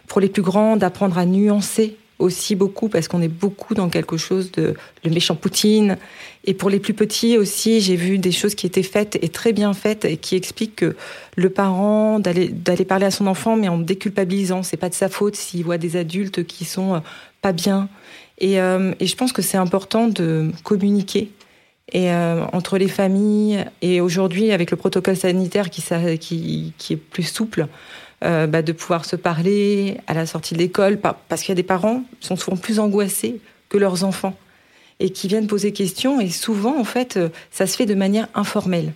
pour 0.07 0.21
les 0.21 0.29
plus 0.29 0.43
grands 0.43 0.77
d'apprendre 0.77 1.17
à 1.17 1.25
nuancer 1.25 1.97
aussi 2.19 2.55
beaucoup 2.55 2.87
parce 2.89 3.07
qu'on 3.07 3.21
est 3.21 3.27
beaucoup 3.27 3.73
dans 3.73 3.89
quelque 3.89 4.17
chose 4.17 4.51
de 4.51 4.73
le 5.03 5.11
méchant 5.11 5.35
Poutine. 5.35 5.97
Et 6.45 6.53
pour 6.53 6.69
les 6.69 6.79
plus 6.79 6.93
petits 6.93 7.37
aussi, 7.37 7.81
j'ai 7.81 7.95
vu 7.95 8.17
des 8.17 8.31
choses 8.31 8.55
qui 8.55 8.65
étaient 8.65 8.83
faites 8.83 9.17
et 9.21 9.29
très 9.29 9.51
bien 9.51 9.73
faites 9.73 10.05
et 10.05 10.17
qui 10.17 10.35
expliquent 10.35 10.77
que 10.77 10.95
le 11.35 11.49
parent 11.49 12.19
d'aller 12.19 12.85
parler 12.87 13.05
à 13.05 13.11
son 13.11 13.27
enfant, 13.27 13.57
mais 13.57 13.67
en 13.67 13.77
déculpabilisant, 13.77 14.63
c'est 14.63 14.77
pas 14.77 14.89
de 14.89 14.93
sa 14.93 15.09
faute 15.09 15.35
s'il 15.35 15.63
voit 15.63 15.77
des 15.77 15.97
adultes 15.97 16.45
qui 16.45 16.65
sont 16.65 16.95
euh, 16.95 16.99
pas 17.41 17.51
bien. 17.51 17.89
Et, 18.37 18.59
euh, 18.59 18.93
et 18.99 19.07
je 19.07 19.15
pense 19.15 19.33
que 19.33 19.41
c'est 19.41 19.57
important 19.57 20.07
de 20.07 20.51
communiquer 20.63 21.31
et 21.91 22.11
euh, 22.11 22.43
entre 22.51 22.77
les 22.77 22.87
familles 22.87 23.63
et 23.81 24.01
aujourd'hui 24.01 24.51
avec 24.51 24.71
le 24.71 24.77
protocole 24.77 25.15
sanitaire 25.15 25.69
qui, 25.69 25.83
qui, 26.19 26.73
qui 26.77 26.93
est 26.93 26.97
plus 26.97 27.23
souple 27.23 27.67
euh, 28.23 28.47
bah, 28.47 28.61
de 28.61 28.71
pouvoir 28.71 29.05
se 29.05 29.15
parler 29.15 29.97
à 30.07 30.13
la 30.13 30.25
sortie 30.25 30.53
de 30.53 30.59
l'école, 30.59 30.97
parce 30.97 31.41
qu'il 31.41 31.49
y 31.49 31.51
a 31.51 31.55
des 31.55 31.63
parents 31.63 32.03
qui 32.19 32.27
sont 32.27 32.35
souvent 32.35 32.57
plus 32.57 32.79
angoissés 32.79 33.41
que 33.69 33.77
leurs 33.77 34.03
enfants 34.03 34.35
et 34.99 35.09
qui 35.09 35.27
viennent 35.27 35.47
poser 35.47 35.73
questions. 35.73 36.21
Et 36.21 36.29
souvent, 36.29 36.79
en 36.79 36.85
fait, 36.85 37.17
euh, 37.17 37.29
ça 37.51 37.67
se 37.67 37.75
fait 37.75 37.85
de 37.85 37.95
manière 37.95 38.27
informelle. 38.33 38.93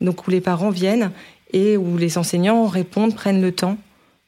Donc, 0.00 0.26
où 0.26 0.30
les 0.30 0.40
parents 0.40 0.70
viennent 0.70 1.12
et 1.52 1.76
où 1.76 1.96
les 1.96 2.18
enseignants 2.18 2.66
répondent, 2.66 3.14
prennent 3.14 3.40
le 3.40 3.52
temps 3.52 3.78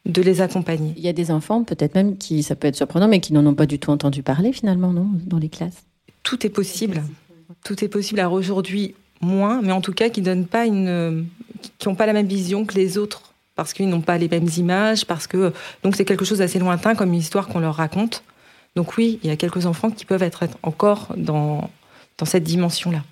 de 0.06 0.22
les 0.22 0.40
accompagner. 0.40 0.92
Il 0.96 1.02
y 1.02 1.08
a 1.08 1.12
des 1.12 1.30
enfants, 1.30 1.64
peut-être 1.64 1.94
même 1.94 2.16
qui, 2.16 2.42
ça 2.42 2.56
peut 2.56 2.68
être 2.68 2.76
surprenant, 2.76 3.08
mais 3.08 3.20
qui 3.20 3.32
n'en 3.32 3.44
ont 3.46 3.54
pas 3.54 3.66
du 3.66 3.78
tout 3.78 3.90
entendu 3.90 4.22
parler 4.22 4.52
finalement, 4.52 4.92
non, 4.92 5.08
dans 5.26 5.38
les 5.38 5.48
classes? 5.48 5.84
Tout 6.22 6.46
est 6.46 6.50
possible. 6.50 7.02
Tout 7.64 7.84
est 7.84 7.88
possible. 7.88 8.20
Alors 8.20 8.32
aujourd'hui, 8.32 8.94
moins, 9.20 9.60
mais 9.62 9.72
en 9.72 9.80
tout 9.80 9.92
cas, 9.92 10.08
qui 10.10 10.22
donnent 10.22 10.46
pas 10.46 10.66
une, 10.66 11.26
qui 11.78 11.88
n'ont 11.88 11.94
pas 11.94 12.06
la 12.06 12.12
même 12.12 12.26
vision 12.26 12.64
que 12.64 12.74
les 12.74 12.98
autres 12.98 13.33
parce 13.56 13.72
qu'ils 13.72 13.88
n'ont 13.88 14.00
pas 14.00 14.18
les 14.18 14.28
mêmes 14.28 14.48
images, 14.56 15.06
parce 15.06 15.26
que 15.26 15.52
donc 15.82 15.96
c'est 15.96 16.04
quelque 16.04 16.24
chose 16.24 16.38
d'assez 16.38 16.58
lointain 16.58 16.94
comme 16.94 17.14
histoire 17.14 17.48
qu'on 17.48 17.60
leur 17.60 17.74
raconte. 17.74 18.22
Donc 18.76 18.96
oui, 18.96 19.20
il 19.22 19.30
y 19.30 19.32
a 19.32 19.36
quelques 19.36 19.66
enfants 19.66 19.90
qui 19.90 20.04
peuvent 20.04 20.22
être 20.22 20.44
encore 20.62 21.12
dans, 21.16 21.70
dans 22.18 22.26
cette 22.26 22.44
dimension-là. 22.44 23.02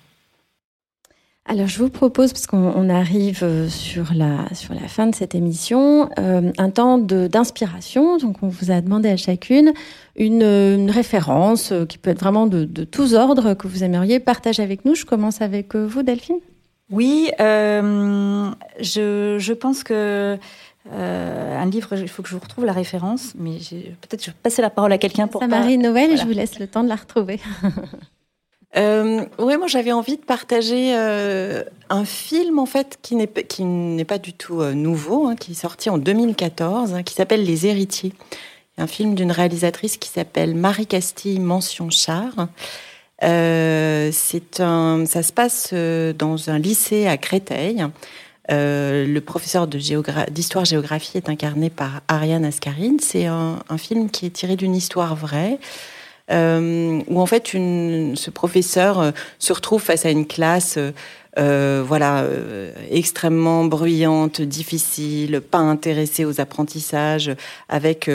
Alors 1.45 1.67
je 1.67 1.77
vous 1.79 1.89
propose, 1.89 2.31
parce 2.31 2.47
qu'on 2.47 2.89
arrive 2.89 3.43
euh, 3.43 3.67
sur 3.67 4.13
la, 4.13 4.53
sur 4.53 4.73
la 4.73 4.87
fin 4.87 5.07
de 5.07 5.15
cette 5.15 5.35
émission, 5.35 6.09
euh, 6.17 6.53
un 6.57 6.69
temps 6.69 6.97
d'inspiration. 6.97 8.17
Donc 8.17 8.37
on 8.43 8.47
vous 8.47 8.71
a 8.71 8.79
demandé 8.79 9.09
à 9.09 9.17
chacune 9.17 9.73
une, 10.15 10.41
une 10.41 10.89
référence 10.89 11.73
euh, 11.73 11.85
qui 11.85 11.97
peut 11.97 12.11
être 12.11 12.21
vraiment 12.21 12.47
de, 12.47 12.65
tous 12.85 13.13
ordres 13.13 13.55
que 13.55 13.67
vous 13.67 13.83
aimeriez 13.83 14.21
partager 14.21 14.63
avec 14.63 14.85
nous. 14.85 14.95
Je 14.95 15.05
commence 15.05 15.41
avec 15.41 15.75
vous, 15.75 16.01
Delphine. 16.01 16.39
Oui, 16.93 17.31
euh, 17.39 18.49
je, 18.79 19.37
je, 19.39 19.53
pense 19.53 19.83
que 19.83 20.37
un 20.91 21.65
livre, 21.65 21.97
il 21.97 22.07
faut 22.07 22.23
que 22.23 22.29
je 22.29 22.35
vous 22.35 22.41
retrouve 22.41 22.65
la 22.65 22.73
référence, 22.73 23.33
mais 23.35 23.57
peut-être 24.01 24.23
je 24.23 24.29
vais 24.31 24.37
passer 24.41 24.61
la 24.61 24.69
parole 24.69 24.93
à 24.93 24.97
quelqu'un 24.97 25.27
pour. 25.27 25.45
Marie 25.47 25.77
Noël, 25.77 26.17
je 26.17 26.23
vous 26.23 26.31
laisse 26.31 26.59
le 26.59 26.67
temps 26.67 26.83
de 26.83 26.89
la 26.89 26.95
retrouver. 26.95 27.39
Euh, 28.75 29.25
oui, 29.37 29.57
moi 29.57 29.67
j'avais 29.67 29.91
envie 29.91 30.17
de 30.17 30.23
partager 30.23 30.95
euh, 30.95 31.63
un 31.89 32.05
film 32.05 32.57
en 32.57 32.65
fait 32.65 32.97
qui 33.03 33.15
n'est 33.15 33.27
qui 33.27 33.63
n'est 33.65 34.05
pas 34.05 34.17
du 34.17 34.33
tout 34.33 34.61
euh, 34.61 34.73
nouveau, 34.73 35.27
hein, 35.27 35.35
qui 35.35 35.51
est 35.51 35.55
sorti 35.55 35.89
en 35.91 35.99
2014, 35.99 36.93
hein, 36.93 37.03
qui 37.03 37.13
s'appelle 37.13 37.43
Les 37.43 37.67
Héritiers. 37.67 38.13
Un 38.79 38.87
film 38.87 39.13
d'une 39.13 39.31
réalisatrice 39.31 39.97
qui 39.97 40.09
s'appelle 40.09 40.55
Marie 40.55 40.87
Castille 40.87 41.39
Mention 41.39 41.91
Char. 41.91 42.47
C'est 43.23 44.59
un, 44.59 45.05
ça 45.05 45.23
se 45.23 45.33
passe 45.33 45.73
dans 45.73 46.49
un 46.49 46.59
lycée 46.59 47.07
à 47.07 47.17
Créteil. 47.17 47.85
le 48.49 49.19
professeur 49.19 49.67
d'histoire-géographie 49.67 51.17
est 51.17 51.29
incarné 51.29 51.69
par 51.69 52.01
Ariane 52.07 52.45
Ascarine. 52.45 52.99
C'est 52.99 53.25
un, 53.25 53.59
un, 53.69 53.77
film 53.77 54.09
qui 54.09 54.25
est 54.25 54.31
tiré 54.31 54.55
d'une 54.55 54.75
histoire 54.75 55.15
vraie 55.15 55.59
euh, 56.31 57.01
où 57.07 57.19
en 57.19 57.25
fait 57.25 57.53
une, 57.53 58.15
ce 58.15 58.29
professeur 58.29 58.99
euh, 58.99 59.11
se 59.39 59.51
retrouve 59.51 59.81
face 59.81 60.05
à 60.05 60.09
une 60.09 60.25
classe 60.25 60.79
euh, 61.39 61.83
voilà, 61.85 62.21
euh, 62.21 62.71
extrêmement 62.91 63.65
bruyante, 63.65 64.41
difficile, 64.41 65.41
pas 65.41 65.57
intéressée 65.57 66.25
aux 66.25 66.39
apprentissages, 66.39 67.31
avec 67.69 68.09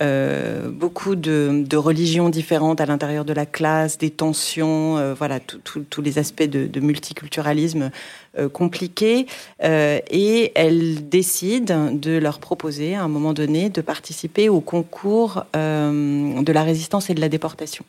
euh, 0.00 0.68
beaucoup 0.70 1.16
de, 1.16 1.64
de, 1.66 1.76
religions 1.76 2.28
différentes 2.28 2.80
à 2.80 2.86
l'intérieur 2.86 3.24
de 3.24 3.32
la 3.32 3.44
classe, 3.44 3.98
des 3.98 4.10
tensions, 4.10 5.14
voilà, 5.14 5.40
tous 5.40 6.02
les 6.02 6.18
aspects 6.18 6.42
de, 6.42 6.66
de 6.66 6.80
multiculturalisme 6.80 7.90
compliqués. 8.52 9.26
et 9.62 10.52
elle 10.54 11.08
décide 11.08 12.00
de 12.00 12.16
leur 12.16 12.38
proposer, 12.38 12.94
à 12.94 13.02
un 13.02 13.08
moment 13.08 13.32
donné, 13.32 13.68
de 13.68 13.80
participer 13.80 14.48
au 14.48 14.60
concours 14.60 15.44
de 15.54 16.52
la 16.52 16.62
résistance 16.62 17.10
et 17.10 17.14
de 17.14 17.20
la 17.20 17.28
déportation. 17.28 17.84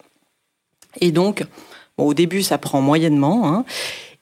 Et 1.00 1.12
donc, 1.12 1.46
bon, 1.98 2.06
au 2.08 2.14
début, 2.14 2.42
ça 2.42 2.58
prend 2.58 2.82
moyennement. 2.82 3.48
Hein, 3.48 3.66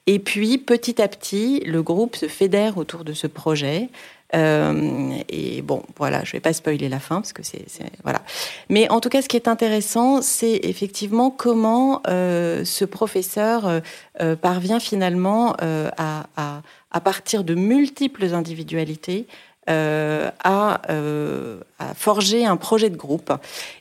et 0.06 0.18
puis, 0.18 0.58
petit 0.58 1.00
à 1.00 1.08
petit, 1.08 1.60
le 1.60 1.82
groupe 1.82 2.16
se 2.16 2.26
fédère 2.26 2.78
autour 2.78 3.04
de 3.04 3.12
ce 3.12 3.26
projet. 3.26 3.90
Euh, 4.34 5.12
et 5.28 5.62
bon, 5.62 5.82
voilà, 5.96 6.22
je 6.24 6.32
vais 6.32 6.40
pas 6.40 6.52
spoiler 6.52 6.88
la 6.88 7.00
fin 7.00 7.16
parce 7.16 7.32
que 7.32 7.42
c'est 7.42 7.64
voilà. 8.02 8.22
Mais 8.68 8.88
en 8.90 9.00
tout 9.00 9.08
cas, 9.08 9.22
ce 9.22 9.28
qui 9.28 9.36
est 9.36 9.48
intéressant, 9.48 10.22
c'est 10.22 10.60
effectivement 10.62 11.30
comment 11.30 12.02
euh, 12.08 12.64
ce 12.64 12.84
professeur 12.84 13.82
euh, 14.20 14.36
parvient 14.36 14.80
finalement 14.80 15.54
à, 15.58 16.26
à, 16.36 16.62
à, 16.90 17.00
partir 17.00 17.44
de 17.44 17.54
multiples 17.54 18.32
individualités, 18.34 19.26
euh, 19.70 20.30
euh, 20.90 21.60
à, 21.78 21.94
forger 21.94 22.44
un 22.44 22.56
projet 22.56 22.90
de 22.90 22.96
groupe 22.96 23.32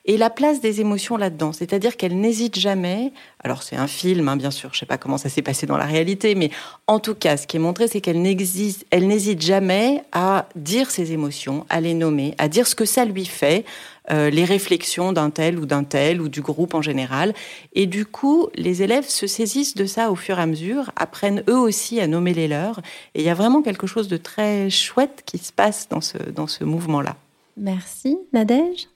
et 0.05 0.17
la 0.17 0.29
place 0.29 0.61
des 0.61 0.81
émotions 0.81 1.17
là-dedans. 1.17 1.51
C'est-à-dire 1.51 1.97
qu'elle 1.97 2.19
n'hésite 2.19 2.57
jamais. 2.57 3.11
Alors 3.43 3.63
c'est 3.63 3.75
un 3.75 3.87
film, 3.87 4.29
hein, 4.29 4.37
bien 4.37 4.51
sûr. 4.51 4.69
Je 4.73 4.79
sais 4.79 4.85
pas 4.85 4.97
comment 4.97 5.17
ça 5.17 5.29
s'est 5.29 5.41
passé 5.41 5.65
dans 5.65 5.77
la 5.77 5.85
réalité, 5.85 6.35
mais 6.35 6.51
en 6.87 6.99
tout 6.99 7.15
cas, 7.15 7.37
ce 7.37 7.47
qui 7.47 7.57
est 7.57 7.59
montré, 7.59 7.87
c'est 7.87 8.01
qu'elle 8.01 8.21
n'hésite 8.21 9.41
jamais 9.41 10.03
à 10.11 10.45
dire 10.55 10.91
ses 10.91 11.11
émotions, 11.11 11.65
à 11.69 11.81
les 11.81 11.93
nommer, 11.93 12.35
à 12.37 12.47
dire 12.47 12.67
ce 12.67 12.75
que 12.75 12.85
ça 12.85 13.03
lui 13.03 13.25
fait, 13.25 13.65
euh, 14.11 14.29
les 14.29 14.45
réflexions 14.45 15.13
d'un 15.13 15.29
tel 15.29 15.59
ou 15.59 15.65
d'un 15.65 15.83
tel 15.83 16.21
ou 16.21 16.29
du 16.29 16.41
groupe 16.41 16.73
en 16.73 16.81
général. 16.81 17.33
Et 17.73 17.85
du 17.85 18.05
coup, 18.05 18.49
les 18.55 18.81
élèves 18.81 19.07
se 19.07 19.27
saisissent 19.27 19.75
de 19.75 19.85
ça 19.85 20.11
au 20.11 20.15
fur 20.15 20.39
et 20.39 20.41
à 20.41 20.45
mesure, 20.45 20.91
apprennent 20.95 21.43
eux 21.49 21.57
aussi 21.57 21.99
à 21.99 22.07
nommer 22.07 22.33
les 22.33 22.47
leurs. 22.47 22.79
Et 23.15 23.21
il 23.21 23.25
y 23.25 23.29
a 23.29 23.33
vraiment 23.33 23.61
quelque 23.61 23.87
chose 23.87 24.07
de 24.07 24.17
très 24.17 24.69
chouette 24.69 25.23
qui 25.25 25.37
se 25.37 25.51
passe 25.51 25.87
dans 25.89 26.01
ce, 26.01 26.17
dans 26.17 26.47
ce 26.47 26.63
mouvement-là. 26.63 27.15
Merci. 27.57 28.17
Nadège? 28.33 28.87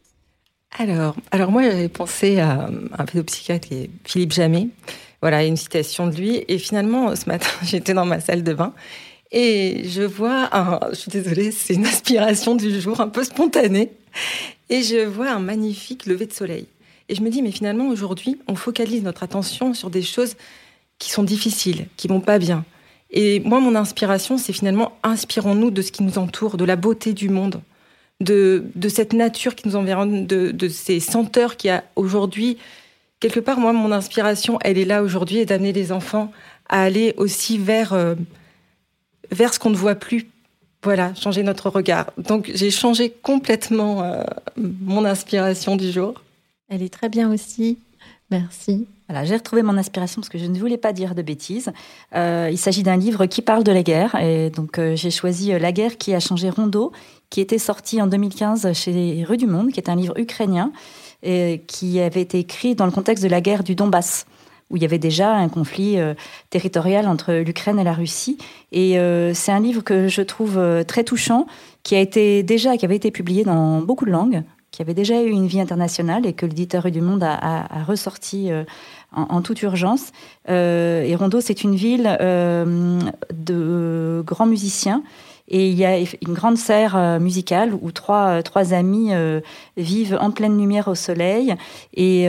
Alors, 0.77 1.15
alors 1.31 1.51
moi, 1.51 1.63
j'avais 1.63 1.89
pensé 1.89 2.39
à 2.39 2.69
un 2.97 3.05
pédopsychiatre 3.05 3.67
qui 3.67 3.75
est 3.75 3.89
Philippe 4.03 4.33
Jamet. 4.33 4.69
Voilà, 5.21 5.45
une 5.45 5.57
citation 5.57 6.07
de 6.07 6.15
lui. 6.15 6.43
Et 6.47 6.57
finalement, 6.57 7.15
ce 7.15 7.27
matin, 7.27 7.49
j'étais 7.63 7.93
dans 7.93 8.05
ma 8.05 8.19
salle 8.19 8.43
de 8.43 8.53
bain 8.53 8.73
et 9.33 9.81
je 9.89 10.03
vois 10.03 10.47
un, 10.55 10.79
je 10.91 10.95
suis 10.95 11.11
désolée, 11.11 11.51
c'est 11.51 11.73
une 11.73 11.85
aspiration 11.85 12.55
du 12.55 12.79
jour 12.79 13.01
un 13.01 13.09
peu 13.09 13.23
spontanée. 13.23 13.91
Et 14.69 14.83
je 14.83 15.05
vois 15.05 15.31
un 15.31 15.39
magnifique 15.39 16.05
lever 16.05 16.27
de 16.27 16.33
soleil. 16.33 16.67
Et 17.09 17.15
je 17.15 17.21
me 17.21 17.29
dis, 17.29 17.41
mais 17.41 17.51
finalement, 17.51 17.89
aujourd'hui, 17.89 18.39
on 18.47 18.55
focalise 18.55 19.03
notre 19.03 19.23
attention 19.23 19.73
sur 19.73 19.89
des 19.89 20.03
choses 20.03 20.35
qui 20.99 21.09
sont 21.09 21.23
difficiles, 21.23 21.87
qui 21.97 22.07
vont 22.07 22.21
pas 22.21 22.37
bien. 22.37 22.63
Et 23.09 23.39
moi, 23.41 23.59
mon 23.59 23.75
inspiration, 23.75 24.37
c'est 24.37 24.53
finalement, 24.53 24.97
inspirons-nous 25.03 25.71
de 25.71 25.81
ce 25.81 25.91
qui 25.91 26.03
nous 26.03 26.17
entoure, 26.17 26.55
de 26.55 26.65
la 26.65 26.75
beauté 26.75 27.13
du 27.13 27.29
monde, 27.29 27.61
de, 28.21 28.63
cette 28.87 29.13
nature 29.13 29.55
qui 29.55 29.67
nous 29.67 29.75
environne, 29.75 30.25
de, 30.25 30.51
de 30.51 30.67
ces 30.67 30.99
senteurs 30.99 31.57
qu'il 31.57 31.69
y 31.69 31.71
a 31.71 31.83
aujourd'hui. 31.95 32.57
Quelque 33.19 33.39
part, 33.39 33.59
moi, 33.59 33.73
mon 33.73 33.91
inspiration, 33.91 34.59
elle 34.61 34.77
est 34.77 34.85
là 34.85 35.03
aujourd'hui, 35.03 35.39
et 35.39 35.45
d'amener 35.45 35.73
les 35.73 35.91
enfants 35.91 36.31
à 36.69 36.83
aller 36.83 37.13
aussi 37.17 37.57
vers, 37.57 37.93
euh, 37.93 38.15
vers 39.31 39.53
ce 39.53 39.59
qu'on 39.59 39.69
ne 39.69 39.75
voit 39.75 39.95
plus, 39.95 40.27
voilà, 40.83 41.13
changer 41.15 41.43
notre 41.43 41.69
regard. 41.69 42.11
Donc 42.17 42.51
j'ai 42.53 42.71
changé 42.71 43.09
complètement 43.09 44.03
euh, 44.03 44.23
mon 44.57 45.05
inspiration 45.05 45.75
du 45.75 45.91
jour. 45.91 46.21
Elle 46.69 46.81
est 46.83 46.93
très 46.93 47.09
bien 47.09 47.31
aussi. 47.31 47.77
Merci. 48.29 48.87
Voilà, 49.07 49.25
j'ai 49.25 49.35
retrouvé 49.35 49.63
mon 49.63 49.77
inspiration 49.77 50.21
parce 50.21 50.29
que 50.29 50.37
je 50.37 50.45
ne 50.45 50.57
voulais 50.57 50.77
pas 50.77 50.91
dire 50.91 51.13
de 51.13 51.21
bêtises. 51.21 51.71
Euh, 52.15 52.49
il 52.51 52.57
s'agit 52.57 52.83
d'un 52.83 52.97
livre 52.97 53.25
qui 53.27 53.41
parle 53.41 53.63
de 53.63 53.71
la 53.71 53.83
guerre 53.83 54.15
et 54.15 54.49
donc 54.49 54.79
euh, 54.79 54.95
j'ai 54.95 55.11
choisi 55.11 55.51
La 55.59 55.71
guerre 55.71 55.97
qui 55.97 56.13
a 56.13 56.19
changé 56.19 56.49
Rondeau, 56.49 56.91
qui 57.29 57.41
était 57.41 57.59
sorti 57.59 58.01
en 58.01 58.07
2015 58.07 58.73
chez 58.73 59.23
Rue 59.27 59.37
du 59.37 59.47
Monde, 59.47 59.71
qui 59.71 59.79
est 59.79 59.89
un 59.89 59.95
livre 59.95 60.17
ukrainien 60.17 60.71
et 61.21 61.61
qui 61.67 61.99
avait 61.99 62.21
été 62.21 62.39
écrit 62.39 62.75
dans 62.75 62.85
le 62.85 62.91
contexte 62.91 63.23
de 63.23 63.29
la 63.29 63.39
guerre 63.39 63.63
du 63.63 63.75
Donbass 63.75 64.25
où 64.73 64.75
il 64.75 64.81
y 64.81 64.85
avait 64.85 64.97
déjà 64.97 65.35
un 65.35 65.49
conflit 65.49 65.99
euh, 65.99 66.15
territorial 66.49 67.07
entre 67.07 67.31
l'Ukraine 67.33 67.79
et 67.79 67.83
la 67.83 67.93
Russie. 67.93 68.39
Et 68.71 68.97
euh, 68.97 69.33
c'est 69.35 69.51
un 69.51 69.59
livre 69.59 69.83
que 69.83 70.07
je 70.07 70.23
trouve 70.23 70.57
euh, 70.57 70.83
très 70.83 71.03
touchant, 71.03 71.45
qui 71.83 71.95
a 71.95 71.99
été 71.99 72.41
déjà, 72.41 72.75
qui 72.75 72.83
avait 72.83 72.95
été 72.95 73.11
publié 73.11 73.43
dans 73.43 73.81
beaucoup 73.81 74.05
de 74.05 74.11
langues, 74.11 74.41
qui 74.71 74.81
avait 74.81 74.95
déjà 74.95 75.21
eu 75.21 75.29
une 75.29 75.45
vie 75.45 75.61
internationale 75.61 76.25
et 76.25 76.33
que 76.33 76.47
l'éditeur 76.47 76.89
du 76.89 77.01
Monde 77.01 77.23
a, 77.23 77.67
ressorti 77.87 78.49
en, 79.11 79.41
toute 79.43 79.61
urgence. 79.61 80.11
et 80.47 81.15
Rondeau, 81.15 81.41
c'est 81.41 81.63
une 81.63 81.75
ville 81.75 82.17
de 82.19 84.23
grands 84.25 84.47
musiciens 84.47 85.03
et 85.49 85.69
il 85.69 85.75
y 85.75 85.85
a 85.85 85.99
une 85.99 86.33
grande 86.33 86.57
serre 86.57 86.95
euh, 86.95 87.19
musicale 87.19 87.73
où 87.81 87.91
trois, 87.91 88.27
euh, 88.27 88.41
trois 88.41 88.73
amis 88.73 89.13
euh, 89.13 89.41
vivent 89.75 90.17
en 90.19 90.31
pleine 90.31 90.57
lumière 90.57 90.87
au 90.87 90.95
soleil 90.95 91.55
et, 91.93 92.23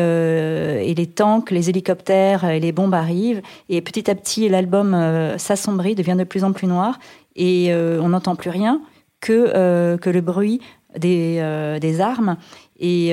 les 0.94 1.06
tanks, 1.06 1.50
les 1.50 1.70
hélicoptères 1.70 2.44
et 2.44 2.60
les 2.60 2.72
bombes 2.72 2.94
arrivent. 2.94 3.42
Et 3.68 3.80
petit 3.80 4.10
à 4.10 4.14
petit, 4.14 4.48
l'album 4.48 4.96
s'assombrit, 5.38 5.94
devient 5.94 6.16
de 6.16 6.24
plus 6.24 6.44
en 6.44 6.52
plus 6.52 6.66
noir 6.66 6.98
et 7.36 7.74
on 7.74 8.10
n'entend 8.10 8.36
plus 8.36 8.50
rien 8.50 8.80
que, 9.20 9.96
que 9.96 10.10
le 10.10 10.20
bruit 10.20 10.60
des, 10.96 11.78
des 11.80 12.00
armes. 12.00 12.36
Et 12.78 13.12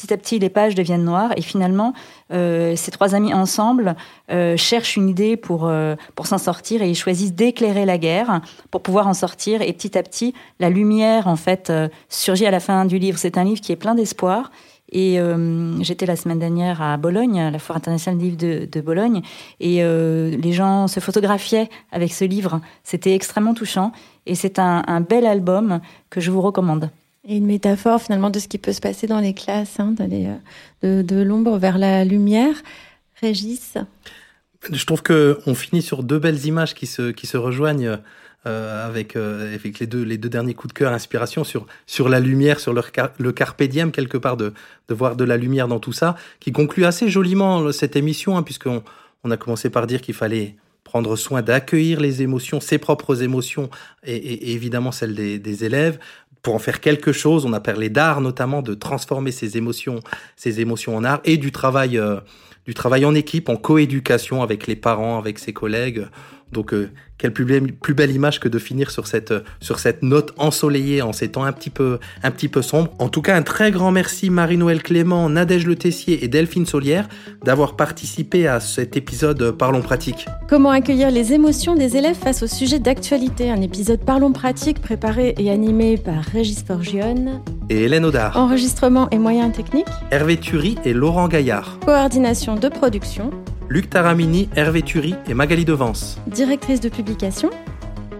petit 0.00 0.14
à 0.14 0.16
petit, 0.16 0.38
les 0.38 0.48
pages 0.48 0.74
deviennent 0.74 1.04
noires 1.04 1.32
et 1.36 1.42
finalement, 1.42 1.92
euh, 2.32 2.74
ces 2.76 2.90
trois 2.90 3.14
amis 3.14 3.34
ensemble 3.34 3.96
euh, 4.30 4.56
cherchent 4.56 4.96
une 4.96 5.08
idée 5.08 5.36
pour, 5.36 5.66
euh, 5.66 5.94
pour 6.14 6.26
s'en 6.26 6.38
sortir 6.38 6.80
et 6.80 6.88
ils 6.88 6.94
choisissent 6.94 7.34
d'éclairer 7.34 7.84
la 7.84 7.98
guerre 7.98 8.40
pour 8.70 8.82
pouvoir 8.82 9.06
en 9.06 9.14
sortir. 9.14 9.60
Et 9.60 9.72
petit 9.72 9.98
à 9.98 10.02
petit, 10.02 10.34
la 10.58 10.70
lumière, 10.70 11.26
en 11.26 11.36
fait, 11.36 11.72
surgit 12.08 12.46
à 12.46 12.50
la 12.50 12.60
fin 12.60 12.86
du 12.86 12.98
livre. 12.98 13.18
C'est 13.18 13.36
un 13.36 13.44
livre 13.44 13.60
qui 13.60 13.72
est 13.72 13.76
plein 13.76 13.94
d'espoir. 13.94 14.50
Et 14.92 15.20
j'étais 15.82 16.04
la 16.04 16.16
semaine 16.16 16.40
dernière 16.40 16.82
à 16.82 16.96
Bologne, 16.96 17.40
à 17.40 17.52
la 17.52 17.60
Foire 17.60 17.76
internationale 17.76 18.18
du 18.18 18.24
livre 18.24 18.66
de, 18.66 18.80
Bologne, 18.80 19.22
et 19.60 19.84
les 19.84 20.52
gens 20.52 20.88
se 20.88 20.98
photographiaient 20.98 21.70
avec 21.92 22.12
ce 22.12 22.24
livre. 22.24 22.60
C'était 22.82 23.14
extrêmement 23.14 23.54
touchant, 23.54 23.92
et 24.26 24.34
c'est 24.34 24.58
un 24.58 25.00
bel 25.00 25.26
album 25.26 25.78
que 26.10 26.20
je 26.20 26.32
vous 26.32 26.40
recommande. 26.40 26.90
Et 27.30 27.36
une 27.36 27.46
métaphore 27.46 28.02
finalement 28.02 28.28
de 28.28 28.40
ce 28.40 28.48
qui 28.48 28.58
peut 28.58 28.72
se 28.72 28.80
passer 28.80 29.06
dans 29.06 29.20
les 29.20 29.34
classes, 29.34 29.78
hein, 29.78 29.92
d'aller 29.92 30.28
euh, 30.82 31.04
de, 31.04 31.22
l'ombre 31.22 31.58
vers 31.58 31.78
la 31.78 32.04
lumière. 32.04 32.56
Régis? 33.20 33.74
Je 34.68 34.84
trouve 34.84 35.00
que 35.00 35.38
on 35.46 35.54
finit 35.54 35.80
sur 35.80 36.02
deux 36.02 36.18
belles 36.18 36.44
images 36.46 36.74
qui 36.74 36.88
se, 36.88 37.12
qui 37.12 37.28
se 37.28 37.36
rejoignent 37.36 37.98
euh, 38.46 38.88
avec, 38.88 39.14
euh, 39.14 39.54
avec 39.54 39.78
les, 39.78 39.86
deux, 39.86 40.02
les 40.02 40.18
deux 40.18 40.28
derniers 40.28 40.54
coups 40.54 40.74
de 40.74 40.78
cœur, 40.80 40.92
inspiration 40.92 41.44
sur, 41.44 41.66
sur 41.86 42.08
la 42.08 42.18
lumière, 42.18 42.58
sur 42.58 42.72
le, 42.72 42.82
le 43.18 43.30
carpe 43.30 43.62
diem, 43.62 43.92
quelque 43.92 44.18
part, 44.18 44.36
de, 44.36 44.52
de 44.88 44.94
voir 44.94 45.14
de 45.14 45.22
la 45.22 45.36
lumière 45.36 45.68
dans 45.68 45.78
tout 45.78 45.92
ça, 45.92 46.16
qui 46.40 46.50
conclut 46.50 46.84
assez 46.84 47.08
joliment 47.08 47.70
cette 47.70 47.94
émission, 47.94 48.36
hein, 48.38 48.42
puisqu'on 48.42 48.82
on 49.22 49.30
a 49.30 49.36
commencé 49.36 49.70
par 49.70 49.86
dire 49.86 50.00
qu'il 50.00 50.16
fallait 50.16 50.56
prendre 50.90 51.14
soin 51.14 51.40
d'accueillir 51.40 52.00
les 52.00 52.20
émotions, 52.22 52.58
ses 52.58 52.78
propres 52.78 53.22
émotions 53.22 53.70
et, 54.02 54.52
évidemment 54.52 54.90
celles 54.90 55.14
des, 55.14 55.64
élèves, 55.64 56.00
pour 56.42 56.54
en 56.54 56.58
faire 56.58 56.80
quelque 56.80 57.12
chose. 57.12 57.44
On 57.44 57.52
a 57.52 57.60
parlé 57.60 57.88
d'art 57.88 58.20
notamment, 58.20 58.62
de 58.62 58.74
transformer 58.74 59.32
ses 59.32 59.56
émotions, 59.56 60.00
ses 60.36 60.60
émotions 60.60 60.96
en 60.96 61.04
art 61.04 61.20
et 61.24 61.36
du 61.36 61.52
travail, 61.52 61.98
euh, 61.98 62.20
du 62.66 62.74
travail 62.74 63.04
en 63.04 63.14
équipe, 63.14 63.48
en 63.48 63.56
coéducation 63.56 64.42
avec 64.42 64.66
les 64.66 64.76
parents, 64.76 65.18
avec 65.18 65.38
ses 65.38 65.52
collègues. 65.52 66.06
Donc, 66.52 66.72
euh, 66.72 66.90
quelle 67.20 67.32
plus 67.32 67.44
belle, 67.44 67.72
plus 67.72 67.92
belle 67.92 68.10
image 68.10 68.40
que 68.40 68.48
de 68.48 68.58
finir 68.58 68.90
sur 68.90 69.06
cette, 69.06 69.34
sur 69.60 69.78
cette 69.78 70.02
note 70.02 70.32
ensoleillée 70.38 71.02
en 71.02 71.12
ces 71.12 71.28
temps 71.28 71.44
un 71.44 71.52
petit 71.52 71.68
peu, 71.68 71.98
un 72.22 72.30
petit 72.30 72.48
peu 72.48 72.62
sombres. 72.62 72.90
En 72.98 73.10
tout 73.10 73.20
cas, 73.20 73.36
un 73.36 73.42
très 73.42 73.70
grand 73.70 73.90
merci 73.90 74.30
Marie-Noël 74.30 74.82
Clément, 74.82 75.28
Nadège 75.28 75.66
Le 75.66 75.76
Tessier 75.76 76.24
et 76.24 76.28
Delphine 76.28 76.64
Solière 76.64 77.08
d'avoir 77.44 77.76
participé 77.76 78.48
à 78.48 78.58
cet 78.58 78.96
épisode 78.96 79.50
Parlons 79.50 79.82
pratique. 79.82 80.26
Comment 80.48 80.70
accueillir 80.70 81.10
les 81.10 81.34
émotions 81.34 81.74
des 81.74 81.98
élèves 81.98 82.16
face 82.16 82.42
au 82.42 82.46
sujet 82.46 82.78
d'actualité? 82.78 83.50
Un 83.50 83.60
épisode 83.60 84.00
Parlons 84.00 84.32
pratique 84.32 84.80
préparé 84.80 85.34
et 85.38 85.50
animé 85.50 85.98
par 85.98 86.22
Régis 86.24 86.62
Forgione. 86.62 87.42
Et 87.68 87.82
Hélène 87.82 88.06
Audard. 88.06 88.36
Enregistrement 88.38 89.10
et 89.10 89.18
moyens 89.18 89.54
techniques. 89.54 89.86
Hervé 90.10 90.38
Thury 90.38 90.76
et 90.86 90.94
Laurent 90.94 91.28
Gaillard. 91.28 91.78
Coordination 91.84 92.56
de 92.56 92.68
production. 92.68 93.30
Luc 93.70 93.88
Taramini, 93.88 94.50
Hervé 94.56 94.82
Thury 94.82 95.14
et 95.28 95.34
Magali 95.34 95.64
Devance. 95.64 96.18
Directrice 96.26 96.80
de 96.80 96.88
publication. 96.88 97.50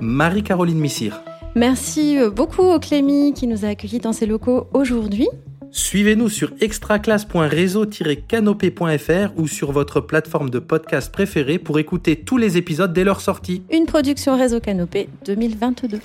Marie-Caroline 0.00 0.78
Missire. 0.78 1.20
Merci 1.56 2.16
euh, 2.16 2.30
beaucoup 2.30 2.62
au 2.62 2.78
Clémy 2.78 3.34
qui 3.34 3.48
nous 3.48 3.64
a 3.64 3.68
accueillis 3.70 3.98
dans 3.98 4.12
ses 4.12 4.26
locaux 4.26 4.68
aujourd'hui. 4.72 5.26
Suivez-nous 5.72 6.28
sur 6.28 6.52
extraclasse.réseau-canopé.fr 6.60 9.32
ou 9.36 9.48
sur 9.48 9.72
votre 9.72 10.00
plateforme 10.00 10.50
de 10.50 10.60
podcast 10.60 11.10
préférée 11.10 11.58
pour 11.58 11.80
écouter 11.80 12.14
tous 12.14 12.36
les 12.36 12.56
épisodes 12.56 12.92
dès 12.92 13.02
leur 13.02 13.20
sortie. 13.20 13.64
Une 13.72 13.86
production 13.86 14.38
Réseau 14.38 14.60
Canopé 14.60 15.08
2022. 15.26 15.98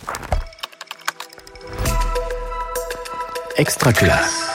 Extraclasse. 3.58 4.55